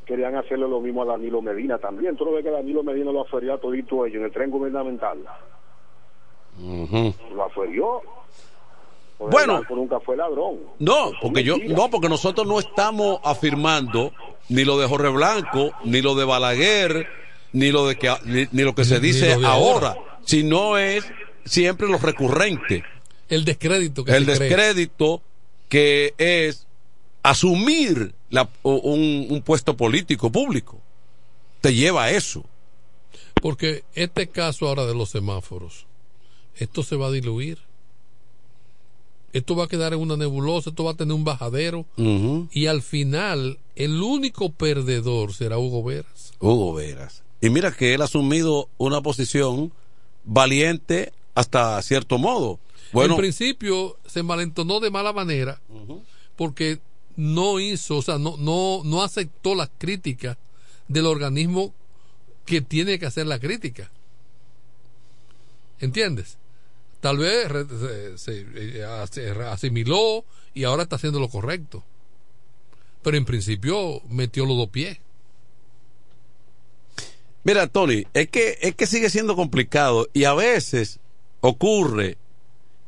Querían 0.06 0.34
hacerle 0.36 0.66
lo 0.68 0.80
mismo 0.80 1.02
a 1.02 1.06
Danilo 1.06 1.42
Medina 1.42 1.78
también. 1.78 2.16
Tú 2.16 2.24
no 2.24 2.32
ves 2.32 2.44
que 2.44 2.50
Danilo 2.50 2.82
Medina 2.82 3.12
lo 3.12 3.22
aferió 3.22 3.54
a 3.54 3.58
todito 3.58 4.06
ellos 4.06 4.16
en 4.16 4.24
el 4.24 4.32
tren 4.32 4.50
gubernamental. 4.50 5.18
Ujú. 6.58 7.14
Lo 7.34 7.44
aferió. 7.44 8.00
Bueno. 9.18 9.62
Nunca 9.68 10.00
fue 10.00 10.16
ladrón. 10.16 10.60
No, 10.78 11.12
porque 11.20 11.44
yo, 11.44 11.56
no, 11.58 11.90
porque 11.90 12.08
nosotros 12.08 12.46
no 12.46 12.58
estamos 12.58 13.20
afirmando 13.22 14.12
ni 14.48 14.64
lo 14.64 14.78
de 14.78 14.88
Jorge 14.88 15.08
Blanco, 15.10 15.72
ni 15.84 16.00
lo 16.00 16.14
de 16.14 16.24
Balaguer, 16.24 17.06
ni 17.52 17.70
lo 17.70 17.86
de 17.86 17.96
que 17.96 18.12
ni, 18.24 18.46
ni 18.52 18.62
lo 18.62 18.74
que 18.74 18.84
se 18.84 19.00
dice 19.00 19.32
ahora, 19.32 19.48
ahora. 19.48 19.96
sino 20.26 20.76
es 20.78 21.04
siempre 21.44 21.88
lo 21.88 21.98
recurrente, 21.98 22.84
El 23.28 23.44
descrédito 23.44 24.04
que 24.04 24.12
el 24.16 24.24
cree. 24.24 24.38
descrédito 24.38 25.22
que 25.68 26.14
es 26.18 26.66
asumir 27.22 28.14
la- 28.30 28.48
un, 28.62 29.26
un 29.30 29.42
puesto 29.42 29.76
político 29.76 30.30
público. 30.30 30.78
Te 31.60 31.74
lleva 31.74 32.04
a 32.04 32.10
eso. 32.10 32.44
Porque 33.42 33.84
este 33.94 34.28
caso 34.28 34.68
ahora 34.68 34.86
de 34.86 34.94
los 34.94 35.10
semáforos, 35.10 35.86
esto 36.56 36.82
se 36.82 36.96
va 36.96 37.08
a 37.08 37.10
diluir. 37.10 37.58
Esto 39.32 39.54
va 39.54 39.64
a 39.64 39.68
quedar 39.68 39.92
en 39.92 40.00
una 40.00 40.16
nebulosa, 40.16 40.70
esto 40.70 40.82
va 40.84 40.90
a 40.92 40.96
tener 40.96 41.14
un 41.14 41.22
bajadero. 41.24 41.86
Y 42.50 42.66
al 42.66 42.82
final, 42.82 43.58
el 43.76 44.02
único 44.02 44.50
perdedor 44.50 45.32
será 45.34 45.56
Hugo 45.58 45.84
Veras. 45.84 46.32
Hugo 46.40 46.74
Veras. 46.74 47.22
Y 47.40 47.50
mira 47.50 47.72
que 47.72 47.94
él 47.94 48.02
ha 48.02 48.04
asumido 48.04 48.68
una 48.78 49.00
posición 49.00 49.72
valiente 50.24 51.12
hasta 51.34 51.80
cierto 51.82 52.18
modo. 52.18 52.58
Bueno, 52.92 53.14
En 53.14 53.20
principio 53.20 53.96
se 54.06 54.22
malentonó 54.22 54.80
de 54.80 54.90
mala 54.90 55.12
manera 55.12 55.60
porque 56.36 56.80
no 57.16 57.60
hizo, 57.60 57.98
o 57.98 58.02
sea, 58.02 58.18
no, 58.18 58.36
no, 58.36 58.82
no 58.84 59.02
aceptó 59.02 59.54
las 59.54 59.70
críticas 59.78 60.36
del 60.88 61.06
organismo 61.06 61.72
que 62.44 62.60
tiene 62.60 62.98
que 62.98 63.06
hacer 63.06 63.26
la 63.26 63.38
crítica. 63.38 63.90
¿Entiendes? 65.78 66.36
Tal 67.00 67.18
vez 67.18 67.48
se, 67.48 68.18
se- 68.18 68.46
eh, 68.54 68.84
se 69.10 69.30
asimiló 69.30 70.24
y 70.52 70.64
ahora 70.64 70.82
está 70.82 70.96
haciendo 70.96 71.20
lo 71.20 71.28
correcto. 71.28 71.82
Pero 73.02 73.16
en 73.16 73.24
principio 73.24 74.02
metió 74.10 74.44
los 74.44 74.56
dos 74.56 74.68
pies. 74.68 74.98
Mira, 77.42 77.66
Tony, 77.66 78.04
es 78.12 78.28
que, 78.28 78.58
es 78.60 78.74
que 78.74 78.86
sigue 78.86 79.08
siendo 79.08 79.34
complicado 79.34 80.08
y 80.12 80.24
a 80.24 80.34
veces 80.34 81.00
ocurre 81.40 82.18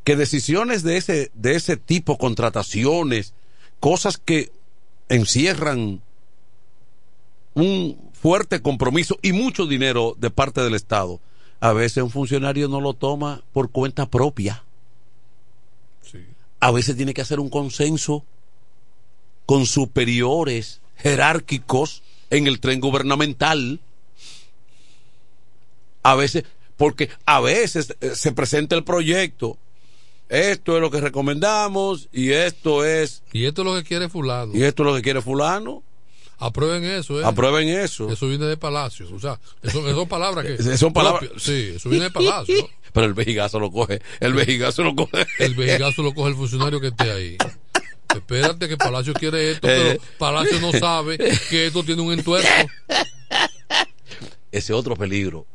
que 0.04 0.16
decisiones 0.16 0.82
de 0.82 0.96
ese, 0.96 1.30
de 1.34 1.54
ese 1.54 1.76
tipo, 1.76 2.18
contrataciones, 2.18 3.34
cosas 3.80 4.18
que 4.18 4.52
encierran 5.08 6.02
un 7.54 8.10
fuerte 8.12 8.60
compromiso 8.60 9.18
y 9.22 9.32
mucho 9.32 9.66
dinero 9.66 10.16
de 10.18 10.30
parte 10.30 10.60
del 10.60 10.74
Estado, 10.74 11.20
a 11.60 11.72
veces 11.72 12.02
un 12.02 12.10
funcionario 12.10 12.68
no 12.68 12.80
lo 12.80 12.94
toma 12.94 13.42
por 13.52 13.70
cuenta 13.70 14.06
propia. 14.06 14.64
A 16.60 16.70
veces 16.70 16.96
tiene 16.96 17.14
que 17.14 17.22
hacer 17.22 17.40
un 17.40 17.50
consenso 17.50 18.24
con 19.46 19.66
superiores 19.66 20.80
jerárquicos 20.96 22.02
en 22.30 22.46
el 22.46 22.60
tren 22.60 22.80
gubernamental 22.80 23.80
a 26.02 26.14
veces, 26.14 26.44
porque 26.76 27.08
a 27.26 27.40
veces 27.40 27.94
eh, 28.00 28.12
se 28.14 28.32
presenta 28.32 28.74
el 28.76 28.84
proyecto, 28.84 29.58
esto 30.28 30.76
es 30.76 30.80
lo 30.80 30.90
que 30.90 31.00
recomendamos 31.00 32.08
y 32.12 32.30
esto 32.32 32.84
es, 32.84 33.22
Y 33.32 33.44
esto 33.44 33.62
es 33.62 33.66
lo 33.66 33.74
que 33.74 33.84
quiere 33.84 34.08
fulano. 34.08 34.52
y 34.54 34.62
esto 34.64 34.82
es 34.82 34.86
lo 34.88 34.94
que 34.94 35.02
quiere 35.02 35.20
fulano, 35.22 35.82
Aprueben 36.38 36.82
eso, 36.82 37.20
¿eh? 37.20 37.24
aprueben 37.24 37.68
eso. 37.68 38.10
Eso 38.10 38.26
viene 38.26 38.46
de 38.46 38.56
Palacios. 38.56 39.12
O 39.12 39.20
sea, 39.20 39.38
eso, 39.62 39.86
eso 39.86 39.94
son 40.00 40.08
palabras 40.08 40.44
que. 40.44 40.60
Son 40.76 40.92
palabras-. 40.92 41.30
Sí, 41.36 41.74
eso 41.76 41.88
viene 41.88 42.06
de 42.06 42.10
Palacios. 42.10 42.64
Pero 42.92 43.06
el 43.06 43.14
vejigazo 43.14 43.60
lo 43.60 43.70
coge, 43.70 44.02
el 44.18 44.32
vejigazo 44.32 44.82
lo 44.82 44.96
coge. 44.96 45.24
El 45.38 45.54
vejigazo 45.54 46.02
lo 46.02 46.12
coge 46.12 46.30
el 46.30 46.34
funcionario 46.36 46.80
que 46.80 46.88
esté 46.88 47.12
ahí. 47.12 47.36
Espérate 48.12 48.68
que 48.68 48.76
Palacio 48.76 49.14
quiere 49.14 49.52
esto, 49.52 49.68
Eh. 49.68 49.98
pero 50.00 50.02
Palacio 50.18 50.58
no 50.60 50.72
sabe 50.72 51.16
que 51.48 51.66
esto 51.68 51.84
tiene 51.84 52.02
un 52.02 52.12
entuerto. 52.12 52.48
Ese 54.50 54.72
otro 54.72 54.96
peligro. 54.96 55.46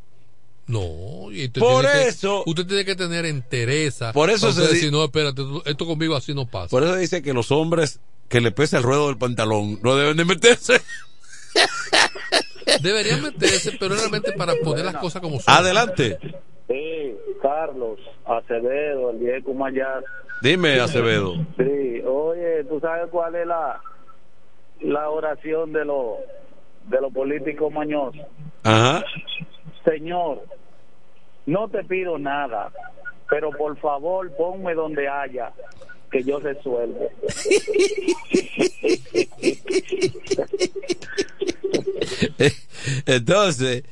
No, 0.68 1.32
y 1.32 1.46
usted 1.46 1.60
Por 1.60 1.80
tiene 1.84 2.02
que- 2.04 2.08
eso- 2.08 2.42
usted 2.46 2.66
tiene 2.66 2.84
que 2.84 2.94
tener 2.94 3.24
entereza. 3.24 4.12
Por 4.12 4.28
eso 4.30 4.52
se 4.52 4.60
usted 4.60 4.68
di- 4.68 4.74
decir, 4.74 4.92
no, 4.92 5.02
espérate, 5.04 5.42
esto 5.64 5.86
conmigo 5.86 6.14
así 6.14 6.34
no 6.34 6.46
pasa. 6.46 6.68
Por 6.68 6.82
eso 6.84 6.94
dice 6.96 7.22
que 7.22 7.32
los 7.32 7.50
hombres 7.50 8.00
que 8.28 8.40
le 8.42 8.52
pesa 8.52 8.76
el 8.76 8.82
ruedo 8.82 9.06
del 9.08 9.16
pantalón 9.16 9.80
no 9.82 9.96
deben 9.96 10.16
de 10.18 10.24
meterse. 10.26 10.80
Deberían 12.82 13.22
meterse, 13.22 13.72
pero 13.80 13.94
realmente 13.94 14.32
para 14.32 14.54
poner 14.62 14.84
las 14.84 14.96
cosas 14.96 15.22
como 15.22 15.40
son. 15.40 15.54
Adelante. 15.54 16.18
Sí, 16.68 17.14
Carlos 17.40 17.98
Acevedo, 18.26 19.10
el 19.10 19.18
viejo 19.18 19.54
Mayar. 19.54 20.04
Dime, 20.42 20.78
Acevedo. 20.80 21.34
Sí, 21.56 22.02
oye, 22.06 22.64
¿tú 22.68 22.78
sabes 22.80 23.08
cuál 23.10 23.34
es 23.36 23.46
la, 23.46 23.80
la 24.82 25.08
oración 25.08 25.72
de 25.72 25.84
los 25.86 26.18
de 26.88 27.00
los 27.00 27.12
políticos 27.12 27.72
mañosos? 27.72 28.20
Ajá. 28.62 29.02
Señor, 29.88 30.44
no 31.46 31.68
te 31.68 31.84
pido 31.84 32.18
nada, 32.18 32.72
pero 33.30 33.50
por 33.50 33.78
favor 33.78 34.30
ponme 34.36 34.74
donde 34.74 35.08
haya 35.08 35.52
que 36.10 36.24
yo 36.24 36.40
resuelva. 36.40 37.06
Entonces, 43.06 43.84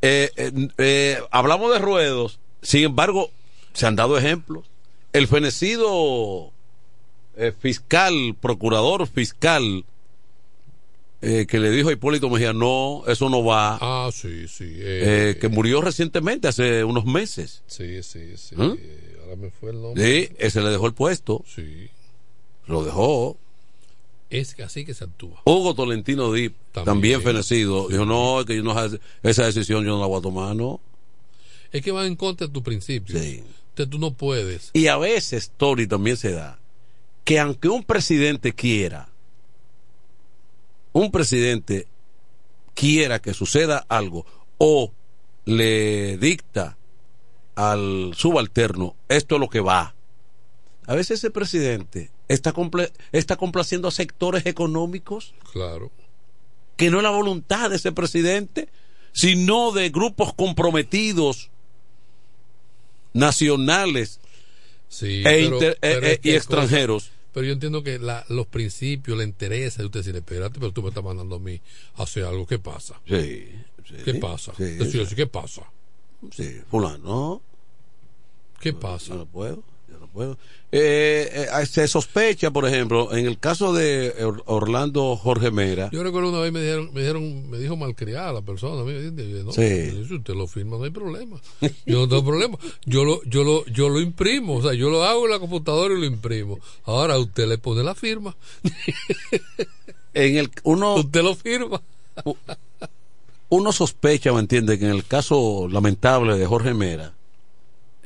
eh, 0.00 0.30
eh, 0.36 0.52
eh, 0.78 1.18
hablamos 1.30 1.70
de 1.72 1.78
ruedos, 1.78 2.40
sin 2.62 2.84
embargo, 2.84 3.30
se 3.72 3.86
han 3.86 3.96
dado 3.96 4.16
ejemplos. 4.16 4.64
El 5.12 5.26
fenecido 5.28 6.52
fiscal, 7.60 8.34
procurador 8.40 9.06
fiscal, 9.06 9.84
eh, 11.24 11.46
que 11.46 11.58
le 11.60 11.70
dijo 11.70 11.88
a 11.88 11.92
Hipólito 11.92 12.28
Mejía, 12.30 12.52
no, 12.52 13.02
eso 13.06 13.28
no 13.28 13.44
va, 13.44 13.78
Ah, 13.80 14.10
sí, 14.12 14.46
sí. 14.48 14.64
eh, 14.64 15.30
eh, 15.32 15.38
que 15.40 15.48
murió 15.48 15.80
recientemente, 15.80 16.48
hace 16.48 16.84
unos 16.84 17.04
meses. 17.06 17.62
Sí, 17.66 18.02
sí, 18.02 18.36
sí. 18.36 18.54
¿Mm? 18.56 18.76
Ahora 19.22 19.36
me 19.36 19.50
fue 19.50 19.70
el 19.70 19.80
nombre. 19.82 20.04
Sí, 20.28 20.32
ese 20.38 20.60
le 20.62 20.70
dejó 20.70 20.86
el 20.86 20.94
puesto. 20.94 21.44
Sí. 21.52 21.88
Lo 22.66 22.84
dejó. 22.84 23.36
Es 24.30 24.58
así 24.60 24.84
que 24.84 24.94
se 24.94 25.04
actúa. 25.04 25.40
Hugo 25.44 25.74
Tolentino 25.74 26.32
Dip, 26.32 26.54
también, 26.72 26.84
También. 26.86 27.22
fenecido, 27.22 27.88
dijo, 27.88 28.04
no, 28.04 28.40
es 28.40 28.46
que 28.46 28.56
yo 28.56 28.62
no, 28.62 28.74
esa 29.22 29.44
decisión 29.44 29.84
yo 29.84 29.90
no 29.92 30.00
la 30.00 30.06
voy 30.06 30.18
a 30.18 30.22
tomar, 30.22 30.56
no. 30.56 30.80
Es 31.72 31.82
que 31.82 31.92
va 31.92 32.06
en 32.06 32.16
contra 32.16 32.46
de 32.46 32.52
tu 32.52 32.62
principio. 32.62 33.16
Entonces 33.18 33.90
tú 33.90 33.98
no 33.98 34.12
puedes. 34.14 34.70
Y 34.72 34.86
a 34.88 34.96
veces, 34.96 35.52
Tori, 35.56 35.86
también 35.86 36.16
se 36.16 36.32
da 36.32 36.58
que 37.24 37.38
aunque 37.38 37.68
un 37.68 37.84
presidente 37.84 38.52
quiera, 38.54 39.08
un 40.94 41.10
presidente 41.10 41.86
quiera 42.74 43.20
que 43.20 43.34
suceda 43.34 43.84
algo 43.88 44.24
o 44.58 44.90
le 45.44 46.16
dicta 46.16 46.78
al 47.56 48.12
subalterno, 48.16 48.96
esto 49.08 49.34
es 49.34 49.40
lo 49.40 49.48
que 49.48 49.60
va. 49.60 49.94
A 50.86 50.94
veces 50.94 51.18
ese 51.18 51.30
presidente 51.30 52.10
está, 52.28 52.52
complaciendo 52.52 53.88
a 53.88 53.90
sectores 53.90 54.46
económicos 54.46 55.34
Claro. 55.52 55.90
que 56.76 56.90
no 56.90 56.96
es 56.98 57.02
la 57.02 57.10
voluntad 57.10 57.70
de 57.70 57.76
ese 57.76 57.92
presidente, 57.92 58.68
sino 59.12 59.70
de 59.72 59.90
grupos 59.90 60.32
comprometidos 60.34 61.50
nacionales 63.12 64.20
Sí, 64.88 65.20
e 65.20 65.22
pero- 65.24 65.54
inter- 65.54 65.78
pero 65.80 66.06
e- 66.06 66.12
e- 66.12 66.20
y 66.22 66.30
extranjeros. 66.34 67.10
Pero 67.34 67.44
yo 67.46 67.52
entiendo 67.52 67.82
que 67.82 67.98
la- 67.98 68.24
los 68.30 68.46
principios, 68.46 69.18
la 69.18 69.24
interesa 69.24 69.82
de 69.82 69.86
usted 69.86 70.00
decir, 70.00 70.16
espérate, 70.16 70.58
pero 70.58 70.72
tú 70.72 70.82
me 70.82 70.88
estás 70.88 71.04
mandando 71.04 71.36
a 71.36 71.38
mí 71.40 71.60
a 71.96 72.04
hacer 72.04 72.24
algo. 72.24 72.46
¿Qué 72.46 72.58
pasa? 72.58 72.98
Sí. 73.06 73.50
¿Qué 74.04 74.14
pasa? 74.14 74.52
sí, 74.56 74.62
Decir 74.64 75.06
sí. 75.06 75.14
¿Qué 75.14 75.26
pasa? 75.26 75.70
Sí, 76.30 76.60
fulano. 76.70 77.42
¿Qué 78.60 78.72
pasa? 78.72 79.08
Yo 79.08 79.14
no 79.16 79.26
puedo. 79.26 79.62
Bueno, 80.14 80.38
eh, 80.70 81.48
eh, 81.60 81.66
se 81.66 81.88
sospecha, 81.88 82.52
por 82.52 82.66
ejemplo, 82.68 83.12
en 83.14 83.26
el 83.26 83.38
caso 83.40 83.72
de 83.72 84.14
Or- 84.24 84.44
Orlando 84.46 85.16
Jorge 85.16 85.50
Mera, 85.50 85.90
Yo 85.92 86.04
recuerdo 86.04 86.28
una 86.30 86.38
vez 86.38 86.52
me 86.52 86.60
dijeron, 86.62 86.90
me 86.94 87.00
dijeron, 87.00 87.50
me 87.50 87.58
dijo 87.58 87.76
malcriada 87.76 88.32
la 88.32 88.40
persona, 88.42 88.84
me 88.84 88.92
dice, 89.10 89.42
no, 89.42 89.50
Sí. 89.52 90.04
si 90.06 90.14
usted 90.14 90.34
lo 90.34 90.46
firma 90.46 90.78
no 90.78 90.84
hay 90.84 90.90
problema. 90.90 91.40
Yo 91.84 91.98
no 91.98 92.08
tengo 92.08 92.24
problema. 92.24 92.56
Yo 92.86 93.04
lo, 93.04 93.22
yo 93.24 93.42
lo, 93.42 93.66
yo 93.66 93.88
lo 93.88 94.00
imprimo, 94.00 94.54
o 94.58 94.62
sea, 94.62 94.72
yo 94.74 94.88
lo 94.88 95.02
hago 95.02 95.24
en 95.26 95.32
la 95.32 95.40
computadora 95.40 95.92
y 95.94 95.98
lo 95.98 96.06
imprimo. 96.06 96.60
Ahora 96.84 97.18
usted 97.18 97.48
le 97.48 97.58
pone 97.58 97.82
la 97.82 97.96
firma. 97.96 98.36
en 100.14 100.36
el 100.38 100.50
uno 100.62 100.94
usted 100.94 101.22
lo 101.22 101.34
firma. 101.34 101.82
uno 103.48 103.72
sospecha 103.72 104.32
o 104.32 104.38
entiende 104.38 104.78
que 104.78 104.84
en 104.84 104.92
el 104.92 105.04
caso 105.04 105.66
lamentable 105.68 106.38
de 106.38 106.46
Jorge 106.46 106.72
Mera, 106.74 107.14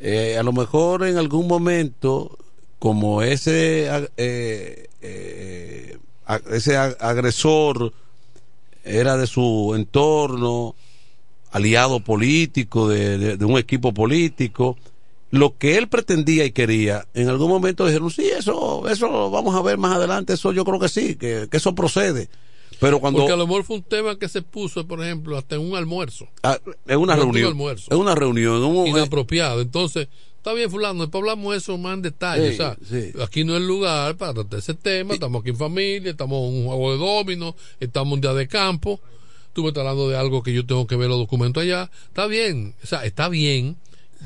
eh, 0.01 0.37
a 0.39 0.43
lo 0.43 0.53
mejor 0.53 1.05
en 1.05 1.19
algún 1.19 1.47
momento, 1.49 2.37
como 2.79 3.23
ese 3.23 3.89
eh, 4.17 4.89
eh, 5.03 5.99
ese 6.51 6.77
ag- 6.77 6.97
agresor 7.01 7.93
era 8.85 9.17
de 9.17 9.27
su 9.27 9.73
entorno, 9.77 10.75
aliado 11.51 12.01
político, 12.01 12.89
de, 12.89 13.37
de- 13.37 13.45
un 13.45 13.59
equipo 13.59 13.93
político, 13.93 14.77
lo 15.31 15.59
que 15.59 15.77
él 15.77 15.89
pretendía 15.89 16.45
y 16.45 16.53
quería, 16.53 17.07
en 17.15 17.29
algún 17.29 17.49
momento 17.51 17.87
dijeron, 17.87 18.11
sí, 18.11 18.29
eso, 18.31 18.89
eso 18.89 19.31
vamos 19.31 19.55
a 19.55 19.63
ver 19.63 19.77
más 19.77 19.97
adelante, 19.97 20.35
eso 20.35 20.53
yo 20.53 20.65
creo 20.65 20.79
que 20.79 20.89
sí, 20.89 21.17
que 21.17 21.49
eso 21.53 21.75
procede. 21.75 22.29
Pero 22.81 23.01
cuando... 23.01 23.21
Porque 23.21 23.33
a 23.33 23.37
lo 23.37 23.47
mejor 23.47 23.65
fue 23.65 23.77
un 23.77 23.83
tema 23.83 24.19
que 24.19 24.29
se 24.29 24.43
puso, 24.43 24.87
por 24.87 25.03
ejemplo, 25.03 25.37
hasta 25.37 25.57
en 25.57 25.63
un 25.63 25.77
almuerzo. 25.77 26.29
Ah, 26.43 26.59
en 26.87 26.99
una 26.99 27.15
un 27.15 27.21
reunión. 27.21 27.49
almuerzo. 27.49 27.93
En 27.93 27.99
una 27.99 28.15
reunión. 28.15 28.63
un- 28.63 28.87
inapropiado. 28.87 29.61
Entonces, 29.61 30.09
está 30.37 30.53
bien, 30.53 30.71
fulano, 30.71 31.01
después 31.03 31.21
hablamos 31.23 31.53
de 31.53 31.59
eso 31.59 31.77
más 31.79 31.95
en 31.95 32.03
detalle. 32.03 32.49
Sí, 32.51 32.55
o 32.55 32.57
sea, 32.57 32.77
sí. 32.89 33.13
aquí 33.23 33.45
no 33.45 33.55
es 33.57 33.63
el 33.63 33.67
lugar 33.67 34.17
para 34.17 34.35
tratar 34.35 34.59
ese 34.61 34.75
tema. 34.75 35.15
Estamos 35.15 35.41
aquí 35.41 35.51
en 35.51 35.57
familia, 35.57 36.11
estamos 36.13 36.39
en 36.49 36.59
un 36.61 36.67
juego 36.67 36.93
de 36.93 36.99
domino, 36.99 37.57
estamos 37.81 38.15
un 38.15 38.21
día 38.21 38.33
de 38.35 38.47
campo. 38.47 39.01
Tú 39.53 39.63
me 39.63 39.69
estás 39.69 39.81
hablando 39.81 40.09
de 40.09 40.17
algo 40.17 40.43
que 40.45 40.53
yo 40.53 40.65
tengo 40.65 40.87
que 40.87 40.95
ver 40.95 41.09
los 41.09 41.19
documentos 41.19 41.63
allá. 41.63 41.91
Está 42.07 42.27
bien, 42.27 42.75
o 42.83 42.87
sea, 42.87 43.05
está 43.05 43.29
bien, 43.29 43.77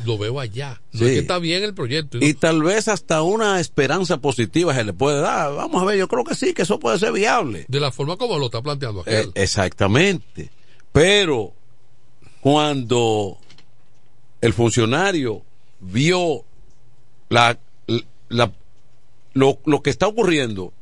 lo 0.05 0.19
veo 0.19 0.41
allá. 0.41 0.81
No 0.93 0.99
Sí. 1.01 1.05
es 1.07 1.11
que 1.13 1.19
está 1.21 1.39
bien 1.39 1.63
el 1.63 1.75
proyecto. 1.75 2.19
¿no? 2.19 2.27
y 2.27 2.35
tal 2.35 2.63
vez 2.63 2.89
hasta 2.89 3.23
una 3.23 3.61
esperanza 3.61 4.19
positiva 4.19 4.75
se 4.75 4.85
le 4.85 4.93
puede 4.93 5.21
dar. 5.21 5.55
Vamos 5.55 5.83
a 5.83 5.85
ver, 5.87 5.99
yo 5.99 6.09
creo 6.09 6.25
que 6.25 6.35
sí, 6.35 6.55
que 6.55 6.63
eso 6.63 6.79
puede 6.81 6.99
ser 6.99 7.13
viable. 7.13 7.67
De 7.69 7.81
la 7.81 7.93
forma 7.93 8.17
como 8.17 8.39
lo 8.39 8.47
está 8.47 8.63
planteando 8.63 9.01
Eh, 9.07 9.19
aquel. 9.19 9.33
exactamente. 9.35 10.51
Pero 10.93 11.53
cuando 12.41 13.39
el 14.41 14.53
funcionario 14.53 15.43
vio 15.81 16.45
la, 17.29 17.59
la- 18.29 18.53
lo, 19.35 19.59
lo 19.65 19.83
que 19.83 19.91
está 19.91 20.07
ocurriendo 20.09 20.73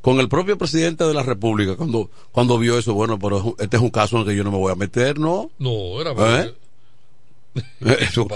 con 0.00 0.20
el 0.20 0.28
propio 0.28 0.58
presidente 0.58 1.04
de 1.04 1.14
la 1.14 1.22
República, 1.22 1.76
cuando, 1.76 2.10
cuando 2.32 2.58
vio 2.58 2.78
eso, 2.78 2.94
bueno, 2.94 3.18
pero 3.18 3.54
este 3.58 3.76
es 3.76 3.82
un 3.82 3.90
caso 3.90 4.16
en 4.16 4.22
el 4.22 4.28
que 4.28 4.36
yo 4.36 4.44
no 4.44 4.50
me 4.50 4.58
voy 4.58 4.72
a 4.72 4.76
meter, 4.76 5.18
¿no? 5.18 5.50
no, 5.58 6.00
era 6.00 6.10
¿Eh? 6.42 6.54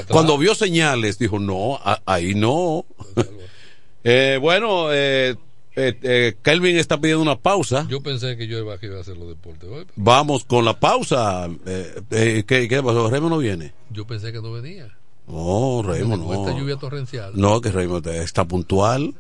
Cuando 0.09 0.39
vio 0.39 0.55
señales, 0.55 1.19
dijo, 1.19 1.39
no, 1.39 1.79
ahí 2.07 2.35
no. 2.35 2.85
Eh, 4.05 4.39
bueno, 4.41 4.93
eh, 4.93 5.37
eh, 5.75 5.99
eh, 6.03 6.35
Kelvin 6.43 6.77
está 6.77 7.01
pidiendo 7.01 7.23
una 7.23 7.37
pausa. 7.37 7.87
Yo 7.89 8.03
pensé 8.03 8.37
que 8.37 8.47
yo 8.47 8.59
iba 8.59 8.75
a 8.75 8.77
hacer 9.01 9.17
los 9.17 9.29
deportes 9.29 9.69
hoy. 9.71 9.87
Vamos 9.97 10.45
con 10.45 10.65
la 10.65 10.79
pausa. 10.79 11.49
Eh, 11.67 12.03
eh, 12.11 12.45
¿qué, 12.47 12.69
¿Qué 12.69 12.83
pasó? 12.83 13.09
¿Remo 13.09 13.31
no 13.31 13.39
viene? 13.39 13.73
Yo 13.91 14.07
pensé 14.07 14.33
que 14.33 14.43
no 14.43 14.53
venía. 14.53 14.95
No, 15.27 15.83
Remo 15.83 16.27
Con 16.27 16.37
esta 16.37 16.53
no. 16.53 16.59
lluvia 16.59 16.77
torrencial. 16.77 17.33
No, 17.35 17.61
que 17.61 17.71
Remo 17.71 17.99
está 17.99 18.45
puntual. 18.45 19.15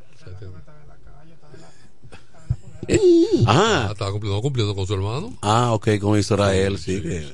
Ah, 3.46 3.86
Ah, 3.86 3.88
estaba 3.92 4.10
cumpliendo, 4.10 4.40
cumpliendo 4.42 4.74
con 4.74 4.86
su 4.86 4.94
hermano. 4.94 5.32
ah, 5.42 5.72
ok, 5.72 5.98
con 6.00 6.18
Israel, 6.18 6.78
sí, 6.78 7.00
que 7.00 7.26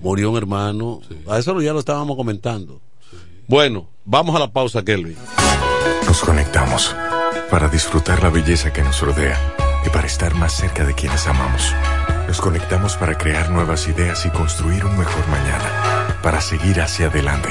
murió 0.00 0.30
un 0.30 0.36
hermano. 0.36 1.00
A 1.28 1.38
eso 1.38 1.60
ya 1.60 1.72
lo 1.72 1.80
estábamos 1.80 2.16
comentando. 2.16 2.80
Bueno, 3.48 3.88
vamos 4.04 4.34
a 4.36 4.38
la 4.38 4.52
pausa, 4.52 4.82
Kelvin. 4.84 5.16
Nos 6.06 6.20
conectamos 6.20 6.94
para 7.50 7.68
disfrutar 7.68 8.22
la 8.22 8.30
belleza 8.30 8.72
que 8.72 8.82
nos 8.82 9.00
rodea 9.00 9.38
y 9.84 9.90
para 9.90 10.06
estar 10.06 10.34
más 10.34 10.52
cerca 10.52 10.84
de 10.84 10.94
quienes 10.94 11.26
amamos. 11.26 11.74
Nos 12.28 12.40
conectamos 12.40 12.96
para 12.96 13.18
crear 13.18 13.50
nuevas 13.50 13.88
ideas 13.88 14.24
y 14.24 14.30
construir 14.30 14.84
un 14.84 14.96
mejor 14.96 15.26
mañana, 15.28 16.18
para 16.22 16.40
seguir 16.40 16.80
hacia 16.80 17.06
adelante. 17.08 17.50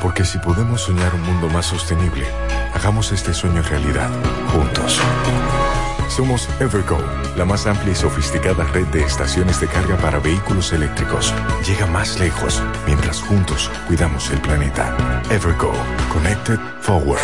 Porque 0.00 0.24
si 0.24 0.38
podemos 0.38 0.82
soñar 0.82 1.14
un 1.14 1.22
mundo 1.22 1.48
más 1.48 1.66
sostenible, 1.66 2.26
hagamos 2.74 3.10
este 3.12 3.32
sueño 3.32 3.62
realidad, 3.62 4.10
juntos. 4.52 4.98
Somos 6.14 6.46
Evergo, 6.60 6.98
la 7.38 7.46
más 7.46 7.66
amplia 7.66 7.92
y 7.92 7.96
sofisticada 7.96 8.64
red 8.64 8.86
de 8.88 9.02
estaciones 9.02 9.58
de 9.60 9.66
carga 9.66 9.96
para 9.96 10.18
vehículos 10.18 10.70
eléctricos. 10.74 11.32
Llega 11.66 11.86
más 11.86 12.20
lejos 12.20 12.62
mientras 12.86 13.22
juntos 13.22 13.70
cuidamos 13.88 14.28
el 14.30 14.38
planeta. 14.42 15.22
Evergo, 15.30 15.72
Connected 16.12 16.58
Forward. 16.82 17.18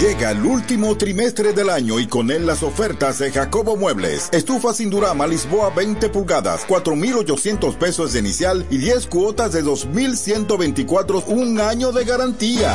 Llega 0.00 0.32
el 0.32 0.44
último 0.44 0.96
trimestre 0.96 1.52
del 1.52 1.70
año 1.70 2.00
y 2.00 2.08
con 2.08 2.32
él 2.32 2.44
las 2.44 2.64
ofertas 2.64 3.20
de 3.20 3.30
Jacobo 3.30 3.76
Muebles. 3.76 4.30
Estufa 4.32 4.74
sin 4.74 4.90
Durama 4.90 5.28
Lisboa 5.28 5.70
20 5.70 6.08
pulgadas, 6.08 6.66
4.800 6.66 7.76
pesos 7.76 8.12
de 8.12 8.18
inicial 8.18 8.66
y 8.68 8.78
10 8.78 9.06
cuotas 9.06 9.52
de 9.52 9.62
2.124, 9.62 11.22
un 11.28 11.60
año 11.60 11.92
de 11.92 12.04
garantía. 12.04 12.74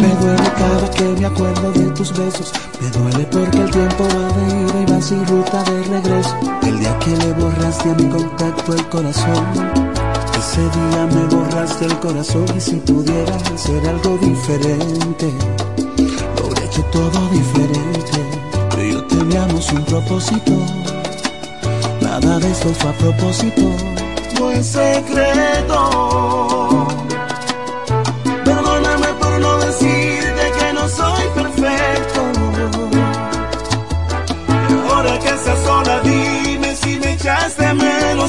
Me 0.00 0.08
duele 0.20 0.50
cada 0.58 0.90
que 0.90 1.04
me 1.04 1.26
acuerdo 1.26 1.72
de 1.72 1.84
tus 1.90 2.12
besos. 2.16 2.52
Me 2.80 2.90
duele 2.90 3.26
porque 3.30 3.58
el 3.58 3.70
tiempo 3.70 4.04
va 4.04 4.28
de 4.36 4.46
ida 4.62 4.82
y 4.82 4.92
va 4.92 5.00
sin 5.00 5.26
ruta 5.26 5.62
de 5.64 5.82
regreso. 5.84 6.36
El 6.62 6.78
día 6.78 6.98
que 6.98 7.16
le 7.16 7.32
borraste 7.32 7.90
a 7.90 7.94
mi 7.94 8.08
contacto 8.08 8.74
el 8.74 8.88
corazón. 8.88 9.46
Ese 10.38 10.60
día 10.60 11.08
me 11.14 11.24
borraste 11.34 11.86
el 11.86 11.98
corazón 11.98 12.46
y 12.56 12.60
si 12.60 12.76
pudiera 12.76 13.36
hacer 13.54 13.88
algo 13.88 14.18
diferente, 14.18 15.32
lo 16.36 16.46
hubiera 16.46 16.64
hecho 16.64 16.82
todo 16.92 17.28
diferente. 17.30 18.18
Tú 18.70 18.80
y 18.80 18.92
yo 18.92 19.04
teníamos 19.06 19.72
un 19.72 19.84
propósito. 19.84 20.52
Nada 22.00 22.38
de 22.38 22.50
esto 22.50 22.68
fue 22.74 22.90
a 22.90 22.92
propósito. 22.94 23.62
no 24.38 24.50
es 24.50 24.66
secreto. 24.66 26.55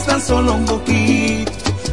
Tan 0.05 0.21
solo 0.21 0.53
un 0.53 0.65
poquito. 0.65 1.51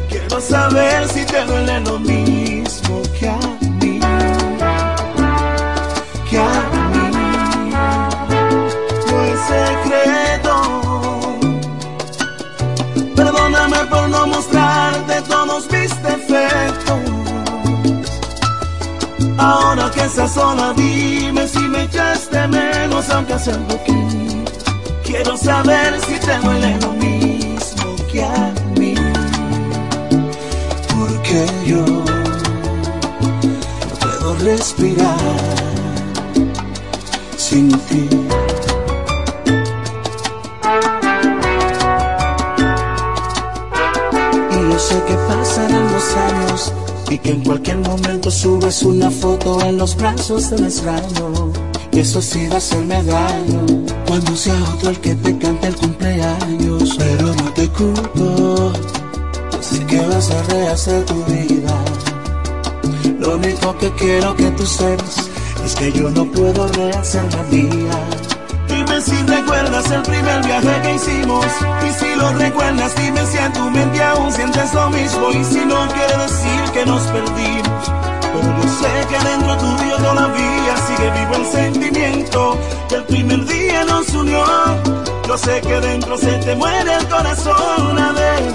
Quiero 0.08 0.40
saber 0.40 1.08
si 1.08 1.24
te 1.24 1.44
duele 1.44 1.80
lo 1.80 1.98
mismo 1.98 3.02
que 3.18 3.28
a 3.28 3.38
mí. 3.80 4.00
Que 6.28 6.38
a 6.38 6.62
mí. 6.92 7.10
No 9.08 9.22
es 9.22 9.40
secreto. 9.52 10.54
Perdóname 13.16 13.78
por 13.90 14.08
no 14.08 14.26
mostrarte 14.26 15.22
todos 15.22 15.70
mis 15.70 16.02
defectos. 16.02 16.98
Ahora 19.38 19.90
que 19.90 20.04
estás 20.04 20.32
sola, 20.32 20.72
dime 20.76 21.46
si 21.46 21.60
me 21.60 21.82
echaste 21.82 22.48
menos, 22.48 23.10
aunque 23.10 23.38
sea 23.38 23.56
un 23.56 23.64
poquito. 23.66 24.52
Quiero 25.04 25.36
saber 25.36 26.00
si 26.00 26.18
te 26.18 26.38
duele 26.38 26.78
lo 26.80 26.92
mismo 26.92 27.23
que 28.14 28.22
a 28.22 28.54
mí. 28.78 28.94
Porque 30.96 31.46
yo 31.66 31.84
no 31.84 32.04
puedo 34.00 34.34
respirar 34.36 35.18
sin 37.36 37.68
ti. 37.88 38.08
Y 44.50 44.70
yo 44.70 44.78
sé 44.78 45.02
que 45.08 45.14
pasarán 45.28 45.92
los 45.92 46.16
años 46.16 46.72
y 47.10 47.18
que 47.18 47.30
en 47.30 47.42
cualquier 47.42 47.78
momento 47.78 48.30
subes 48.30 48.82
una 48.84 49.10
foto 49.10 49.60
en 49.62 49.78
los 49.78 49.96
brazos 49.96 50.50
del 50.50 50.64
extraño. 50.64 51.52
Y 51.90 51.98
eso 51.98 52.22
sí 52.22 52.46
va 52.46 52.54
a 52.54 52.58
hacerme 52.58 53.02
daño 53.02 54.03
cuando 54.14 54.36
sea 54.36 54.62
otro 54.72 54.90
el 54.90 55.00
que 55.00 55.12
te 55.16 55.38
cante 55.38 55.66
el 55.66 55.74
cumpleaños. 55.74 56.94
Pero 56.96 57.34
no 57.34 57.52
te 57.52 57.68
culpo, 57.70 58.72
sé 59.60 59.84
que 59.86 60.00
vas 60.06 60.30
a 60.30 60.42
rehacer 60.44 61.04
tu 61.04 61.24
vida. 61.24 61.74
Lo 63.18 63.34
único 63.34 63.76
que 63.78 63.90
quiero 63.94 64.36
que 64.36 64.50
tú 64.52 64.64
sepas 64.64 65.28
es 65.64 65.74
que 65.74 65.90
yo 65.90 66.10
no 66.10 66.24
puedo 66.26 66.68
rehacer 66.68 67.24
la 67.34 67.42
mía. 67.44 67.96
Dime 68.68 69.00
si 69.00 69.16
recuerdas 69.26 69.90
el 69.90 70.02
primer 70.02 70.44
viaje 70.44 70.82
que 70.82 70.94
hicimos. 70.94 71.46
Y 71.84 71.90
si 71.98 72.14
lo 72.14 72.32
recuerdas, 72.34 72.94
dime 72.94 73.26
si 73.26 73.38
en 73.38 73.52
tu 73.52 73.68
mente 73.68 74.00
aún 74.00 74.30
sientes 74.30 74.72
lo 74.74 74.90
mismo. 74.90 75.30
Y 75.32 75.44
si 75.44 75.64
no 75.64 75.88
quiere 75.88 76.16
decir 76.18 76.62
que 76.72 76.86
nos 76.86 77.02
perdimos. 77.08 77.63
Pero 78.34 78.56
yo 78.60 78.68
sé 78.68 79.06
que 79.08 79.18
dentro 79.28 79.56
tuyo 79.58 79.96
todavía 79.98 80.76
sigue 80.86 81.10
vivo 81.10 81.34
el 81.36 81.46
sentimiento 81.46 82.58
que 82.88 82.96
el 82.96 83.04
primer 83.04 83.44
día 83.46 83.84
nos 83.84 84.08
unió. 84.12 84.44
Yo 85.28 85.38
sé 85.38 85.60
que 85.60 85.80
dentro 85.80 86.18
se 86.18 86.32
te 86.38 86.54
muere 86.56 86.94
el 86.94 87.08
corazón. 87.08 87.98
A 87.98 88.12
ver, 88.12 88.52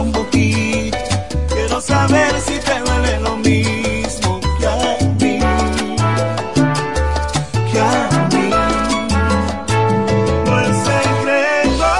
un 0.00 0.12
poquito. 0.12 0.98
Quiero 1.48 1.80
saber 1.80 2.40
si 2.40 2.58
te 2.58 2.78
duele 2.80 3.20
lo 3.20 3.36
mismo 3.36 4.40
que 4.58 4.66
a 4.66 4.98
mí. 5.20 5.38
Que 7.70 7.80
a 7.80 8.28
mí. 8.32 8.50
No 10.46 10.60
es 10.60 10.76
secreto. 10.88 11.92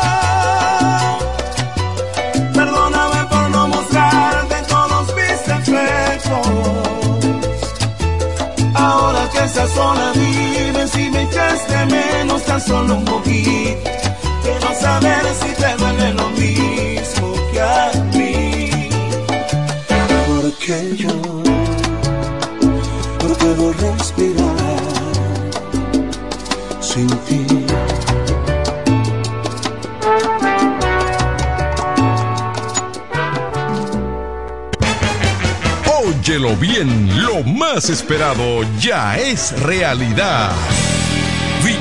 Perdóname 2.54 3.26
por 3.30 3.50
no 3.50 3.68
mostrarte 3.68 4.56
todos 4.68 5.06
mis 5.16 5.38
defectos. 5.46 6.46
Ahora 8.74 9.28
que 9.30 9.44
estás 9.44 9.70
sola, 9.70 10.12
dime 10.14 10.86
si 10.88 11.10
me 11.10 11.22
echaste 11.22 11.86
menos 11.86 12.42
tan 12.44 12.60
solo 12.60 12.94
un 12.96 13.04
poquito. 13.04 13.90
Quiero 14.42 14.74
saber 14.80 15.24
si 15.40 15.50
Porque 20.68 20.96
yo 20.98 21.08
puedo 23.38 23.72
respirar 23.72 24.56
sin. 26.80 27.08
Óyelo 36.04 36.54
bien, 36.56 37.24
lo 37.24 37.42
más 37.44 37.88
esperado 37.88 38.62
ya 38.78 39.16
es 39.16 39.58
realidad. 39.62 40.52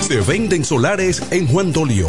Se 0.00 0.20
venden 0.20 0.64
solares 0.64 1.22
en 1.30 1.46
Juan 1.48 1.72
Dolio 1.72 2.08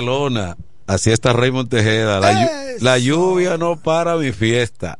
Villalona, 0.00 0.56
así 0.86 1.10
está 1.10 1.32
Raymond 1.32 1.68
Tejeda. 1.68 2.20
La, 2.20 2.32
llu- 2.32 2.80
la 2.80 2.98
lluvia 2.98 3.56
no 3.56 3.76
para 3.80 4.16
mi 4.16 4.32
fiesta. 4.32 4.98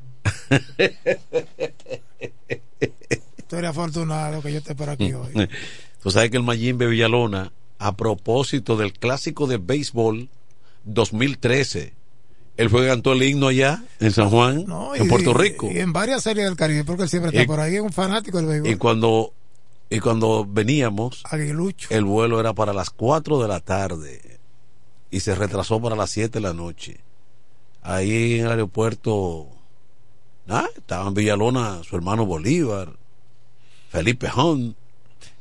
Tú 3.48 3.56
eres 3.56 3.70
afortunado 3.70 4.42
que 4.42 4.52
yo 4.52 4.58
esté 4.58 4.74
por 4.74 4.90
aquí 4.90 5.12
hoy. 5.12 5.48
Tú 6.02 6.10
sabes 6.10 6.30
que 6.30 6.36
el 6.36 6.42
Mayimbe 6.42 6.86
Villalona, 6.86 7.52
a 7.78 7.96
propósito 7.96 8.76
del 8.76 8.92
clásico 8.92 9.46
de 9.46 9.58
béisbol 9.58 10.28
2013, 10.84 11.92
él 12.56 12.70
fue 12.70 12.86
cantó 12.86 13.12
el 13.12 13.22
himno 13.22 13.48
allá 13.48 13.82
en 14.00 14.12
San 14.12 14.30
Juan, 14.30 14.64
No, 14.66 14.94
en 14.94 15.06
y- 15.06 15.08
Puerto 15.08 15.34
Rico. 15.34 15.68
Y 15.70 15.78
en 15.78 15.92
varias 15.92 16.22
series 16.22 16.46
del 16.46 16.56
Caribe, 16.56 16.84
porque 16.84 17.04
él 17.04 17.08
siempre 17.08 17.30
está 17.30 17.42
Y- 17.42 17.46
por 17.46 17.60
ahí, 17.60 17.76
es 17.76 17.80
un 17.82 17.92
fanático 17.92 18.38
del 18.38 18.46
béisbol. 18.46 18.70
Y 18.70 18.76
cuando, 18.76 19.32
y 19.90 19.98
cuando 20.00 20.46
veníamos, 20.48 21.22
Aguilucho. 21.24 21.88
el 21.90 22.04
vuelo 22.04 22.38
era 22.40 22.52
para 22.52 22.72
las 22.72 22.90
4 22.90 23.42
de 23.42 23.48
la 23.48 23.60
tarde 23.60 24.35
y 25.16 25.20
se 25.20 25.34
retrasó 25.34 25.80
para 25.80 25.96
las 25.96 26.10
7 26.10 26.30
de 26.34 26.40
la 26.40 26.52
noche. 26.52 26.98
Ahí 27.82 28.38
en 28.38 28.44
el 28.46 28.50
aeropuerto, 28.52 29.46
ah, 30.48 30.66
estaban 30.76 31.14
Villalona, 31.14 31.82
su 31.84 31.96
hermano 31.96 32.26
Bolívar, 32.26 32.92
Felipe 33.90 34.28
Hunt. 34.36 34.76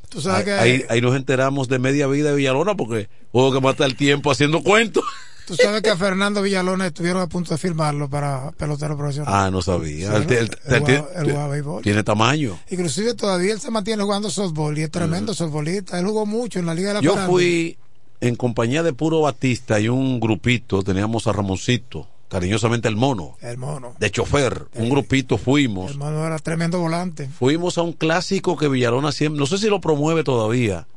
Tú 0.08 0.22
sabes 0.22 0.40
ahí, 0.40 0.46
que- 0.46 0.52
ahí, 0.54 0.86
ahí 0.90 1.02
nos 1.02 1.16
enteramos 1.16 1.68
de 1.68 1.80
media 1.80 2.08
vida 2.08 2.30
de 2.30 2.36
Villalona 2.38 2.76
porque 2.76 3.10
hubo 3.34 3.52
que 3.52 3.60
matar 3.60 3.88
el 3.88 3.98
tiempo 3.98 4.32
haciendo 4.32 4.64
cuentos. 4.64 5.04
Tú 5.46 5.56
sabes 5.56 5.82
que 5.84 5.90
a 5.92 5.98
Fernando 5.98 6.42
Villalona 6.42 6.88
estuvieron 6.88 7.22
a 7.22 7.28
punto 7.28 7.52
de 7.52 7.58
firmarlo 7.60 8.10
para 8.10 8.52
pelotero 8.54 8.96
profesional. 8.98 9.32
Ah, 9.32 9.52
no 9.52 9.62
sabía. 9.62 10.10
Sí, 10.10 10.16
el 10.16 10.26
tiene- 10.28 12.00
el 12.00 12.04
tamaño. 12.06 12.58
Inclusive 12.70 13.14
todavía 13.14 13.54
él 13.54 13.60
se 13.60 13.70
mantiene 13.70 14.02
jugando 14.04 14.30
softball 14.32 14.76
y 14.78 14.84
es 14.84 14.90
tremendo 14.92 15.34
softballista. 15.36 16.00
Él 16.00 16.06
jugó 16.06 16.26
mucho 16.26 16.60
en 16.60 16.66
la 16.66 16.74
Liga 16.74 16.88
de 16.90 16.94
la 16.96 17.02
Yo 17.02 17.16
fui 17.28 17.78
en 18.22 18.36
compañía 18.36 18.84
de 18.84 18.94
Puro 18.94 19.22
Batista 19.22 19.80
y 19.80 19.90
un 19.90 20.20
grupito, 20.20 20.82
teníamos 20.84 21.28
a 21.28 21.34
Ramoncito, 21.34 22.08
cariñosamente 22.30 22.88
el 22.88 22.96
mono, 22.96 23.38
El 23.42 23.58
mono. 23.58 23.94
de 24.00 24.10
chofer, 24.12 24.68
un 24.76 24.90
grupito 24.90 25.38
fuimos. 25.38 25.92
El 25.92 25.98
mono 25.98 26.26
era 26.26 26.38
tremendo 26.40 26.80
volante. 26.80 27.28
Fuimos 27.28 27.78
a 27.78 27.82
un 27.84 27.94
clásico 27.94 28.58
que 28.58 28.68
Villalona 28.68 29.12
siempre, 29.12 29.40
no 29.40 29.46
sé 29.46 29.58
si 29.58 29.68
lo 29.70 29.82
promueve 29.82 30.24
todavía, 30.24 30.88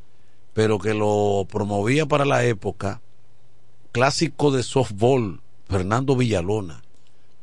pero 0.53 0.79
que 0.79 0.93
lo 0.93 1.45
promovía 1.49 2.05
para 2.05 2.25
la 2.25 2.43
época. 2.45 3.01
Clásico 3.91 4.51
de 4.51 4.63
softball, 4.63 5.41
Fernando 5.67 6.15
Villalona. 6.15 6.81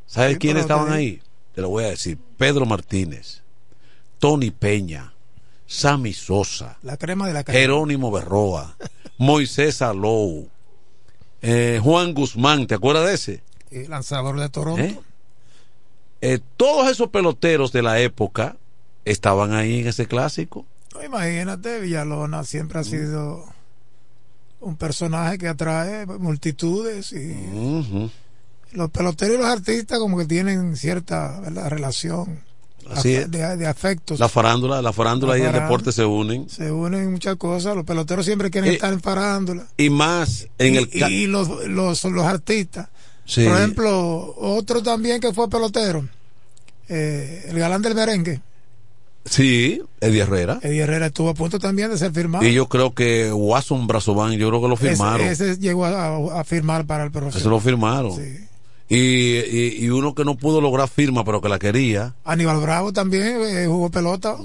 ¿Sabes 0.07 0.35
Sí, 0.35 0.39
quiénes 0.39 0.63
estaban 0.63 0.93
ahí? 0.93 1.21
Te 1.55 1.61
lo 1.61 1.69
voy 1.71 1.85
a 1.85 1.89
decir. 1.89 2.19
Pedro 2.37 2.67
Martínez, 2.67 3.43
Tony 4.19 4.51
Peña, 4.51 5.13
Sammy 5.67 6.13
Sosa, 6.13 6.79
La 6.83 6.97
crema 6.97 7.27
de 7.27 7.33
la 7.35 7.45
calle. 7.45 7.59
Jerónimo 7.59 8.11
Berroa, 8.11 8.77
Moisés 9.19 9.83
Alou, 9.83 10.49
eh, 11.43 11.81
Juan 11.83 12.15
Guzmán, 12.15 12.67
¿te 12.67 12.75
acuerdas 12.75 13.07
de 13.07 13.15
ese? 13.15 13.43
Y 13.71 13.87
lanzador 13.89 14.39
de 14.39 14.49
Toronto. 14.49 14.83
¿Eh? 14.83 14.99
Eh, 16.21 16.41
todos 16.57 16.91
esos 16.91 17.09
peloteros 17.11 17.73
de 17.73 17.83
la 17.83 18.01
época 18.01 18.57
estaban 19.05 19.53
ahí 19.53 19.81
en 19.81 19.89
ese 19.89 20.07
clásico. 20.07 20.65
No, 20.95 21.05
imagínate, 21.05 21.81
Villalona 21.81 22.45
siempre 22.45 22.79
ha 22.79 22.85
sido 22.85 23.45
un 24.61 24.77
personaje 24.77 25.39
que 25.39 25.49
atrae 25.49 26.07
multitudes 26.07 27.13
y 27.13 28.11
los 28.73 28.91
peloteros 28.91 29.37
y 29.37 29.39
los 29.39 29.47
artistas 29.47 29.99
como 29.99 30.19
que 30.19 30.25
tienen 30.25 30.77
cierta 30.77 31.39
¿verdad? 31.41 31.69
relación 31.69 32.46
Así 32.95 33.11
de, 33.15 33.57
de 33.57 33.67
afectos. 33.67 34.19
La 34.21 34.29
farándula, 34.29 34.81
la 34.83 34.93
farándula 34.93 35.37
y 35.39 35.43
el 35.43 35.53
deporte 35.53 35.93
se 35.93 36.05
unen. 36.05 36.49
Se 36.49 36.71
unen 36.71 37.03
en 37.05 37.13
muchas 37.13 37.37
cosas. 37.37 37.75
Los 37.75 37.85
peloteros 37.85 38.25
siempre 38.27 38.51
quieren 38.51 38.71
Eh, 38.71 38.75
estar 38.75 38.93
en 38.93 39.01
farándula. 39.01 39.67
Y 39.77 39.91
más 39.91 40.47
en 40.59 40.75
y, 40.75 40.77
el 40.79 40.89
ca- 40.91 41.11
y 41.11 41.27
los, 41.27 41.49
los, 41.69 42.05
los 42.05 42.25
artistas. 42.25 42.89
Sí. 43.25 43.45
Por 43.45 43.57
ejemplo, 43.57 44.35
otro 44.39 44.83
también 44.83 45.21
que 45.21 45.33
fue 45.33 45.49
pelotero, 45.51 46.07
eh, 46.89 47.47
el 47.49 47.59
galán 47.59 47.83
del 47.83 47.95
merengue, 47.95 48.41
Sí, 49.29 49.83
Eddie 50.01 50.21
Herrera. 50.23 50.61
Eddie 50.63 50.83
Herrera 50.83 51.07
estuvo 51.07 51.31
a 51.31 51.35
punto 51.35 51.59
también 51.59 51.91
de 51.91 51.99
ser 51.99 52.13
firmado. 52.13 52.45
Y 52.47 52.53
yo 52.55 52.69
creo 52.69 52.95
que 52.95 53.33
Watson 53.33 53.89
Brazoban, 53.89 54.31
yo 54.35 54.49
creo 54.49 54.63
que 54.63 54.69
lo 54.69 54.77
firmaron. 54.77 55.27
Ese, 55.27 55.51
ese 55.51 55.61
llegó 55.61 55.85
a, 55.85 56.41
a 56.41 56.45
firmar 56.45 56.87
para 56.87 57.03
el 57.03 57.11
profesor. 57.11 57.51
lo 57.51 57.59
firmaron. 57.59 58.13
Y, 58.89 58.97
y, 58.97 59.77
y 59.85 59.89
uno 59.91 60.15
que 60.15 60.25
no 60.25 60.37
pudo 60.37 60.61
lograr 60.61 60.89
firma, 60.89 61.25
pero 61.25 61.41
que 61.41 61.49
la 61.49 61.59
quería. 61.59 62.15
Aníbal 62.25 62.61
Bravo 62.61 62.93
también 62.93 63.25
eh, 63.43 63.67
jugó 63.67 63.91
pelota, 63.91 64.37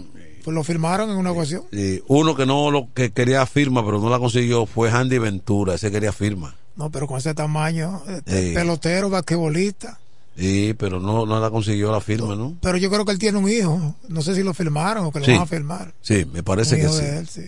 pues 0.44 0.56
lo 0.56 0.64
firmaron 0.64 1.12
en 1.12 1.18
una 1.18 1.32
ocasión. 1.32 1.64
Y 1.72 2.02
uno 2.08 2.36
que 2.36 2.46
no 2.48 2.72
lo 2.72 2.88
que 2.94 3.12
quería 3.12 3.46
firma, 3.46 3.86
pero 3.86 4.00
no 4.00 4.10
la 4.10 4.18
consiguió, 4.18 4.66
fue 4.66 4.90
Andy 4.90 5.20
Ventura. 5.20 5.76
Ese 5.76 5.92
quería 5.92 6.12
firma. 6.12 6.56
No, 6.76 6.90
pero 6.90 7.06
con 7.06 7.18
ese 7.20 7.34
tamaño, 7.36 8.02
este, 8.08 8.48
Sí. 8.50 8.54
pelotero, 8.56 9.10
basquetbolista. 9.12 10.00
Sí, 10.36 10.74
pero 10.80 11.00
no, 11.00 11.26
no 11.26 11.40
la 11.40 11.50
consiguió 11.52 11.92
la 11.92 12.00
firma, 12.02 12.36
¿no? 12.36 12.56
Pero 12.62 12.78
yo 12.78 12.90
creo 12.90 13.06
que 13.06 13.12
él 13.12 13.20
tiene 13.20 13.38
un 13.38 13.50
hijo. 13.50 13.96
No 14.08 14.22
sé 14.24 14.34
si 14.34 14.42
lo 14.42 14.54
firmaron 14.54 15.06
o 15.06 15.12
que 15.12 15.20
lo 15.20 15.26
Sí. 15.26 15.34
van 15.34 15.42
a 15.42 15.46
firmar. 15.46 15.94
Sí, 16.02 16.26
me 16.34 16.42
parece 16.42 16.76
Un 16.76 16.82
que 16.82 16.88
hijo 16.88 16.96
sí. 16.98 17.04
de 17.04 17.18
él, 17.20 17.28
sí. 17.28 17.42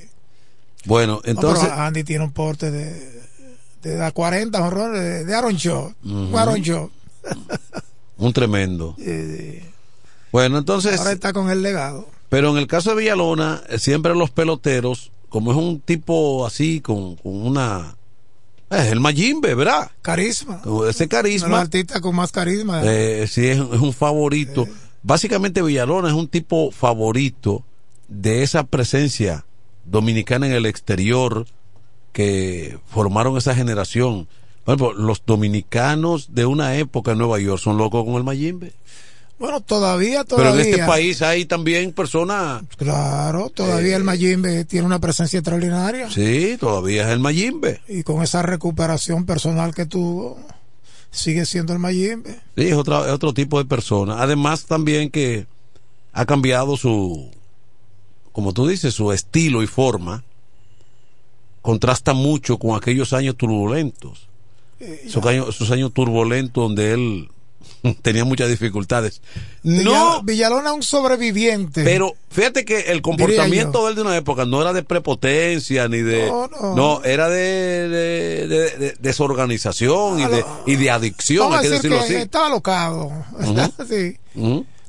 Bueno, 0.85 1.13
No, 1.13 1.21
pero 1.21 1.31
entonces. 1.33 1.69
Andy 1.71 2.03
tiene 2.03 2.25
un 2.25 2.31
porte 2.33 2.69
de, 2.69 3.21
de, 3.83 3.97
la 3.97 4.11
40 4.11 4.57
jonrones 4.59 5.01
de, 5.01 5.23
de 5.25 5.35
Aaron 5.35 5.55
Shaw. 5.55 5.93
Un 6.03 6.27
Ujú. 6.29 6.37
Aaron 6.37 6.61
Shaw. 6.61 6.89
un 8.17 8.33
tremendo. 8.33 8.95
Eh, 9.05 9.63
Bueno, 10.31 10.57
entonces. 10.57 10.97
ahora 10.99 11.11
está 11.11 11.31
con 11.33 11.49
el 11.51 11.61
legado. 11.61 12.07
Pero 12.29 12.49
en 12.49 12.57
el 12.57 12.65
caso 12.67 12.89
de 12.91 12.95
Villalona, 12.97 13.61
eh, 13.69 13.77
siempre 13.77 14.15
los 14.15 14.31
peloteros, 14.31 15.11
como 15.29 15.51
es 15.51 15.57
un 15.57 15.79
tipo 15.79 16.45
así, 16.45 16.81
con, 16.81 17.15
con 17.17 17.35
una. 17.45 17.95
Es 18.71 18.91
el 18.91 18.99
Mayimbe, 18.99 19.53
¿verdad? 19.53 19.91
Carisma. 20.01 20.61
Ese 20.89 21.03
los 21.03 21.09
carisma. 21.09 21.59
artistas 21.61 22.01
con 22.01 22.15
más 22.15 22.31
carisma. 22.31 22.81
Eh, 22.83 23.27
sí, 23.29 23.45
es, 23.47 23.57
es 23.59 23.79
un 23.79 23.93
favorito. 23.93 24.67
Básicamente 25.03 25.61
Villalona 25.61 26.07
es 26.07 26.15
un 26.15 26.27
tipo 26.27 26.71
favorito 26.71 27.63
de 28.07 28.41
esa 28.41 28.63
presencia 28.63 29.45
dominicana 29.85 30.47
en 30.47 30.53
el 30.53 30.65
exterior 30.65 31.45
que 32.13 32.77
formaron 32.87 33.35
esa 33.37 33.53
generación. 33.53 34.27
Por 34.63 34.75
ejemplo, 34.75 34.93
los 34.93 35.23
dominicanos 35.25 36.33
de 36.33 36.45
una 36.45 36.77
época 36.77 37.11
en 37.11 37.17
Nueva 37.17 37.39
York 37.39 37.61
son 37.61 37.77
locos 37.77 38.05
con 38.05 38.13
el 38.15 38.23
Mayimbe. 38.23 38.71
Bueno, 39.39 39.59
todavía, 39.59 40.23
Pero 40.23 40.37
todavía. 40.37 40.63
en 40.63 40.69
este 40.69 40.85
país 40.85 41.21
hay 41.21 41.43
también 41.45 41.91
personas... 41.91 42.63
Claro, 42.77 43.49
todavía 43.49 43.97
el 43.97 44.03
Mayimbe 44.05 44.63
tiene 44.63 44.85
una 44.85 44.99
presencia 44.99 45.39
extraordinaria. 45.39 46.09
Sí, 46.09 46.55
todavía 46.57 47.03
es 47.03 47.09
el 47.09 47.19
Mayimbe. 47.19 47.81
Y 47.89 48.03
con 48.03 48.23
esa 48.23 48.41
recuperación 48.41 49.25
personal 49.25 49.75
que 49.75 49.85
tuvo, 49.85 50.39
sigue 51.11 51.45
siendo 51.45 51.73
el 51.73 51.79
Mayimbe. 51.79 52.39
Sí, 52.55 52.67
es, 52.69 52.75
otra, 52.75 53.05
es 53.05 53.11
otro 53.11 53.33
tipo 53.33 53.57
de 53.57 53.65
persona. 53.65 54.21
Además 54.21 54.65
también 54.65 55.09
que 55.09 55.45
ha 56.13 56.25
cambiado 56.25 56.77
su, 56.77 57.29
como 58.31 58.53
tú 58.53 58.67
dices, 58.67 58.93
su 58.93 59.11
estilo 59.11 59.61
y 59.61 59.67
forma. 59.67 60.23
Contrasta 61.63 62.13
mucho 62.13 62.59
con 62.59 62.75
aquellos 62.77 63.11
años 63.13 63.35
turbulentos. 63.35 64.27
Esos 64.79 65.25
años, 65.25 65.49
esos 65.55 65.71
años 65.71 65.91
turbulentos 65.93 66.61
donde 66.61 66.91
él 66.93 67.29
tenía 68.01 68.25
muchas 68.25 68.49
dificultades. 68.49 69.21
No, 69.63 70.21
Villa- 70.21 70.21
Villalona 70.23 70.69
es 70.71 70.75
un 70.75 70.83
sobreviviente. 70.83 71.83
pero 71.85 72.13
fíjate 72.29 72.65
que 72.65 72.91
el 72.91 73.01
comportamiento 73.01 73.83
de 73.85 73.89
él 73.91 73.95
de 73.95 74.01
una 74.01 74.17
época 74.17 74.45
no 74.45 74.61
era 74.61 74.73
de 74.73 74.83
prepotencia 74.83 75.87
ni 75.87 75.99
de... 76.01 76.27
No, 76.27 76.47
no. 76.49 76.75
no, 76.75 77.03
era 77.05 77.29
de, 77.29 77.87
de- 77.87 78.47
de- 78.49 78.69
de 78.77 78.95
desorganización 78.99 80.19
y 80.19 80.25
de, 80.25 80.43
y 80.65 80.75
de 80.75 80.91
adicción, 80.91 81.53
hay 81.53 81.61
que 81.61 81.69
decir 81.69 81.89
decirlo 81.89 81.97
que 81.99 82.03
así. 82.03 82.23
estaba 82.23 82.49
locado. 82.49 83.09
Sí. 83.87 84.17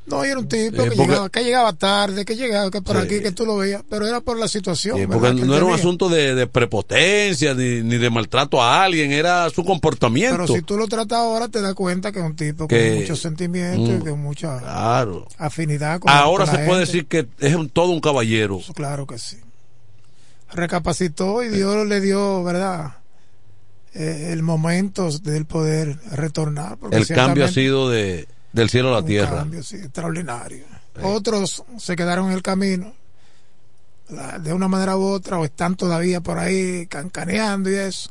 No, 0.07 0.23
y 0.23 0.29
era 0.29 0.39
un 0.39 0.47
tipo 0.49 0.83
Eh, 0.83 0.91
que, 0.91 0.97
llegaba, 0.97 1.29
que 1.31 1.43
llegaba 1.45 1.73
tarde, 1.73 2.25
que 2.27 2.37
llegaba 2.37 2.71
que 2.71 2.83
por 2.83 2.97
Sí. 2.99 3.03
aquí, 3.07 3.23
que 3.23 3.33
tú 3.33 3.47
lo 3.47 3.57
veías, 3.57 3.83
pero 3.89 4.07
era 4.07 4.21
por 4.21 4.39
la 4.39 4.49
situación. 4.49 5.09
Porque 5.11 5.33
no 5.33 5.57
era 5.57 5.65
un 5.65 5.73
asunto 5.73 6.11
de, 6.11 6.35
de 6.35 6.47
prepotencia 6.47 7.55
ni, 7.55 7.83
ni 7.83 7.97
de 7.97 8.11
maltrato 8.11 8.63
a 8.63 8.85
alguien, 8.85 9.13
era 9.13 9.49
su 9.49 9.65
comportamiento. 9.65 10.37
Pero 10.37 10.47
si 10.55 10.61
tú 10.63 10.77
lo 10.77 10.87
tratas 10.89 11.19
ahora, 11.21 11.49
te 11.49 11.63
das 11.63 11.73
cuenta 11.73 12.13
que 12.13 12.19
es 12.19 12.25
un 12.27 12.37
tipo 12.37 12.69
Que- 12.69 12.91
con 12.91 12.99
muchos 13.01 13.21
sentimientos 13.21 13.89
y 13.89 13.93
Mm. 13.93 14.01
con 14.11 14.21
mucha 14.21 14.59
Claro. 14.59 15.27
afinidad 15.39 16.01
con 16.01 16.11
Ahora 16.13 16.45
con 16.45 16.55
se 16.55 16.61
la 16.61 16.67
puede 16.67 16.85
gente. 16.87 16.93
decir 16.93 17.07
que 17.07 17.27
es 17.47 17.55
un- 17.55 17.71
todo 17.71 17.89
un 17.91 18.01
caballero. 18.01 18.61
Claro 18.75 19.07
que 19.07 19.19
sí. 19.19 19.39
Recapacitó 20.53 21.43
y 21.43 21.49
Dios 21.49 21.87
le 21.87 22.01
dio, 22.01 22.45
¿verdad? 22.45 22.99
Eh, 23.95 24.31
el 24.33 24.43
momento 24.43 25.09
del 25.21 25.47
poder 25.47 25.97
retornar. 26.13 26.77
porque 26.79 26.97
El 26.97 27.07
cambio 27.07 27.45
ha 27.45 27.49
sido 27.49 27.89
de, 27.91 28.27
del 28.55 28.71
cielo 28.71 28.89
a 28.89 28.93
la 28.93 28.99
un 29.01 29.07
tierra. 29.07 29.37
cambio, 29.39 29.63
sí, 29.63 29.77
extraordinario. 29.77 30.65
Otros 31.03 31.65
se 31.79 31.97
quedaron 31.97 32.27
en 32.27 32.33
el 32.33 32.43
camino 32.43 32.95
de 34.41 34.53
una 34.53 34.69
manera 34.69 34.97
u 34.97 35.03
otra 35.03 35.39
o 35.39 35.45
están 35.45 35.77
todavía 35.77 36.21
por 36.21 36.39
ahí 36.39 36.87
cancaneando 36.87 37.71
y 37.71 37.75
eso. 37.75 38.11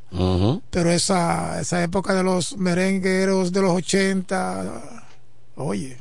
Pero 0.70 0.92
esa, 0.92 1.62
esa 1.62 1.84
época 1.84 2.14
de 2.14 2.24
los 2.24 2.58
merengueros 2.58 3.52
de 3.52 3.62
los 3.62 3.72
80, 3.72 4.82
oye, 5.56 5.98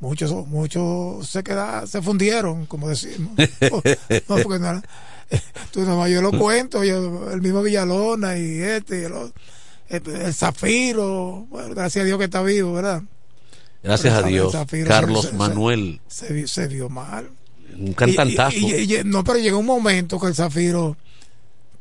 muchos 0.00 0.46
muchos 0.46 1.28
se 1.28 1.42
quedaron, 1.42 1.86
se 1.86 2.00
fundieron, 2.00 2.66
como 2.66 2.88
decimos. 2.88 3.34
no, 4.28 4.36
porque 4.42 4.58
no, 4.58 4.82
tú 5.72 5.80
nomás 5.80 6.10
yo 6.10 6.22
lo 6.22 6.32
cuento, 6.32 6.84
yo, 6.84 7.30
el 7.30 7.42
mismo 7.42 7.62
Villalona 7.62 8.38
y 8.38 8.60
este, 8.60 9.00
y 9.00 9.04
el, 9.04 9.12
otro, 9.12 9.34
el, 9.88 10.06
el 10.06 10.34
Zafiro, 10.34 11.46
bueno, 11.50 11.74
gracias 11.74 12.02
a 12.02 12.06
Dios 12.06 12.18
que 12.18 12.24
está 12.24 12.42
vivo, 12.42 12.72
¿verdad? 12.72 13.02
Gracias 13.86 14.14
a 14.14 14.22
Dios. 14.22 14.52
Zafiro 14.52 14.88
Carlos 14.88 15.26
se- 15.26 15.32
Manuel, 15.32 16.00
Se, 16.08 16.32
vi- 16.32 16.46
se 16.48 16.66
vio 16.66 16.88
mal. 16.88 17.30
un 17.78 17.92
cantantazo. 17.92 18.56
Y- 18.56 18.74
y- 18.74 18.96
y- 18.96 19.04
no, 19.04 19.22
pero 19.24 19.38
llegó 19.38 19.58
un 19.58 19.66
momento 19.66 20.18
que 20.18 20.26
el 20.28 20.34
Zafiro 20.34 20.96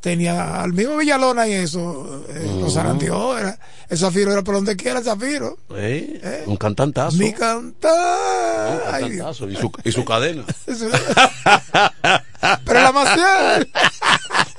tenía 0.01 0.61
al 0.61 0.71
mismo 0.73 0.97
Villalona 0.97 1.47
y 1.47 1.53
eso, 1.53 2.23
eh, 2.29 2.43
lo 2.45 2.57
Ujú. 2.67 2.69
zarandeó. 2.71 3.35
Era, 3.37 3.57
el 3.89 3.97
Zafiro 3.97 4.31
era 4.33 4.43
por 4.43 4.53
donde 4.55 4.75
quiera 4.75 4.99
el 4.99 5.05
Zafiro. 5.05 5.57
Eh, 5.75 6.43
Un 6.45 6.57
cantantazo. 6.57 7.17
Mi. 7.17 7.29
Un 7.29 7.33
Ay, 7.33 9.01
cantantazo. 9.01 9.49
Y 9.49 9.55
su, 9.55 9.71
y 9.83 9.91
su 9.91 10.05
cadena. 10.05 10.43
Pero 12.65 12.81
la 12.81 12.91
Maciel. 12.91 13.71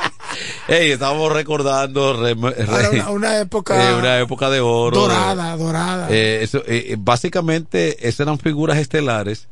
Ey, 0.68 0.90
estamos 0.90 1.32
recordando 1.32 2.20
re- 2.20 2.32
una, 2.34 3.10
una 3.10 3.38
época 3.40 3.90
eh, 3.90 3.94
una 3.94 4.18
época 4.18 4.50
de 4.50 4.60
oro. 4.60 5.00
dorada, 5.00 5.56
dorada. 5.56 6.08
Eh, 6.10 6.40
eso, 6.42 6.62
eh, 6.66 6.96
básicamente, 6.98 8.08
esas 8.08 8.20
eran 8.20 8.38
figuras 8.38 8.78
estelares 8.78 9.48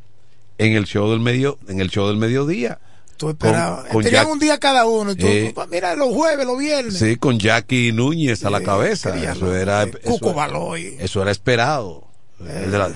en 0.59 0.73
el 0.75 0.85
show 0.87 1.11
del 1.11 1.21
medio, 1.21 1.59
en 1.69 1.81
el 1.81 1.91
show 1.91 2.07
del 2.09 2.17
mediodía. 2.17 2.79
Tú 3.17 3.31
esperabas. 3.31 3.83
Con- 3.85 3.93
con 3.93 4.03
Tenían 4.05 4.25
Jack- 4.25 4.33
un 4.33 4.39
día 4.41 4.59
cada 4.59 4.87
uno. 4.87 5.15
Tú, 5.15 5.27
Eh, 5.27 5.55
mira, 5.71 5.95
los 5.95 6.09
jueves, 6.13 6.45
los 6.47 6.59
viernes. 6.59 6.99
Sí, 6.99 7.15
con 7.17 7.39
Jackie 7.39 7.93
Núñez 7.93 8.45
a 8.45 8.51
la 8.51 8.61
cabeza. 8.63 9.15
Eso 9.17 9.55
era, 9.55 9.85
eso, 9.85 9.99
Cuco 10.03 10.35
Baloy. 10.35 10.97
eso 10.99 11.23
era 11.23 11.31
esperado. 11.31 12.05
La- 12.41 12.91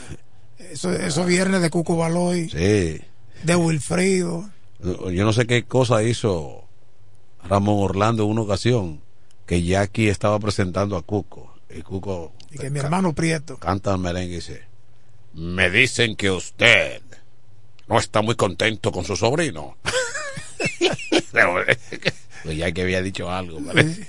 Eso, 0.73 0.93
esos 0.93 1.25
viernes 1.25 1.63
de 1.63 1.71
Cuco 1.71 1.97
Baloy, 1.97 2.51
sí. 2.51 3.01
de 3.45 3.57
Wilfrido. 3.57 4.51
Yo 4.83 5.25
no 5.25 5.33
sé 5.33 5.47
qué 5.47 5.63
cosa 5.65 6.03
hizo 6.03 6.65
Ramón 7.49 7.77
Orlando 7.81 8.25
en 8.25 8.31
una 8.31 8.43
ocasión 8.43 9.01
que 9.47 9.63
Jackie 9.63 10.09
estaba 10.09 10.39
presentando 10.39 10.97
a 10.97 11.03
Cuco. 11.03 11.55
Y 11.75 11.83
Cuco 11.83 12.33
Y 12.51 12.59
que 12.59 12.71
mi 12.71 12.79
hermano 12.79 13.13
Prieto. 13.15 13.59
canta 13.59 13.93
el 13.93 13.99
merengue 13.99 14.33
y 14.33 14.37
dice: 14.37 14.63
Me 15.35 15.71
dicen 15.71 16.17
que 16.17 16.31
usted 16.31 17.03
no 17.89 17.99
está 17.99 18.23
muy 18.23 18.35
contento 18.35 18.93
con 18.93 19.05
su 19.05 19.17
sobrino. 19.17 19.77
pues 22.45 22.57
ya 22.57 22.73
que 22.73 22.83
había 22.83 23.03
dicho 23.03 23.31
algo, 23.31 23.61
parece. 23.61 24.07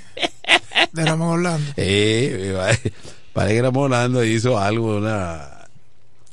de 0.91 1.05
Ramón 1.05 1.29
Orlando. 1.39 1.71
Sí, 1.75 2.31
parece 3.33 3.55
que 3.55 3.61
Ramón 3.61 3.83
Orlando 3.85 4.23
hizo 4.23 4.57
algo, 4.57 4.97
una. 4.97 5.67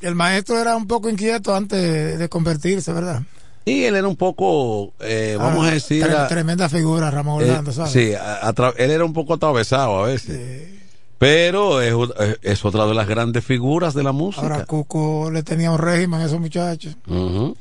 El 0.00 0.14
maestro 0.14 0.58
era 0.60 0.76
un 0.76 0.86
poco 0.86 1.08
inquieto 1.08 1.54
antes 1.54 1.80
de, 1.80 2.18
de 2.18 2.28
convertirse, 2.28 2.92
¿verdad? 2.92 3.22
Y 3.66 3.82
él 3.84 3.96
era 3.96 4.06
un 4.06 4.14
poco, 4.16 4.94
eh, 5.00 5.36
vamos 5.38 5.66
Ah, 5.66 5.70
a 5.70 5.74
decir, 5.74 6.02
tre- 6.04 6.28
tremenda 6.28 6.68
figura, 6.68 7.10
Ramón 7.10 7.42
eh, 7.42 7.46
Orlando, 7.50 7.72
¿sabes? 7.72 7.90
sí, 7.92 8.12
a- 8.14 8.54
él 8.78 8.90
era 8.92 9.04
un 9.04 9.12
poco 9.12 9.34
atravesado 9.34 10.04
a 10.04 10.06
veces. 10.06 10.68
Pero 11.18 11.80
es, 11.80 11.92
es- 12.42 12.64
otra 12.64 12.86
de 12.86 12.94
las 12.94 13.08
grandes 13.08 13.44
figuras 13.44 13.92
de 13.94 14.02
la 14.04 14.12
música. 14.12 14.42
Ahora 14.42 14.64
Cuco 14.66 15.30
le 15.32 15.42
tenía 15.42 15.70
un 15.72 15.78
régimen 15.78 16.20
a 16.20 16.26
esos 16.26 16.38
muchachos. 16.40 16.96
Ujú. 17.08 17.56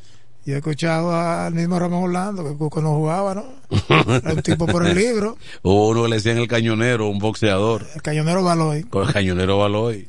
Y 0.45 0.51
he 0.51 0.57
escuchado 0.57 1.11
al 1.15 1.55
mismo 1.55 1.79
Ramón 1.79 2.03
Orlando 2.03 2.43
que 2.43 2.55
Cuco 2.55 2.81
no 2.81 2.93
jugaba, 2.93 3.33
¿no? 3.33 3.45
Era 3.89 4.33
un 4.33 4.41
tipo 4.43 4.67
por 4.67 4.85
el 4.85 4.95
libro, 4.95 5.37
O 5.63 5.87
uno 5.87 6.05
le 6.07 6.17
decían 6.17 6.37
el 6.37 6.47
cañonero, 6.47 7.07
un 7.09 7.17
boxeador, 7.17 7.83
el 7.95 8.01
cañonero 8.03 8.43
Baloy. 8.43 8.83
con 8.83 9.07
el 9.07 9.13
cañonero 9.13 9.57
Baloy. 9.57 10.07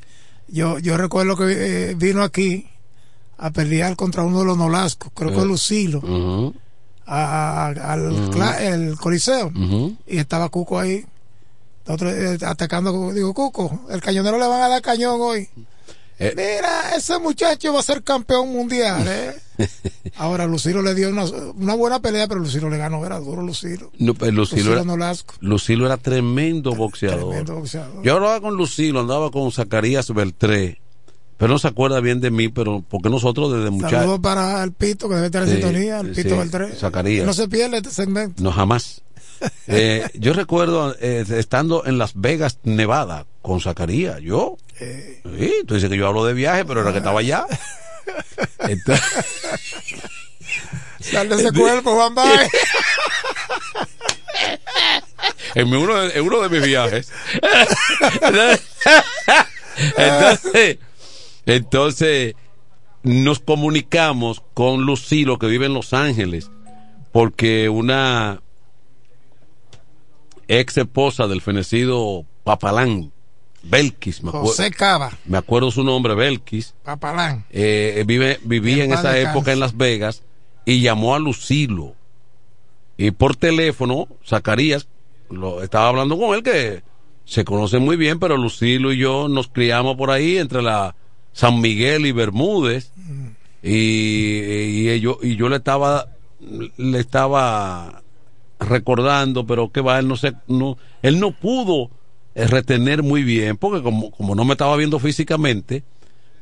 Yo, 0.48 0.78
yo 0.78 0.98
recuerdo 0.98 1.36
que 1.36 1.90
eh, 1.90 1.94
vino 1.94 2.22
aquí 2.22 2.66
a 3.38 3.50
pelear 3.50 3.96
contra 3.96 4.22
uno 4.22 4.40
de 4.40 4.46
los 4.46 4.56
Nolascos, 4.58 5.10
creo 5.14 5.30
que 5.32 5.40
Eh. 5.40 5.44
Lucilo, 5.44 5.98
Ujú, 5.98 6.54
a- 7.06 7.66
a- 7.66 7.92
al 7.92 8.60
el 8.60 8.96
Coliseo. 8.96 9.52
Y 10.06 10.18
estaba 10.18 10.48
Cuco 10.48 10.78
ahí, 10.78 11.04
otro, 11.86 12.10
eh, 12.10 12.38
atacando. 12.44 13.12
Digo, 13.12 13.32
Cuco, 13.34 13.86
el 13.90 14.00
cañonero 14.00 14.38
le 14.38 14.46
van 14.46 14.62
a 14.62 14.68
dar 14.68 14.82
cañón 14.82 15.20
hoy. 15.20 15.48
Eh. 16.18 16.32
Mira, 16.34 16.96
ese 16.96 17.18
muchacho 17.18 17.74
va 17.74 17.80
a 17.80 17.82
ser 17.82 18.02
campeón 18.02 18.50
mundial, 18.50 19.04
¿eh? 19.06 19.34
Ahora 20.16 20.46
Lucilo 20.46 20.80
le 20.80 20.94
dio 20.94 21.10
una, 21.10 21.24
una 21.24 21.74
buena 21.74 22.00
pelea, 22.00 22.26
pero 22.26 22.40
Lucilo 22.40 22.70
le 22.70 22.78
ganó, 22.78 23.04
era 23.04 23.18
duro 23.20 23.42
Lucilo. 23.42 23.90
No, 23.98 24.14
pues, 24.14 24.32
Lucilo, 24.32 24.56
Lucilo 24.60 24.72
era, 24.72 24.84
Nolasco. 24.84 25.34
Lucilo 25.40 25.84
era 25.84 25.98
tremendo 25.98 26.74
boxeador. 26.74 27.28
Tremendo 27.28 27.56
boxeador. 27.56 28.02
Yo 28.02 28.14
hablaba 28.14 28.40
con 28.40 28.54
Lucilo, 28.56 29.00
andaba 29.00 29.30
con 29.30 29.52
Zacarías 29.52 30.10
Beltré, 30.14 30.80
pero 31.36 31.52
no 31.52 31.58
se 31.58 31.68
acuerda 31.68 32.00
bien 32.00 32.20
de 32.20 32.30
mí, 32.30 32.48
pero 32.48 32.82
porque 32.88 33.10
nosotros 33.10 33.52
desde 33.52 33.70
muchachos, 33.70 33.98
Saludos 34.00 34.20
para 34.20 34.62
el 34.62 34.72
Pito, 34.72 35.08
que 35.08 35.14
debe 35.16 35.26
estar 35.26 35.42
en 35.42 35.48
Sí, 35.48 35.54
sintonía, 35.56 36.00
el 36.00 36.14
sí. 36.14 36.76
Zacarías. 36.78 37.26
No 37.26 37.32
se 37.34 37.48
pierde 37.48 37.76
este 37.78 37.90
segmento. 37.90 38.42
no 38.42 38.52
jamás. 38.52 39.02
Eh, 39.66 40.08
yo 40.14 40.32
recuerdo 40.32 40.96
eh, 40.98 41.22
estando 41.28 41.84
en 41.84 41.98
Las 41.98 42.12
Vegas, 42.14 42.58
Nevada, 42.62 43.26
con 43.42 43.60
Zacarías, 43.60 44.18
yo. 44.22 44.56
Eh. 44.80 45.20
Sí, 45.38 45.52
tú 45.66 45.74
dices 45.74 45.90
que 45.90 45.96
yo 45.98 46.06
hablo 46.06 46.24
de 46.24 46.32
viaje, 46.32 46.64
pero 46.64 46.80
era 46.80 46.92
que 46.92 46.98
estaba 46.98 47.20
allá. 47.20 47.44
Entonces, 48.60 49.04
Sal 51.00 51.28
de 51.28 51.36
ese 51.36 51.52
cuerpo, 51.52 51.94
Juan 51.94 52.14
Baez. 52.14 52.50
en 55.54 55.74
uno 55.74 55.94
de, 55.96 56.18
en 56.18 56.24
uno 56.26 56.40
de 56.40 56.48
mis 56.48 56.62
viajes. 56.66 57.12
entonces, 59.96 60.78
entonces, 61.46 62.34
nos 63.02 63.38
comunicamos 63.40 64.42
con 64.54 64.82
Lucilo, 64.82 65.38
que 65.38 65.46
vive 65.46 65.66
en 65.66 65.74
Los 65.74 65.92
Ángeles, 65.94 66.50
porque 67.12 67.68
una 67.68 68.40
ex 70.48 70.76
esposa 70.78 71.26
del 71.26 71.40
fenecido 71.40 72.24
Papalán, 72.44 73.12
Belkis, 73.62 74.22
me, 74.22 74.28
acuerdo- 74.30 74.46
José 74.46 74.70
Cava, 74.70 75.10
me 75.24 75.38
acuerdo 75.38 75.70
su 75.70 75.82
nombre, 75.82 76.14
Belkis, 76.14 76.74
Papalán. 76.84 77.44
eh, 77.50 78.04
vive, 78.06 78.38
vivía 78.44 78.84
en 78.84 78.92
esa 78.92 79.18
época 79.18 79.52
en 79.52 79.60
Las 79.60 79.76
Vegas 79.76 80.22
y 80.64 80.80
llamó 80.80 81.14
a 81.14 81.18
Lucilo. 81.18 81.94
Y 82.96 83.10
por 83.10 83.36
teléfono, 83.36 84.08
Zacarías, 84.24 84.88
lo, 85.30 85.62
estaba 85.62 85.88
hablando 85.88 86.16
con 86.18 86.34
él 86.34 86.42
que 86.42 86.82
se 87.24 87.44
conocen 87.44 87.82
muy 87.84 87.96
bien, 87.96 88.18
pero 88.20 88.36
Lucilo 88.36 88.92
y 88.92 88.98
yo 88.98 89.28
nos 89.28 89.48
criamos 89.48 89.96
por 89.96 90.10
ahí 90.12 90.38
entre 90.38 90.62
la 90.62 90.94
San 91.36 91.60
Miguel 91.60 92.06
y 92.06 92.12
Bermúdez. 92.12 92.90
Y, 93.62 94.88
y 94.88 95.00
yo, 95.00 95.18
y 95.22 95.36
yo 95.36 95.50
le 95.50 95.56
estaba, 95.56 96.08
le 96.78 96.98
estaba 96.98 98.02
recordando, 98.58 99.46
pero 99.46 99.70
que 99.70 99.82
va, 99.82 99.98
él 99.98 100.08
no 100.08 100.16
sé, 100.16 100.32
no, 100.46 100.78
él 101.02 101.20
no 101.20 101.32
pudo 101.32 101.90
eh, 102.34 102.46
retener 102.46 103.02
muy 103.02 103.22
bien, 103.22 103.58
porque 103.58 103.82
como, 103.82 104.10
como 104.12 104.34
no 104.34 104.46
me 104.46 104.52
estaba 104.52 104.76
viendo 104.76 104.98
físicamente, 104.98 105.84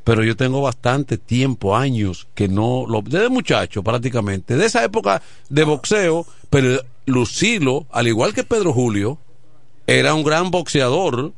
pero 0.05 0.23
yo 0.23 0.37
tengo 0.37 0.61
bastante 0.61 1.17
tiempo, 1.17 1.75
años, 1.75 2.27
que 2.33 2.47
no, 2.47 2.85
lo, 2.87 3.01
desde 3.01 3.27
muchacho 3.27 3.83
prácticamente, 3.83 4.55
de 4.55 4.65
esa 4.65 4.85
época 4.85 5.21
de 5.49 5.63
boxeo, 5.65 6.25
pero 6.49 6.79
Lucilo, 7.05 7.85
al 7.91 8.07
igual 8.07 8.33
que 8.33 8.45
Pedro 8.45 8.71
Julio, 8.71 9.19
era 9.87 10.13
un 10.13 10.23
gran 10.23 10.51
boxeador. 10.51 11.33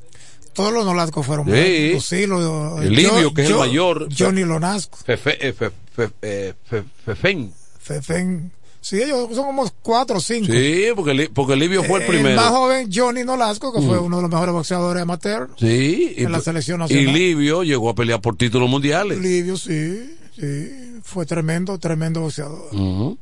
Todos 0.57 0.73
los 0.73 0.83
Nolascos 0.85 1.25
fueron 1.25 1.45
Sí. 1.45 1.51
buenos. 1.51 1.93
Lucilo, 1.93 2.81
El 2.81 2.93
Livio, 2.93 3.33
que 3.33 3.43
es 3.43 3.49
el 3.49 3.55
mayor. 3.55 4.09
Johnny 4.17 4.43
Lonasco. 4.43 4.97
Fefe, 5.05 5.47
eh, 5.47 5.53
fe- 5.53 5.71
fe- 5.95 6.09
eh, 6.21 6.53
fe- 6.69 6.83
Fefen. 7.05 7.53
Fefen. 7.79 8.51
Sí, 8.81 9.01
ellos 9.01 9.27
son 9.33 9.45
como 9.45 9.69
cuatro 9.81 10.17
o 10.17 10.19
cinco. 10.21 10.51
Sí, 10.51 10.85
porque, 10.95 11.29
porque 11.33 11.55
Livio 11.55 11.83
fue 11.83 11.99
el 11.99 12.05
El 12.05 12.09
primero. 12.09 12.35
más 12.37 12.49
joven, 12.51 12.89
Johnny 12.93 13.23
Nolasco, 13.23 13.73
que 13.73 13.81
fue 13.81 13.99
Mm. 13.99 14.05
uno 14.05 14.15
de 14.17 14.21
los 14.23 14.31
mejores 14.31 14.53
boxeadores 14.53 15.03
amateur. 15.03 15.49
Sí, 15.57 16.13
en 16.17 16.31
la 16.31 16.39
selección 16.41 16.79
y 16.79 16.83
nacional. 16.83 17.13
Livio 17.13 17.63
llegó 17.63 17.89
a 17.89 17.95
pelear 17.95 18.21
por 18.21 18.35
títulos 18.37 18.69
mundiales. 18.69 19.17
Livio, 19.19 19.57
sí, 19.57 20.15
sí. 20.39 20.99
Fue 21.03 21.25
tremendo, 21.25 21.77
tremendo 21.79 22.21
boxeador. 22.21 22.69
Ujú. 22.73 23.17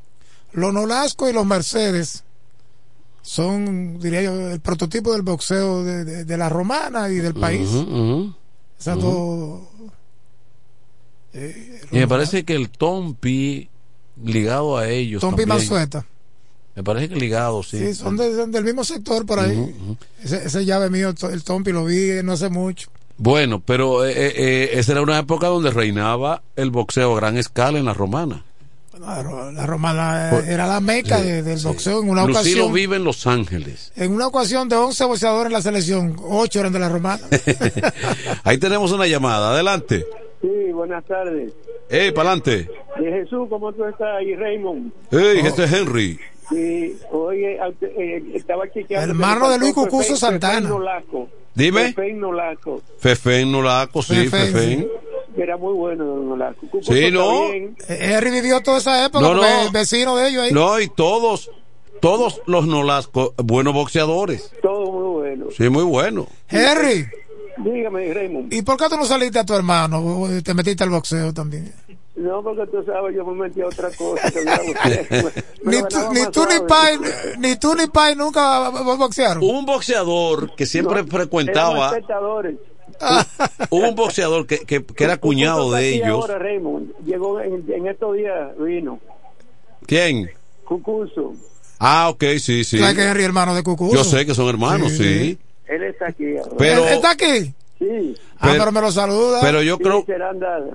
Los 0.53 0.73
Nolasco 0.73 1.29
y 1.29 1.33
los 1.33 1.45
Mercedes 1.45 2.23
son, 3.26 3.97
diría 3.99 4.22
yo, 4.22 4.52
el 4.52 4.60
prototipo 4.60 5.11
del 5.14 5.23
boxeo 5.23 5.84
de, 5.84 6.06
de- 6.06 6.26
de 6.26 6.38
la 6.38 6.47
romana 6.47 7.10
y 7.10 7.15
del 7.15 7.34
país. 7.34 7.68
Esas 8.80 8.97
Ujú. 8.97 9.02
dos. 9.02 9.61
Y 11.91 11.97
me 11.97 12.07
parece 12.07 12.45
que 12.45 12.56
el 12.56 12.69
Tompi 12.69 13.68
ligado 14.23 14.77
a 14.77 14.88
ellos. 14.88 15.22
Tompi. 15.22 15.45
Mansueta. 15.45 16.06
Me 16.76 16.84
parece 16.84 17.10
que 17.10 17.15
ligado, 17.15 17.64
sí. 17.64 17.77
Sí, 17.80 17.93
son, 17.93 18.15
de- 18.18 18.35
son 18.35 18.52
del 18.52 18.64
mismo 18.64 18.84
sector 18.84 19.26
por 19.26 19.39
ahí. 19.39 19.76
Ese, 20.23 20.45
ese 20.45 20.65
llave 20.65 20.89
mío, 20.89 21.14
el 21.31 21.43
Tompi, 21.43 21.72
lo 21.72 21.85
vi 21.85 22.22
no 22.23 22.34
hace 22.34 22.49
mucho. 22.49 22.89
Bueno, 23.18 23.61
pero 23.61 24.06
eh, 24.06 24.11
eh, 24.11 24.34
eh, 24.35 24.69
esa 24.73 24.91
era 24.91 25.02
una 25.02 25.18
época 25.19 25.47
donde 25.47 25.72
reinaba 25.72 26.43
el 26.57 26.69
boxeo 26.69 27.14
a 27.14 27.15
gran 27.18 27.38
escala 27.38 27.80
en 27.80 27.85
la 27.85 27.93
romana. 27.93 28.43
La, 28.99 29.22
ro- 29.23 29.51
la 29.51 29.65
romana 29.65 30.31
eh, 30.39 30.43
era 30.49 30.65
la 30.67 30.80
meca 30.80 31.17
sí, 31.19 31.26
de- 31.26 31.43
del 31.43 31.59
sí. 31.59 31.67
boxeo 31.67 32.01
en 32.01 32.09
una 32.09 32.22
Lucilo 32.26 32.39
ocasión. 32.39 32.73
vive 32.73 32.95
en 32.95 33.03
Los 33.03 33.27
Ángeles. 33.27 33.91
En 33.95 34.13
una 34.13 34.27
ocasión 34.27 34.69
de 34.69 34.76
11 34.77 35.05
boxeadores 35.05 35.47
en 35.47 35.53
la 35.53 35.61
selección, 35.61 36.15
8 36.23 36.59
eran 36.59 36.73
de 36.73 36.80
la 36.80 36.89
romana. 36.89 37.22
Ahí 38.43 38.57
tenemos 38.57 38.91
una 38.91 39.05
llamada. 39.07 39.51
Adelante. 39.51 40.05
Sí, 40.41 40.72
buenas 40.73 41.03
tardes. 41.05 41.51
¡Ey, 41.89 42.11
pa'lante! 42.11 42.69
De 42.99 43.11
Jesús, 43.11 43.47
¿cómo 43.49 43.72
tú 43.73 43.84
estás 43.85 44.07
ahí, 44.17 44.35
Raymond? 44.35 44.91
¡Ey, 45.11 45.39
este 45.39 45.65
es 45.65 45.73
Henry! 45.73 46.19
Sí, 46.49 46.95
oye, 47.11 47.57
eh, 47.81 48.23
estaba 48.35 48.72
chequeando. 48.72 49.09
Hermano 49.11 49.49
de 49.49 49.57
Luis 49.59 49.73
Fefe- 49.76 49.89
Fefe 50.03 50.15
Santana. 50.15 50.69
Nolasco. 50.69 51.27
Dime. 51.53 51.93
Fefe 51.93 52.13
Nolasco. 52.13 52.81
Fefen 52.99 53.51
Nolaco, 53.51 54.01
sí, 54.03 54.27
Fefen. 54.27 54.88
Era 55.45 55.57
muy 55.57 55.73
bueno 55.73 56.03
Nolasco. 56.17 56.61
Cucuzo 56.61 56.91
Sí, 56.91 57.11
no. 57.11 57.51
bien. 57.51 57.76
Eh, 57.88 58.13
Henry 58.15 58.31
vivió 58.31 58.61
toda 58.61 58.80
esa 58.80 59.05
época, 59.05 59.23
No, 59.27 59.35
no. 59.35 59.45
es 59.45 59.72
vecino 59.72 60.15
de 60.15 60.27
ellos 60.30 60.41
ahí. 60.43 60.51
No, 60.51 60.80
y 60.80 60.88
todos, 60.88 61.51
todos 62.01 62.41
los 62.47 62.65
Nolasco, 62.65 63.35
buenos 63.38 63.76
boxeadores. 63.76 64.51
Todo 64.63 64.91
muy 64.91 65.22
bueno. 65.22 65.45
Sí, 65.55 65.69
muy 65.69 65.84
bueno. 65.84 66.26
Henry, 66.49 67.05
Dígame, 67.57 68.11
Raymond. 68.13 68.51
¿y 68.51 68.63
por 68.63 68.76
qué 68.77 68.89
tú 68.89 68.97
no 68.97 69.05
saliste 69.05 69.38
a 69.39 69.45
tu 69.45 69.53
hermano? 69.53 70.27
Te 70.43 70.53
metiste 70.55 70.84
al 70.84 70.89
boxeo 70.89 71.31
también. 71.31 71.72
No, 72.15 72.41
porque 72.41 72.65
tú 72.72 72.84
sabes, 72.85 73.15
yo 73.15 73.23
me 73.26 73.47
metí 73.47 73.61
a 73.61 73.67
otra 73.67 73.89
cosa. 73.91 74.31
que 74.31 74.41
Ni 75.63 75.77
tú, 75.84 75.97
ni 76.11 76.26
tú 76.31 76.43
ni. 76.45 76.67
Pai, 76.67 76.97
ni 77.38 77.55
tú 77.57 77.76
ni 77.76 77.85
Pai 77.88 78.15
nunca 78.15 78.69
boxearon. 78.72 79.43
Un 79.43 79.65
boxeador 79.65 80.55
que 80.55 80.65
siempre 80.65 81.03
No, 81.03 81.07
frecuentaba, 81.09 81.88
espectadores. 81.89 82.55
hubo 83.69 83.89
un 83.89 83.95
boxeador 83.95 84.45
que, 84.47 84.59
que, 84.59 84.84
que 84.84 85.03
era 85.03 85.17
cuñado 85.17 85.72
de 85.72 85.95
ellos. 85.95 86.22
Ahora, 86.22 86.39
Raymond, 86.39 86.91
llegó 87.05 87.39
en, 87.41 87.63
en 87.72 87.88
estos 87.88 88.15
días, 88.15 88.51
vino. 88.59 88.99
¿Quién? 89.85 90.31
Cucuzo. 90.63 91.34
Ah, 91.80 92.09
ok, 92.09 92.23
sí, 92.39 92.63
sí. 92.63 92.80
¿Sabes 92.80 92.95
que 92.95 93.03
Henry 93.03 93.22
es 93.22 93.26
hermano 93.27 93.53
de 93.53 93.63
Cucuzo? 93.63 93.93
Yo 93.95 94.03
sé 94.03 94.26
que 94.26 94.34
son 94.34 94.47
hermanos, 94.47 94.93
sí. 94.93 95.38
Él 95.67 95.84
está 95.84 96.07
aquí 96.07 96.38
ahora. 96.38 96.51
Pero- 96.57 96.88
¿Él 96.88 96.93
¿Está 96.95 97.11
aquí? 97.11 97.53
Sí. 97.80 98.15
Ah, 98.38 98.47
Pero- 98.47 98.59
pero 98.59 98.72
me 98.72 98.81
lo 98.81 98.91
saluda. 98.91 99.39
Pero 99.41 99.61
yo 99.61 99.76
Sí, 99.77 99.84
creo, 99.84 100.03
será 100.05 100.30
andada. 100.30 100.65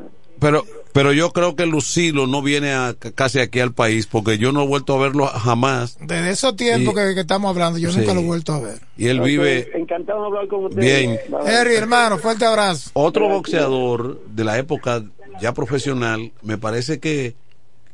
Pero, 0.40 0.64
pero 0.92 1.12
yo 1.12 1.32
creo 1.32 1.54
que 1.54 1.66
Lucilo 1.66 2.26
no 2.26 2.42
viene 2.42 2.72
a, 2.72 2.94
casi 3.14 3.38
aquí 3.38 3.60
al 3.60 3.72
país 3.72 4.06
porque 4.06 4.38
yo 4.38 4.50
no 4.52 4.62
he 4.64 4.66
vuelto 4.66 4.94
a 4.94 5.02
verlo 5.02 5.26
jamás. 5.26 5.96
Desde 6.00 6.30
esos 6.30 6.56
tiempos 6.56 6.94
Y- 6.94 6.96
que, 6.96 7.14
que 7.14 7.20
estamos 7.20 7.50
hablando, 7.50 7.78
yo 7.78 7.92
Sí. 7.92 7.98
nunca 7.98 8.14
lo 8.14 8.20
he 8.20 8.24
vuelto 8.24 8.52
a 8.52 8.60
ver. 8.60 8.80
Y 8.96 9.06
él 9.06 9.20
vive 9.20 9.70
Encantado 9.74 10.20
de 10.22 10.26
hablar 10.26 10.48
con 10.48 10.64
usted. 10.64 10.80
Bien. 10.80 11.18
Henry, 11.46 11.74
hermano, 11.76 12.18
fuerte 12.18 12.44
abrazo. 12.44 12.90
otro 12.94 13.28
boxeador 13.28 14.20
de 14.26 14.44
la 14.44 14.58
época 14.58 15.04
ya 15.40 15.52
profesional, 15.54 16.32
me 16.42 16.58
parece 16.58 16.98
que 17.00 17.34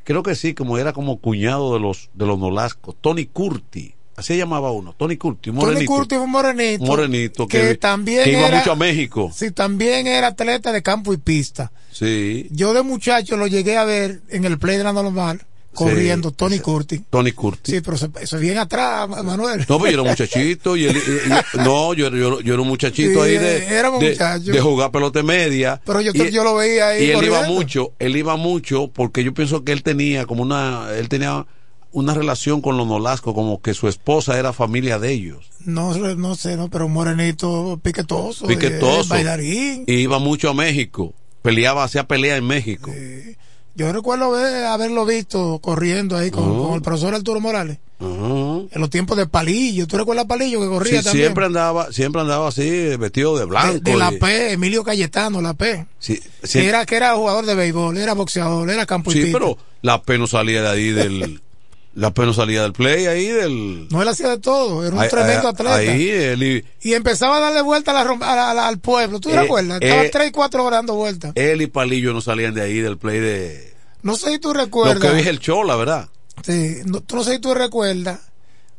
creo 0.05 0.23
que 0.23 0.35
sí, 0.36 0.55
como 0.55 0.78
era 0.78 0.93
como 0.93 1.18
cuñado 1.20 1.74
de 1.74 1.81
los 1.81 2.10
de 2.14 2.27
los 2.27 2.39
Nolascos, 2.39 2.94
Tony 3.01 3.27
Curti, 3.27 3.94
así 4.16 4.28
se 4.28 4.36
llamaba 4.38 4.70
uno, 4.72 4.94
Tony 4.97 5.16
Curti, 5.16 5.51
un 5.51 5.56
Tony 5.56 5.66
morenito. 5.66 5.93
Curti 5.93 6.14
fue 6.16 6.24
un 6.24 6.30
morenito. 6.30 6.84
morenito 6.84 7.47
que, 7.47 7.60
que, 7.60 7.74
también 7.76 8.24
que 8.24 8.32
iba 8.32 8.47
era, 8.48 8.59
mucho 8.59 8.72
a 8.72 8.76
México. 8.76 9.30
Sí, 9.34 9.51
también 9.51 10.06
era 10.06 10.28
atleta 10.28 10.72
de 10.72 10.82
campo 10.82 11.12
y 11.12 11.16
pista. 11.18 11.70
Sí. 11.93 12.48
Yo 12.51 12.74
de 12.74 12.82
muchacho 12.82 13.36
lo 13.36 13.47
llegué 13.47 13.76
a 13.76 13.84
ver 13.84 14.20
en 14.28 14.44
el 14.44 14.59
play 14.59 14.76
de 14.78 14.84
la 14.84 14.93
normal 14.93 15.40
corriendo, 15.74 16.30
Tony 16.30 16.59
Curtis. 16.59 17.02
Tony 17.10 17.32
Curtis. 17.32 17.74
Sí, 17.74 17.80
pero 17.82 17.97
eso 17.97 18.36
es 18.36 18.40
bien 18.40 18.56
atrás, 18.56 19.06
Ma- 19.10 19.22
Manuel. 19.22 19.59
No, 19.68 19.78
pero 19.78 19.84
yo 19.84 19.88
era 19.90 20.02
un 20.02 20.09
muchachito. 20.09 20.74
Y 20.74 20.86
él- 20.86 20.97
y- 20.97 21.59
no, 21.59 21.93
yo, 21.93 22.09
yo, 22.09 22.40
yo 22.40 22.52
era 22.55 22.62
un 22.62 22.68
muchachito 22.68 23.22
Sí, 23.22 23.30
ahí 23.32 23.36
de, 23.38 23.66
éramos 23.66 24.01
de, 24.01 24.10
muchachos. 24.12 24.47
de 24.47 24.60
jugar 24.60 24.90
pelota 24.90 25.22
media. 25.22 25.78
Pero 25.84 26.01
yo, 26.01 26.12
Y- 26.14 26.30
yo 26.30 26.44
lo 26.44 26.55
veía 26.55 26.88
ahí 26.88 27.05
y 27.05 27.10
él 27.10 27.22
iba 27.24 27.43
mucho, 27.47 27.93
él 27.98 28.16
iba 28.16 28.36
mucho 28.36 28.88
porque 28.88 29.22
yo 29.22 29.34
pienso 29.34 29.64
que 29.64 29.72
él 29.72 29.82
tenía 29.82 30.24
como 30.24 30.43
una, 30.43 30.86
él 30.97 31.10
tenía 31.10 31.44
una 31.97 32.12
relación 32.12 32.60
con 32.60 32.77
los 32.77 32.86
Nolasco, 32.86 33.32
como 33.35 33.62
que 33.62 33.73
su 33.73 33.89
esposa 33.89 34.39
era 34.39 34.52
familia 34.52 34.98
de 34.98 35.12
ellos. 35.12 35.47
No, 35.64 35.94
sé, 35.94 36.14
no 36.16 36.35
sé, 36.35 36.56
no, 36.56 36.68
pero 36.68 36.86
un 36.86 36.93
morenito 36.93 37.81
piquetoso. 37.82 38.47
Piquetoso. 38.47 39.02
eh, 39.14 39.16
bailarín. 39.24 39.85
Y 39.86 39.94
iba 39.94 40.18
mucho 40.18 40.51
a 40.51 40.55
México. 40.55 41.14
Peleaba, 41.40 41.85
hacía 41.85 42.06
pelea 42.06 42.36
en 42.36 42.47
México. 42.47 42.93
Yo 43.74 43.93
recuerdo 43.93 44.35
haberlo 44.68 45.06
visto 45.06 45.59
corriendo 45.60 46.16
ahí 46.16 46.31
con, 46.31 46.59
con 46.62 46.74
el 46.74 46.82
profesor 46.82 47.14
Arturo 47.14 47.40
Morales. 47.40 47.78
En 47.98 48.68
los 48.74 48.90
tiempos 48.90 49.16
de 49.16 49.27
Palillo. 49.27 49.86
¿Tú 49.86 49.97
recuerdas 49.97 50.27
Palillo 50.27 50.60
que 50.60 50.66
corría 50.66 50.98
Sí, 51.01 51.05
también? 51.06 51.27
siempre 51.28 51.47
andaba, 51.47 51.90
siempre 51.93 52.20
andaba 52.20 52.48
así, 52.48 52.94
vestido 52.98 53.39
de 53.39 53.47
blanco. 53.47 53.73
de, 53.81 53.81
de 53.93 53.97
la 53.97 54.12
y- 54.12 54.18
P, 54.18 54.52
Emilio 54.52 54.85
Cayetano, 54.85 55.40
la 55.40 55.55
P. 55.55 55.86
Sí, 55.98 56.20
sí, 56.43 56.59
Que, 56.60 56.66
era, 56.68 56.85
que 56.85 56.97
era 56.97 57.14
jugador 57.14 57.47
de 57.47 57.55
béisbol, 57.55 57.97
era 57.97 58.12
boxeador, 58.12 58.68
era 58.70 58.85
campo 58.85 59.10
y 59.12 59.14
sí, 59.14 59.31
pero 59.32 59.56
la 59.81 60.02
P 60.02 60.18
no 60.18 60.27
salía 60.27 60.60
de 60.62 60.68
ahí 60.68 60.90
del, 60.90 61.40
la 61.97 62.12
P 62.12 62.24
no 62.24 62.32
salía 62.32 62.62
del 62.62 62.73
play 62.73 63.06
ahí 63.06 63.27
del. 63.28 63.89
No, 63.89 64.01
él 64.02 64.09
hacía 64.09 64.28
de 64.28 64.39
todo, 64.39 64.85
era 64.86 64.94
un 64.94 65.01
ahí- 65.02 65.09
tremendo 65.09 65.48
atleta. 65.48 65.77
Ahí 65.77 66.09
él 66.09 66.43
y- 66.43 66.64
Y 66.89 66.94
empezaba 66.94 67.39
a 67.39 67.40
darle 67.40 67.62
vuelta 67.62 67.90
a 67.90 68.05
la 68.05 68.10
a 68.51 68.55
la- 68.55 68.68
al 68.68 68.78
pueblo. 68.78 69.18
¿Tú 69.18 69.31
te 69.31 69.35
Eh, 69.35 69.40
recuerdas? 69.40 69.78
Estaba 69.81 70.05
eh, 70.05 70.10
tres 70.12 70.28
y 70.28 70.31
cuatro 70.31 70.64
horas 70.64 70.78
dando 70.78 70.94
vueltas. 70.94 71.32
él 71.35 71.62
y 71.62 71.66
Palillo 71.66 72.12
no 72.12 72.20
salían 72.20 72.55
de 72.55 72.62
ahí 72.62 72.78
del 72.81 72.98
play 72.98 73.18
de. 73.18 73.74
No 74.02 74.14
sé 74.14 74.31
si 74.32 74.39
tú 74.39 74.55
Lo 74.55 74.60
recuerdas. 74.60 74.98
que 75.01 75.16
dije 75.16 75.31
el 75.31 75.40
Chola, 75.40 75.74
¿verdad? 75.77 76.09
Sí, 76.44 76.77
no, 76.85 77.01
tú 77.01 77.16
no 77.16 77.24
sé 77.24 77.32
si 77.32 77.39
tú 77.40 77.55
recuerdas 77.55 78.20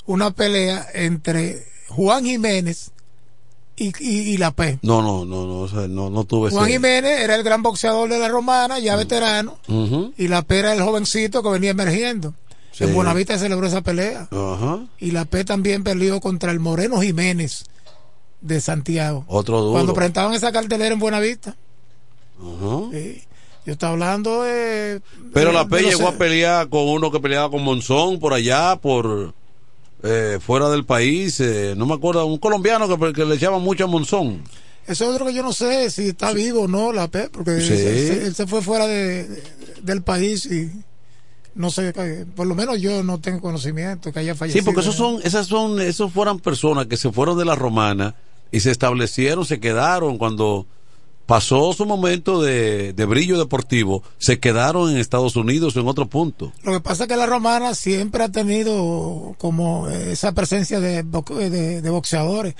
una 0.05 0.31
pelea 0.31 0.85
entre 0.93 1.65
Juan 1.89 2.23
Jiménez 2.23 2.91
y, 3.75 3.87
y, 3.99 4.19
y 4.33 4.37
la 4.37 4.51
P. 4.51 4.77
No, 4.83 5.01
no, 5.01 5.25
no, 5.25 5.45
no, 5.47 5.59
o 5.61 5.67
sea, 5.67 5.87
no, 5.87 6.09
no 6.11 6.23
tuve 6.23 6.51
Juan 6.51 6.65
ese- 6.65 6.73
Jiménez 6.73 7.19
era 7.21 7.35
el 7.35 7.43
gran 7.43 7.61
boxeador 7.63 8.09
de 8.09 8.19
la 8.19 8.27
romana, 8.29 8.77
ya 8.79 8.95
veterano, 8.95 9.57
Ujú. 9.67 10.13
y 10.17 10.27
la 10.27 10.43
P 10.43 10.59
era 10.59 10.73
el 10.73 10.81
jovencito 10.81 11.41
que 11.43 11.49
venía 11.49 11.71
emergiendo. 11.71 12.33
Sí. 12.77 12.83
En 12.83 12.93
Buenavista 12.93 13.37
celebró 13.39 13.65
esa 13.67 13.81
pelea. 13.81 14.27
Y 14.99 15.11
la 15.11 15.25
P 15.25 15.43
también 15.43 15.83
perdió 15.83 16.19
contra 16.19 16.51
el 16.51 16.59
Moreno 16.59 17.01
Jiménez 17.01 17.65
de 18.41 18.61
Santiago. 18.61 19.25
Otro 19.27 19.59
duro. 19.61 19.71
Cuando 19.73 19.93
presentaban 19.93 20.33
esa 20.35 20.51
cartelera 20.51 20.93
en 20.93 20.99
Buenavista. 20.99 21.55
Sí. 22.91 23.23
Yo 23.65 23.73
estaba 23.73 23.93
hablando 23.93 24.43
de. 24.43 25.01
Pero 25.33 25.49
de- 25.49 25.53
la 25.55 25.67
P 25.67 25.81
llegó 25.81 26.07
a 26.07 26.13
pelear 26.13 26.69
con 26.69 26.87
uno 26.87 27.11
que 27.11 27.19
peleaba 27.19 27.49
con 27.51 27.63
Monzón 27.63 28.19
por 28.19 28.33
allá, 28.33 28.77
por 28.77 29.33
eh, 30.03 30.37
fuera 30.39 30.69
del 30.69 30.85
país. 30.85 31.39
eh, 31.39 31.73
no 31.75 31.85
me 31.85 31.95
acuerdo, 31.95 32.25
un 32.25 32.37
colombiano 32.37 32.87
que, 32.87 33.11
que 33.13 33.25
le 33.25 33.35
echaba 33.35 33.57
mucho 33.59 33.83
a 33.85 33.87
Monzón. 33.87 34.43
Eso 34.85 35.03
es 35.03 35.09
otro 35.15 35.25
que 35.25 35.33
yo 35.33 35.43
no 35.43 35.51
sé 35.51 35.89
si 35.89 36.09
está 36.09 36.31
vivo 36.31 36.61
o 36.61 36.67
no, 36.69 36.93
la 36.93 37.09
P, 37.09 37.27
porque 37.29 37.59
Sí. 37.59 37.73
él, 37.73 37.77
se, 37.79 38.25
él 38.27 38.35
se 38.35 38.47
fue 38.47 38.61
fuera 38.61 38.87
de, 38.87 39.25
de- 39.27 39.43
del 39.81 40.01
país 40.01 40.45
y 40.45 40.71
no 41.57 41.69
sé, 41.71 41.91
eh, 41.95 42.25
por 42.35 42.47
lo 42.47 42.55
menos 42.55 42.79
yo 42.79 43.03
no 43.03 43.19
tengo 43.19 43.41
conocimiento 43.41 44.11
que 44.13 44.19
haya 44.19 44.33
Sí, 44.33 44.39
fallecido. 44.39 44.65
porque 44.65 44.81
esos 44.81 44.95
son, 44.95 45.19
esas 45.23 45.47
son, 45.47 45.81
esos 45.81 46.11
fueron 46.13 46.39
personas 46.39 46.85
que 46.85 46.95
se 46.97 47.11
fueron 47.11 47.37
de 47.37 47.45
la 47.45 47.55
romana 47.55 48.15
y 48.51 48.61
se 48.61 48.71
establecieron, 48.71 49.45
se 49.45 49.59
quedaron 49.59 50.17
cuando 50.17 50.65
pasó 51.25 51.73
su 51.73 51.85
momento 51.85 52.41
de, 52.41 52.93
de 52.93 53.05
brillo 53.05 53.37
deportivo, 53.37 54.01
se 54.17 54.39
quedaron 54.39 54.89
en 54.91 54.97
Estados 54.97 55.35
Unidos 55.35 55.75
o 55.75 55.81
en 55.81 55.87
otro 55.89 56.05
punto. 56.07 56.53
Lo 56.63 56.71
que 56.71 56.79
pasa 56.79 57.03
es 57.03 57.09
que 57.09 57.17
la 57.17 57.25
romana 57.25 57.75
siempre 57.75 58.23
ha 58.23 58.29
tenido 58.29 59.35
como 59.37 59.89
esa 59.89 60.31
presencia 60.31 60.79
de, 60.79 61.03
de, 61.03 61.81
de 61.81 61.89
boxeadores. 61.89 62.55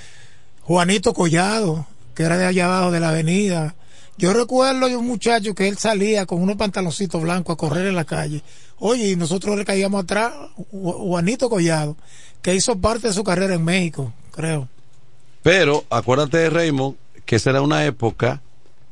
Juanito 0.63 1.13
Collado, 1.13 1.85
que 2.13 2.23
era 2.23 2.37
de 2.37 2.45
allá 2.45 2.65
abajo 2.65 2.91
de 2.91 2.99
la 2.99 3.09
avenida. 3.09 3.75
Yo 4.17 4.33
recuerdo 4.33 4.87
de 4.87 4.95
un 4.95 5.05
muchacho 5.07 5.53
que 5.53 5.67
él 5.67 5.77
salía 5.77 6.25
con 6.25 6.41
unos 6.41 6.55
pantaloncitos 6.55 7.21
blancos 7.21 7.53
a 7.53 7.57
correr 7.57 7.85
en 7.87 7.95
la 7.95 8.05
calle. 8.05 8.41
Oye, 8.79 9.09
y 9.11 9.15
nosotros 9.15 9.57
le 9.57 9.65
caíamos 9.65 10.03
atrás, 10.03 10.33
Ju- 10.71 10.93
Juanito 11.07 11.49
Collado, 11.49 11.95
que 12.41 12.55
hizo 12.55 12.77
parte 12.79 13.07
de 13.07 13.13
su 13.13 13.23
carrera 13.23 13.53
en 13.55 13.63
México, 13.63 14.11
creo. 14.31 14.67
Pero 15.43 15.83
acuérdate, 15.89 16.49
Raymond, 16.49 16.95
que 17.25 17.35
esa 17.37 17.51
era 17.51 17.61
una 17.61 17.85
época 17.85 18.41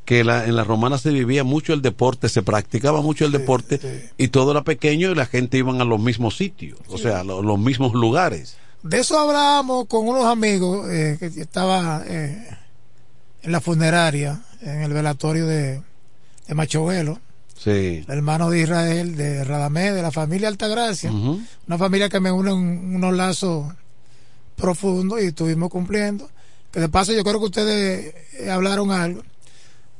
que 0.06 0.24
la, 0.24 0.46
en 0.46 0.56
la 0.56 0.64
romana 0.64 1.00
se 1.00 1.10
vivía 1.10 1.44
mucho 1.44 1.74
el 1.74 1.82
deporte, 1.82 2.30
se 2.30 2.44
practicaba 2.44 3.02
mucho 3.02 3.26
el 3.26 3.32
deporte 3.32 4.12
y 4.18 4.28
todo 4.28 4.52
era 4.52 4.64
pequeño 4.64 5.10
y 5.12 5.16
la 5.16 5.26
gente 5.26 5.58
iban 5.58 5.82
a 5.82 5.86
los 5.86 6.00
mismos 6.00 6.38
sitios, 6.38 6.78
o 6.90 7.00
sea, 7.00 7.22
a 7.22 7.24
lo- 7.24 7.42
los 7.42 7.58
mismos 7.58 7.94
lugares. 7.94 8.58
De 8.84 9.00
eso 9.00 9.18
hablábamos 9.18 9.88
con 9.88 10.08
unos 10.08 10.26
amigos 10.26 10.88
eh, 10.92 11.18
que 11.20 11.26
estaba 11.42 12.04
eh, 12.08 12.48
en 13.46 13.52
la 13.52 13.62
funeraria, 13.62 14.42
en 14.62 14.82
el 14.82 14.92
velatorio 14.94 15.46
de, 15.48 15.82
de 16.48 16.54
Machovelo, 16.56 17.20
Sí. 17.58 18.04
el 18.06 18.06
hermano 18.10 18.50
de 18.50 18.60
Israel, 18.62 19.16
de 19.16 19.44
Radamé, 19.46 19.92
de 19.94 20.02
la 20.02 20.12
familia 20.12 20.50
Altagracia, 20.50 21.10
Ujú. 21.12 21.40
una 21.68 21.78
familia 21.78 22.10
que 22.10 22.20
me 22.20 22.30
une 22.32 22.52
un- 22.52 22.96
unos 22.96 23.14
lazos 23.16 23.74
profundos 24.56 25.22
y 25.22 25.28
estuvimos 25.28 25.70
cumpliendo. 25.70 26.30
Que 26.72 26.80
de 26.82 26.90
paso 26.90 27.14
yo 27.14 27.24
creo 27.24 27.40
que 27.40 27.46
ustedes 27.46 28.14
eh, 28.40 28.52
hablaron 28.52 28.92
algo, 28.92 29.24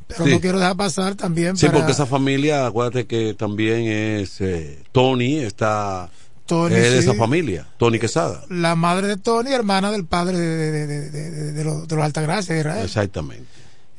pero 0.08 0.26
Sí. 0.26 0.32
no 0.32 0.42
quiero 0.42 0.60
dejar 0.60 0.76
pasar 0.76 1.16
también 1.16 1.56
Sí, 1.56 1.66
para 1.68 1.78
porque 1.80 1.94
esa 1.94 2.06
familia, 2.06 2.66
acuérdate 2.68 3.06
que 3.08 3.34
también 3.34 3.84
es 3.88 4.42
eh, 4.42 4.84
Tony, 4.92 5.38
está 5.38 6.10
Tony, 6.46 6.76
es 6.76 6.84
de 6.84 7.02
sí. 7.02 7.10
esa 7.10 7.14
familia, 7.16 7.68
Tony 7.78 7.98
Quesada. 8.00 8.44
la 8.50 8.76
madre 8.76 9.08
de 9.08 9.18
Tony, 9.18 9.52
hermana 9.52 9.92
del 9.92 10.06
padre 10.06 10.38
de, 10.40 10.72
de- 10.88 11.10
de- 11.10 11.52
de- 11.54 11.64
los, 11.64 11.88
de 11.88 11.96
los 11.96 12.06
Altagracia 12.06 12.58
Israel. 12.58 12.86
Exactamente. 12.86 13.48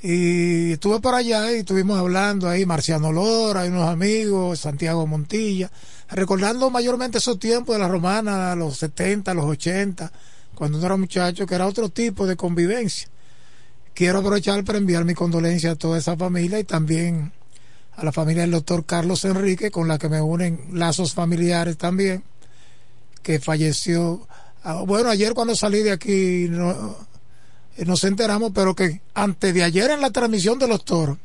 Y 0.02 0.73
estuve 0.73 1.01
por 1.01 1.14
allá 1.14 1.51
y 1.52 1.56
estuvimos 1.60 1.98
hablando 1.98 2.48
ahí, 2.48 2.64
Marciano 2.66 3.10
Lora, 3.12 3.62
hay 3.62 3.70
unos 3.70 3.89
amigos, 3.89 4.60
Santiago 4.60 5.06
Montilla, 5.06 5.70
recordando 6.10 6.70
mayormente 6.70 7.18
esos 7.18 7.39
tiempos 7.39 7.74
de 7.74 7.81
la 7.82 7.89
romana, 7.89 8.55
los 8.55 8.77
70, 8.78 9.35
los 9.35 9.47
80, 9.47 10.12
cuando 10.55 10.78
uno 10.78 10.86
era 10.86 10.97
muchacho, 10.97 11.47
que 11.47 11.55
era 11.55 11.66
otro 11.66 11.89
tipo 11.89 12.27
de 12.27 12.36
convivencia. 12.36 13.09
Quiero 13.94 14.18
aprovechar 14.18 14.62
para 14.64 14.78
enviar 14.78 15.05
mi 15.05 15.14
condolencia 15.14 15.73
a 15.73 15.77
toda 15.77 15.98
esa 15.98 16.16
familia 16.16 16.59
y 16.60 16.64
también 16.64 17.32
a 17.97 18.05
la 18.05 18.12
familia 18.12 18.43
del 18.43 18.51
doctor 18.52 18.85
Carlos 18.85 19.24
Enrique, 19.24 19.70
con 19.70 19.89
la 19.89 19.98
que 19.98 20.10
me 20.10 20.20
unen 20.20 20.60
lazos 20.74 21.14
familiares 21.14 21.78
también, 21.78 22.23
que 23.22 23.40
falleció. 23.40 24.26
ah, 24.64 24.82
Bueno, 24.86 25.09
ayer 25.10 25.34
cuando 25.34 25.55
salí 25.56 25.82
de 25.82 25.93
aquí 25.93 26.47
no, 26.48 26.97
eh, 27.76 27.84
nos 27.84 28.05
enteramos, 28.05 28.52
pero 28.55 28.74
que 28.74 29.01
antes 29.14 29.52
de 29.55 29.64
ayer 29.64 29.90
en 29.90 30.01
la 30.01 30.10
transmisión 30.10 30.59
de 30.59 30.68
los 30.68 30.84
toros, 30.84 31.18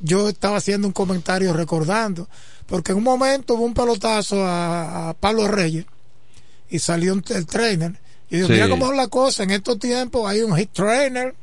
yo 0.00 0.28
estaba 0.28 0.56
haciendo 0.56 0.86
un 0.86 0.92
comentario 0.94 1.52
recordando, 1.52 2.28
porque 2.66 2.92
en 2.92 2.98
un 2.98 3.04
momento 3.04 3.54
hubo 3.54 3.64
un 3.64 3.74
pelotazo 3.74 4.44
a, 4.46 5.10
a 5.10 5.14
Pablo 5.14 5.46
Reyes 5.48 5.84
y 6.70 6.78
salió 6.78 7.12
un- 7.12 7.24
el 7.28 7.46
trainer. 7.46 7.98
Y 8.30 8.38
yo, 8.38 8.46
Sí. 8.46 8.52
mira 8.52 8.68
cómo 8.68 8.90
es 8.90 8.96
la 8.96 9.08
cosa, 9.08 9.42
en 9.42 9.50
estos 9.50 9.78
tiempos 9.78 10.28
hay 10.30 10.40
un 10.42 10.56
hit 10.56 10.70
trainer, 10.72 11.34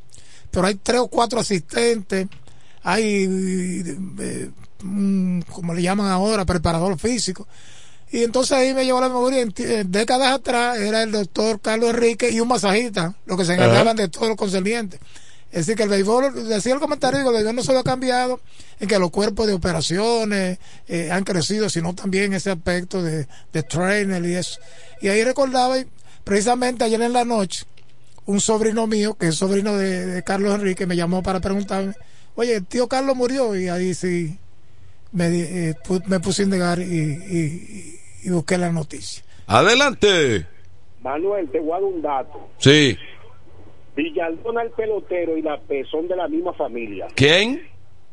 pero 0.49 0.65
hay 0.67 0.75
tres 0.75 1.01
o 1.01 1.07
cuatro 1.07 1.39
asistentes, 1.41 2.27
hay, 2.81 3.27
eh, 4.19 4.49
como 5.51 5.73
le 5.73 5.81
llaman 5.81 6.07
ahora, 6.07 6.45
preparador 6.45 6.97
físico. 6.97 7.47
Y 8.11 8.23
entonces 8.23 8.53
ahí 8.53 8.73
me 8.73 8.85
llevó 8.85 9.01
la 9.01 9.09
memoria, 9.09 9.41
en 9.41 9.91
décadas 9.91 10.31
atrás 10.31 10.77
era 10.77 11.03
el 11.03 11.11
doctor 11.11 11.59
Carlos 11.59 11.89
Enrique 11.89 12.29
y 12.29 12.39
un 12.39 12.47
masajista, 12.47 13.15
lo 13.25 13.35
que 13.35 13.43
se 13.43 13.53
encargaban 13.53 13.97
de 13.97 14.07
todo 14.07 14.29
lo 14.29 14.35
concerniente. 14.35 14.99
Es 15.51 15.65
decir, 15.65 15.75
que 15.75 15.83
el 15.83 15.89
béisbol, 15.89 16.47
decía 16.47 16.73
el 16.73 16.79
comentario, 16.79 17.21
que 17.21 17.27
el 17.27 17.33
béisbol 17.33 17.55
no 17.55 17.63
solo 17.63 17.79
ha 17.79 17.83
cambiado 17.83 18.39
en 18.79 18.87
que 18.87 18.99
los 18.99 19.11
cuerpos 19.11 19.47
de 19.47 19.53
operaciones 19.53 20.59
eh, 20.87 21.09
han 21.11 21.23
crecido, 21.23 21.69
sino 21.69 21.95
también 21.95 22.33
ese 22.33 22.51
aspecto 22.51 23.01
de, 23.01 23.27
de 23.51 23.63
trainer 23.63 24.23
y 24.25 24.35
eso. 24.35 24.59
Y 25.01 25.07
ahí 25.09 25.23
recordaba, 25.23 25.79
y 25.79 25.87
precisamente 26.23 26.83
ayer 26.83 27.01
en 27.01 27.13
la 27.13 27.25
noche, 27.25 27.65
un 28.25 28.41
sobrino 28.41 28.87
mío, 28.87 29.15
que 29.15 29.29
es 29.29 29.35
sobrino 29.35 29.75
de, 29.77 30.05
de 30.05 30.23
Carlos 30.23 30.53
Enrique, 30.53 30.85
me 30.85 30.95
llamó 30.95 31.23
para 31.23 31.39
preguntarme, 31.39 31.93
oye, 32.35 32.55
el 32.55 32.65
tío 32.65 32.87
Carlos 32.87 33.15
murió, 33.15 33.55
y 33.55 33.69
ahí 33.69 33.93
sí 33.93 34.37
me, 35.11 35.29
di- 35.29 35.41
eh, 35.41 35.73
me 36.07 36.19
puse 36.19 36.41
a 36.43 36.45
indagar 36.45 36.79
y, 36.79 36.83
y- 36.83 37.99
y 38.23 38.29
busqué 38.29 38.57
la 38.57 38.71
noticia. 38.71 39.23
Adelante. 39.47 40.45
Manuel, 41.01 41.49
te 41.49 41.59
voy 41.59 41.69
a 41.71 41.73
dar 41.75 41.83
un 41.83 42.01
dato. 42.01 42.49
Sí. 42.57 42.97
Villalona, 43.95 44.61
el 44.61 44.71
pelotero 44.71 45.37
y 45.37 45.41
la 45.41 45.57
P 45.59 45.83
son 45.89 46.07
de 46.07 46.15
la 46.15 46.27
misma 46.27 46.53
familia. 46.53 47.07
¿Quién? 47.15 47.67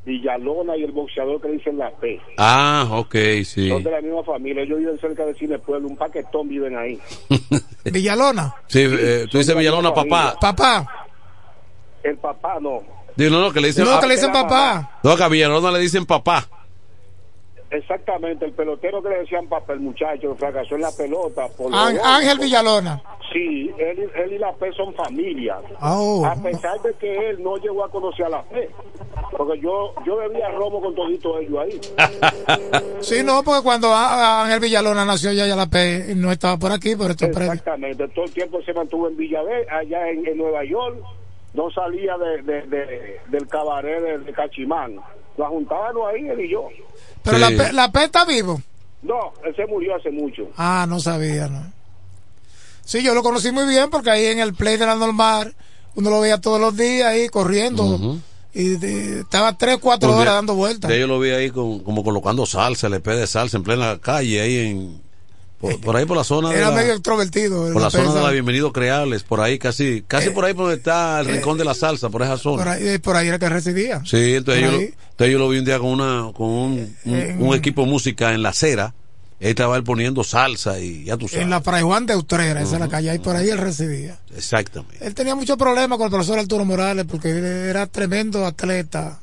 Villalona 0.06 0.76
y 0.76 0.84
el 0.84 0.92
boxeador 0.92 1.40
que 1.40 1.48
le 1.48 1.54
dicen 1.54 1.78
la 1.78 1.90
P. 1.90 2.20
Ah, 2.38 2.86
ok, 2.90 3.14
sí. 3.44 3.68
Son 3.68 3.82
de 3.82 3.90
la 3.90 4.00
misma 4.00 4.22
familia. 4.22 4.62
Ellos 4.62 4.78
viven 4.78 4.98
cerca 5.00 5.24
de 5.26 5.34
Cine 5.34 5.58
Pueblo. 5.58 5.88
Un 5.88 5.96
paquetón 5.96 6.48
viven 6.48 6.76
ahí. 6.76 6.98
Villalona. 7.84 8.54
Sí, 8.66 8.80
eh, 8.86 9.26
tú 9.30 9.38
dices 9.38 9.56
Villalona, 9.56 9.92
papá. 9.92 10.36
Papá. 10.40 11.06
El 12.02 12.16
papá 12.18 12.58
no. 12.60 12.82
Digo, 13.16 13.30
no, 13.30 13.40
no, 13.40 13.52
que 13.52 13.60
le 13.60 13.68
dicen, 13.68 13.84
No, 13.84 13.98
que 14.00 14.06
le 14.06 14.14
dicen 14.14 14.32
papá. 14.32 14.98
No, 15.02 15.16
que 15.16 15.22
a 15.22 15.28
Villalona 15.28 15.70
le 15.70 15.78
dicen 15.80 16.04
papá. 16.06 16.48
Exactamente, 17.74 18.44
el 18.44 18.52
pelotero 18.52 19.02
que 19.02 19.08
le 19.08 19.18
decían 19.20 19.46
papel 19.48 19.80
muchacho, 19.80 20.34
fracasó 20.36 20.74
en 20.76 20.82
la 20.82 20.92
pelota. 20.92 21.48
Por 21.56 21.72
Ángel, 21.74 22.38
Villalona. 22.38 23.02
Sí, 23.32 23.70
él, 23.78 23.98
y- 23.98 24.20
él 24.20 24.32
y 24.34 24.38
la 24.38 24.52
P 24.52 24.70
son 24.72 24.94
familia. 24.94 25.56
Oh. 25.80 26.24
A 26.24 26.34
pesar 26.36 26.80
de 26.82 26.92
que 26.94 27.30
él 27.30 27.42
no 27.42 27.56
llegó 27.56 27.84
a 27.84 27.90
conocer 27.90 28.26
a 28.26 28.28
la 28.28 28.42
P. 28.44 28.70
Porque 29.36 29.58
yo 29.60 29.92
yo 30.06 30.16
bebía 30.16 30.50
romo 30.50 30.80
con 30.80 30.94
todito 30.94 31.38
ellos 31.38 31.58
ahí. 31.58 31.80
Sí, 33.00 33.22
no, 33.22 33.42
porque 33.42 33.62
cuando 33.62 33.92
Ángel 33.94 34.60
Villalona 34.60 35.04
nació 35.04 35.30
ya, 35.32 35.46
ya 35.46 35.56
la 35.56 35.66
P 35.66 36.14
no 36.16 36.30
estaba 36.32 36.56
por 36.56 36.72
aquí, 36.72 36.96
por 36.96 37.10
estos. 37.10 37.28
Exactamente, 37.28 38.08
todo 38.08 38.24
el 38.24 38.32
tiempo 38.32 38.62
se 38.62 38.72
mantuvo 38.72 39.08
en 39.08 39.16
Villaverde, 39.16 39.66
allá 39.70 40.08
en, 40.08 40.26
en 40.26 40.38
Nueva 40.38 40.64
York. 40.64 40.96
No 41.52 41.70
salía 41.70 42.16
de, 42.18 42.42
de- 42.42 42.62
de- 42.62 43.20
del 43.28 43.46
cabaret 43.46 44.02
de 44.24 44.32
Cachimán. 44.32 44.96
Nos 45.36 45.48
juntábamos 45.48 46.02
ahí 46.12 46.28
él 46.28 46.40
y 46.40 46.50
yo. 46.52 46.68
Pero 47.22 47.38
la, 47.38 47.48
P, 47.48 47.72
la 47.72 47.90
P 47.92 48.04
está 48.04 48.24
vivo. 48.24 48.60
No, 49.02 49.32
él 49.44 49.54
se 49.56 49.66
murió 49.66 49.96
hace 49.96 50.10
mucho. 50.10 50.48
Ah, 50.56 50.86
no 50.88 51.00
sabía, 51.00 51.48
¿no? 51.48 51.72
Sí, 52.84 53.02
yo 53.02 53.14
lo 53.14 53.22
conocí 53.22 53.50
muy 53.50 53.66
bien 53.66 53.90
porque 53.90 54.10
ahí 54.10 54.26
en 54.26 54.38
el 54.40 54.54
play 54.54 54.76
de 54.76 54.86
la 54.86 54.94
normal 54.94 55.54
uno 55.94 56.10
lo 56.10 56.20
veía 56.20 56.40
todos 56.40 56.60
los 56.60 56.76
días 56.76 57.08
ahí 57.08 57.28
corriendo 57.28 58.18
y 58.52 58.76
de- 58.76 59.20
estaba 59.20 59.56
tres, 59.56 59.78
cuatro 59.80 60.08
Pues 60.10 60.16
de- 60.16 60.22
horas 60.22 60.34
dando 60.34 60.54
vueltas. 60.54 60.90
Yo 60.92 61.06
lo 61.06 61.18
vi 61.18 61.30
ahí 61.30 61.50
con- 61.50 61.80
como 61.80 62.04
colocando 62.04 62.46
salsa, 62.46 62.86
el 62.88 62.94
EP 62.94 63.06
de 63.16 63.26
salsa 63.26 63.56
en 63.56 63.62
plena 63.62 63.98
calle, 64.00 64.40
ahí 64.40 64.56
en. 64.70 65.03
Por, 65.72 65.80
por 65.80 65.96
ahí 65.96 66.04
por 66.04 66.16
la 66.16 66.24
zona 66.24 66.50
de. 66.50 66.56
Era 66.58 66.70
la- 66.70 66.76
medio 66.76 66.92
extrovertido. 66.92 67.72
por 67.72 67.82
la 67.82 67.90
zona 67.90 68.12
de 68.14 68.22
la 68.22 68.30
Bienvenido 68.30 68.72
Creales, 68.72 69.22
por 69.22 69.40
ahí 69.40 69.58
casi, 69.58 70.02
casi 70.06 70.30
por 70.30 70.44
ahí 70.44 70.54
por 70.54 70.64
donde 70.64 70.76
está 70.78 71.20
el 71.20 71.26
rincón 71.26 71.58
de 71.58 71.64
la 71.64 71.74
salsa, 71.74 72.08
por 72.10 72.22
esa 72.22 72.36
zona. 72.38 72.58
Por 72.62 72.68
ahí, 72.68 72.88
eh, 72.88 72.98
por 72.98 73.16
ahí 73.16 73.28
era 73.28 73.38
que 73.38 73.48
residía. 73.48 74.02
Sí, 74.04 74.34
entonces 74.34 74.62
yo, 74.64 74.70
entonces 74.78 75.32
yo 75.32 75.38
lo 75.38 75.48
vi 75.48 75.58
un 75.58 75.64
día 75.64 75.78
con 75.78 75.88
una 75.90 76.30
con 76.32 76.48
un, 76.48 76.96
un- 77.04 77.14
En- 77.14 77.42
un 77.42 77.54
equipo 77.54 77.82
de 77.82 77.88
música 77.88 78.32
en 78.34 78.42
la 78.42 78.50
acera. 78.50 78.94
Ahí 79.40 79.50
estaba 79.50 79.76
él 79.76 79.82
poniendo 79.84 80.24
salsa 80.24 80.78
y 80.78 81.04
ya 81.04 81.16
tú 81.18 81.28
sabes. 81.28 81.42
En 81.42 81.50
la 81.50 81.60
Fray 81.60 81.82
Juan 81.82 82.06
de 82.06 82.16
Utrera, 82.16 82.62
esa 82.62 82.74
es 82.74 82.80
la 82.80 82.88
calle, 82.88 83.10
ahí 83.10 83.18
por 83.18 83.36
ahí 83.36 83.50
él 83.50 83.58
residía. 83.58 84.16
Exactamente. 84.34 85.04
Él 85.04 85.12
tenía 85.14 85.34
muchos 85.34 85.58
problemas 85.58 85.98
con 85.98 86.06
el 86.06 86.10
profesor 86.10 86.38
Arturo 86.38 86.64
Morales 86.64 87.04
porque 87.10 87.30
él 87.30 87.44
era 87.44 87.86
tremendo 87.86 88.46
atleta, 88.46 89.18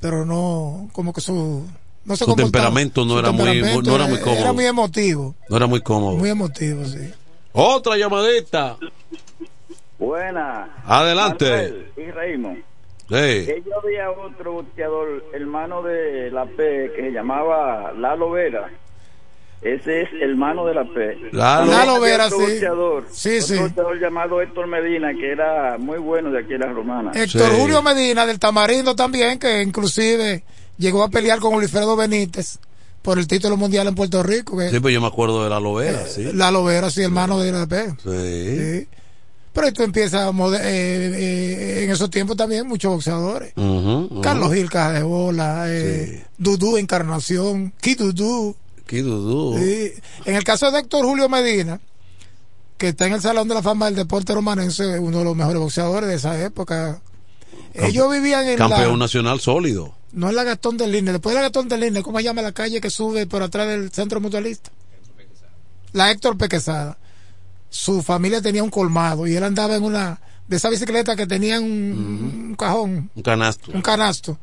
pero 0.00 0.26
no, 0.26 0.90
como 0.92 1.12
que 1.14 1.20
su... 1.22 1.64
No 2.10 2.16
Su 2.16 2.34
temperamento 2.34 3.04
no 3.04 3.12
Su 3.14 3.18
era 3.20 3.30
muy- 3.30 3.60
no 3.82 3.94
era 3.94 4.06
muy 4.06 4.18
cómodo. 4.18 4.40
Era 4.40 4.52
muy 4.52 4.64
emotivo, 4.66 5.34
No 5.48 5.56
era 5.56 5.66
muy 5.66 5.80
cómodo. 5.80 6.16
muy 6.16 6.30
emotivo, 6.30 6.84
sí. 6.84 7.10
Otra 7.52 7.96
llamadita. 7.96 8.76
Buena. 9.98 10.68
Adelante. 10.86 11.44
Manuel 11.50 11.86
y 11.96 12.10
Raymond. 12.10 12.58
Sí. 13.08 13.46
Yo 13.66 13.78
había 13.82 14.10
otro 14.10 14.52
boxeador, 14.52 15.24
hermano 15.34 15.82
de 15.82 16.30
la 16.30 16.46
P, 16.46 16.92
que 16.94 17.02
se 17.02 17.10
llamaba 17.10 17.92
Lalo 17.92 18.30
Vera. 18.30 18.70
Ese 19.62 20.02
es 20.02 20.08
hermano 20.22 20.64
de 20.64 20.74
la 20.74 20.84
P. 20.84 21.18
Lalo. 21.32 21.70
Lalo 21.70 22.00
Vera, 22.00 22.26
otro 22.26 22.38
sí. 22.38 22.44
boxeador, 22.44 23.04
Sí, 23.10 23.28
otro 23.36 23.46
sí. 23.46 23.58
boxeador 23.58 24.00
llamado 24.00 24.40
Héctor 24.40 24.66
Medina, 24.68 25.12
que 25.12 25.32
era 25.32 25.76
muy 25.78 25.98
bueno 25.98 26.30
de 26.30 26.38
aquí 26.38 26.54
en 26.54 26.60
la 26.60 26.72
Romana. 26.72 27.10
Héctor 27.14 27.50
Julio 27.56 27.82
Medina 27.82 28.24
del 28.24 28.38
Tamarindo 28.38 28.94
también, 28.96 29.38
que 29.38 29.60
inclusive 29.60 30.44
llegó 30.80 31.04
a 31.04 31.08
pelear 31.10 31.38
con 31.38 31.54
Olifredo 31.54 31.94
Benítez 31.94 32.58
por 33.02 33.18
el 33.18 33.28
título 33.28 33.56
mundial 33.56 33.86
en 33.86 33.94
Puerto 33.94 34.22
Rico. 34.22 34.56
Que 34.58 34.70
Sí, 34.70 34.80
pues 34.80 34.92
yo 34.92 35.00
me 35.00 35.06
acuerdo 35.06 35.44
de 35.44 35.50
la 35.50 35.60
Lovera, 35.60 36.06
sí. 36.08 36.24
Lalo 36.32 36.64
Vera, 36.64 36.90
sí, 36.90 37.02
hermano 37.02 37.38
de 37.38 37.52
la. 37.52 37.64
Sí. 37.66 38.80
Sí. 38.82 38.88
Pero 39.52 39.66
ahí 39.66 39.72
tú 39.72 39.82
empiezas 39.82 40.22
a 40.22 40.32
mode- 40.32 40.60
eh, 40.62 41.12
eh, 41.14 41.84
en 41.84 41.90
esos 41.90 42.08
tiempos 42.10 42.36
también 42.36 42.66
muchos 42.66 42.92
boxeadores. 42.92 43.52
Carlos 44.22 44.52
Gil 44.52 44.70
Caja 44.70 44.92
de 44.92 45.02
Bola, 45.02 45.64
eh, 45.68 46.24
Dudú 46.38 46.76
Encarnación, 46.76 47.72
Kid 47.80 47.98
Dudú. 47.98 48.56
Qué 48.86 49.02
dudú. 49.02 49.56
Sí. 49.58 49.92
En 50.24 50.34
el 50.34 50.42
caso 50.42 50.70
de 50.72 50.80
Héctor 50.80 51.04
Julio 51.04 51.28
Medina, 51.28 51.80
que 52.76 52.88
está 52.88 53.06
en 53.06 53.12
el 53.12 53.20
Salón 53.20 53.46
de 53.46 53.54
la 53.54 53.62
Fama 53.62 53.86
del 53.86 53.94
Deporte 53.94 54.34
Romanense, 54.34 54.98
uno 54.98 55.18
de 55.18 55.24
los 55.24 55.36
mejores 55.36 55.60
boxeadores 55.60 56.08
de 56.08 56.16
esa 56.16 56.42
época. 56.42 57.00
Ellos 57.74 58.10
vivían 58.10 58.48
en 58.48 58.56
Campeón 58.56 58.92
la, 58.98 59.04
nacional 59.04 59.38
sólido. 59.40 59.94
No 60.12 60.28
en 60.28 60.36
la 60.36 60.44
Gastón 60.44 60.76
del 60.76 60.92
Linde, 60.92 61.12
después 61.12 61.34
de 61.34 61.40
la 61.40 61.42
Gastón 61.42 61.68
del 61.68 61.80
Linde, 61.80 62.02
¿cómo 62.02 62.18
se 62.18 62.24
llama 62.24 62.42
la 62.42 62.52
calle 62.52 62.80
que 62.80 62.90
sube 62.90 63.26
por 63.26 63.42
atrás 63.42 63.68
del 63.68 63.90
Centro 63.90 64.20
Mutualista? 64.20 64.70
La 65.92 66.10
Héctor 66.10 66.36
Pequezada. 66.38 66.98
Su 67.68 68.02
familia 68.02 68.40
tenía 68.42 68.62
un 68.62 68.70
colmado 68.70 69.26
y 69.26 69.36
él 69.36 69.44
andaba 69.44 69.76
en 69.76 69.84
una 69.84 70.20
de 70.48 70.56
esa 70.56 70.68
bicicleta 70.68 71.14
que 71.14 71.26
tenía 71.26 71.60
un, 71.60 72.46
un 72.50 72.54
cajón, 72.56 73.10
Un 73.14 73.22
canasto. 73.22 73.70
un 73.72 73.82
canasto. 73.82 74.38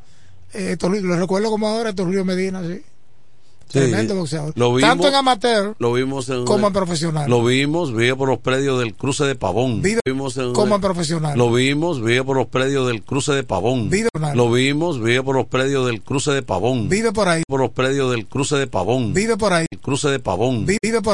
Eh, 0.54 0.76
lo 0.80 1.16
recuerdo 1.16 1.50
como 1.50 1.68
ahora, 1.68 1.92
Julio 1.96 2.24
Medina, 2.24 2.62
sí. 2.62 2.82
Sí. 3.68 3.78
Tremendo 3.80 4.14
boxeador. 4.16 4.52
Lo 4.56 4.74
vimos, 4.74 4.90
Tanto 4.90 5.08
en 5.08 5.14
amateur 5.14 5.74
lo 5.78 5.92
vimos 5.92 6.28
en, 6.30 6.44
como 6.46 6.68
en 6.68 6.72
profesional. 6.72 7.28
Lo 7.28 7.44
vimos, 7.44 7.92
vive 7.94 8.16
por 8.16 8.28
los 8.28 8.38
predios 8.38 8.78
del 8.80 8.94
cruce 8.94 9.24
de 9.24 9.34
Pavón. 9.34 9.82
Vive 9.82 10.00
Lo 10.06 10.12
vimos 10.14 10.36
en- 10.38 10.52
como 10.54 10.74
en 10.76 10.80
profesional. 10.80 11.36
Lo 11.38 11.52
vimos, 11.52 12.00
vive 12.02 12.24
por 12.24 12.36
los 12.36 12.46
predios 12.46 12.86
del 12.88 13.02
cruce 13.02 13.32
de 13.32 13.42
Pavón. 13.44 13.90
Vive- 13.90 14.08
Lo 14.34 14.50
vimos, 14.50 15.00
vive 15.00 15.22
por 15.22 15.36
los 15.36 15.46
predios 15.46 15.86
del 15.86 16.00
cruce 16.02 16.30
de 16.32 16.42
Pavón. 16.42 16.88
Vive 16.88 17.12
por 17.12 17.28
ahí. 17.28 17.42
Por 17.46 17.60
los 17.60 17.70
predios 17.70 18.10
del 18.10 18.26
cruce 18.26 18.56
de 18.56 18.66
Pavón. 18.66 19.12
Vive 19.12 19.36
por 19.36 19.52
ahí. 19.52 19.66
El 19.70 19.78
cruce 19.80 20.08
de 20.08 20.18
Pavón. 20.18 20.64
Vive 20.66 20.78
por 21.02 21.06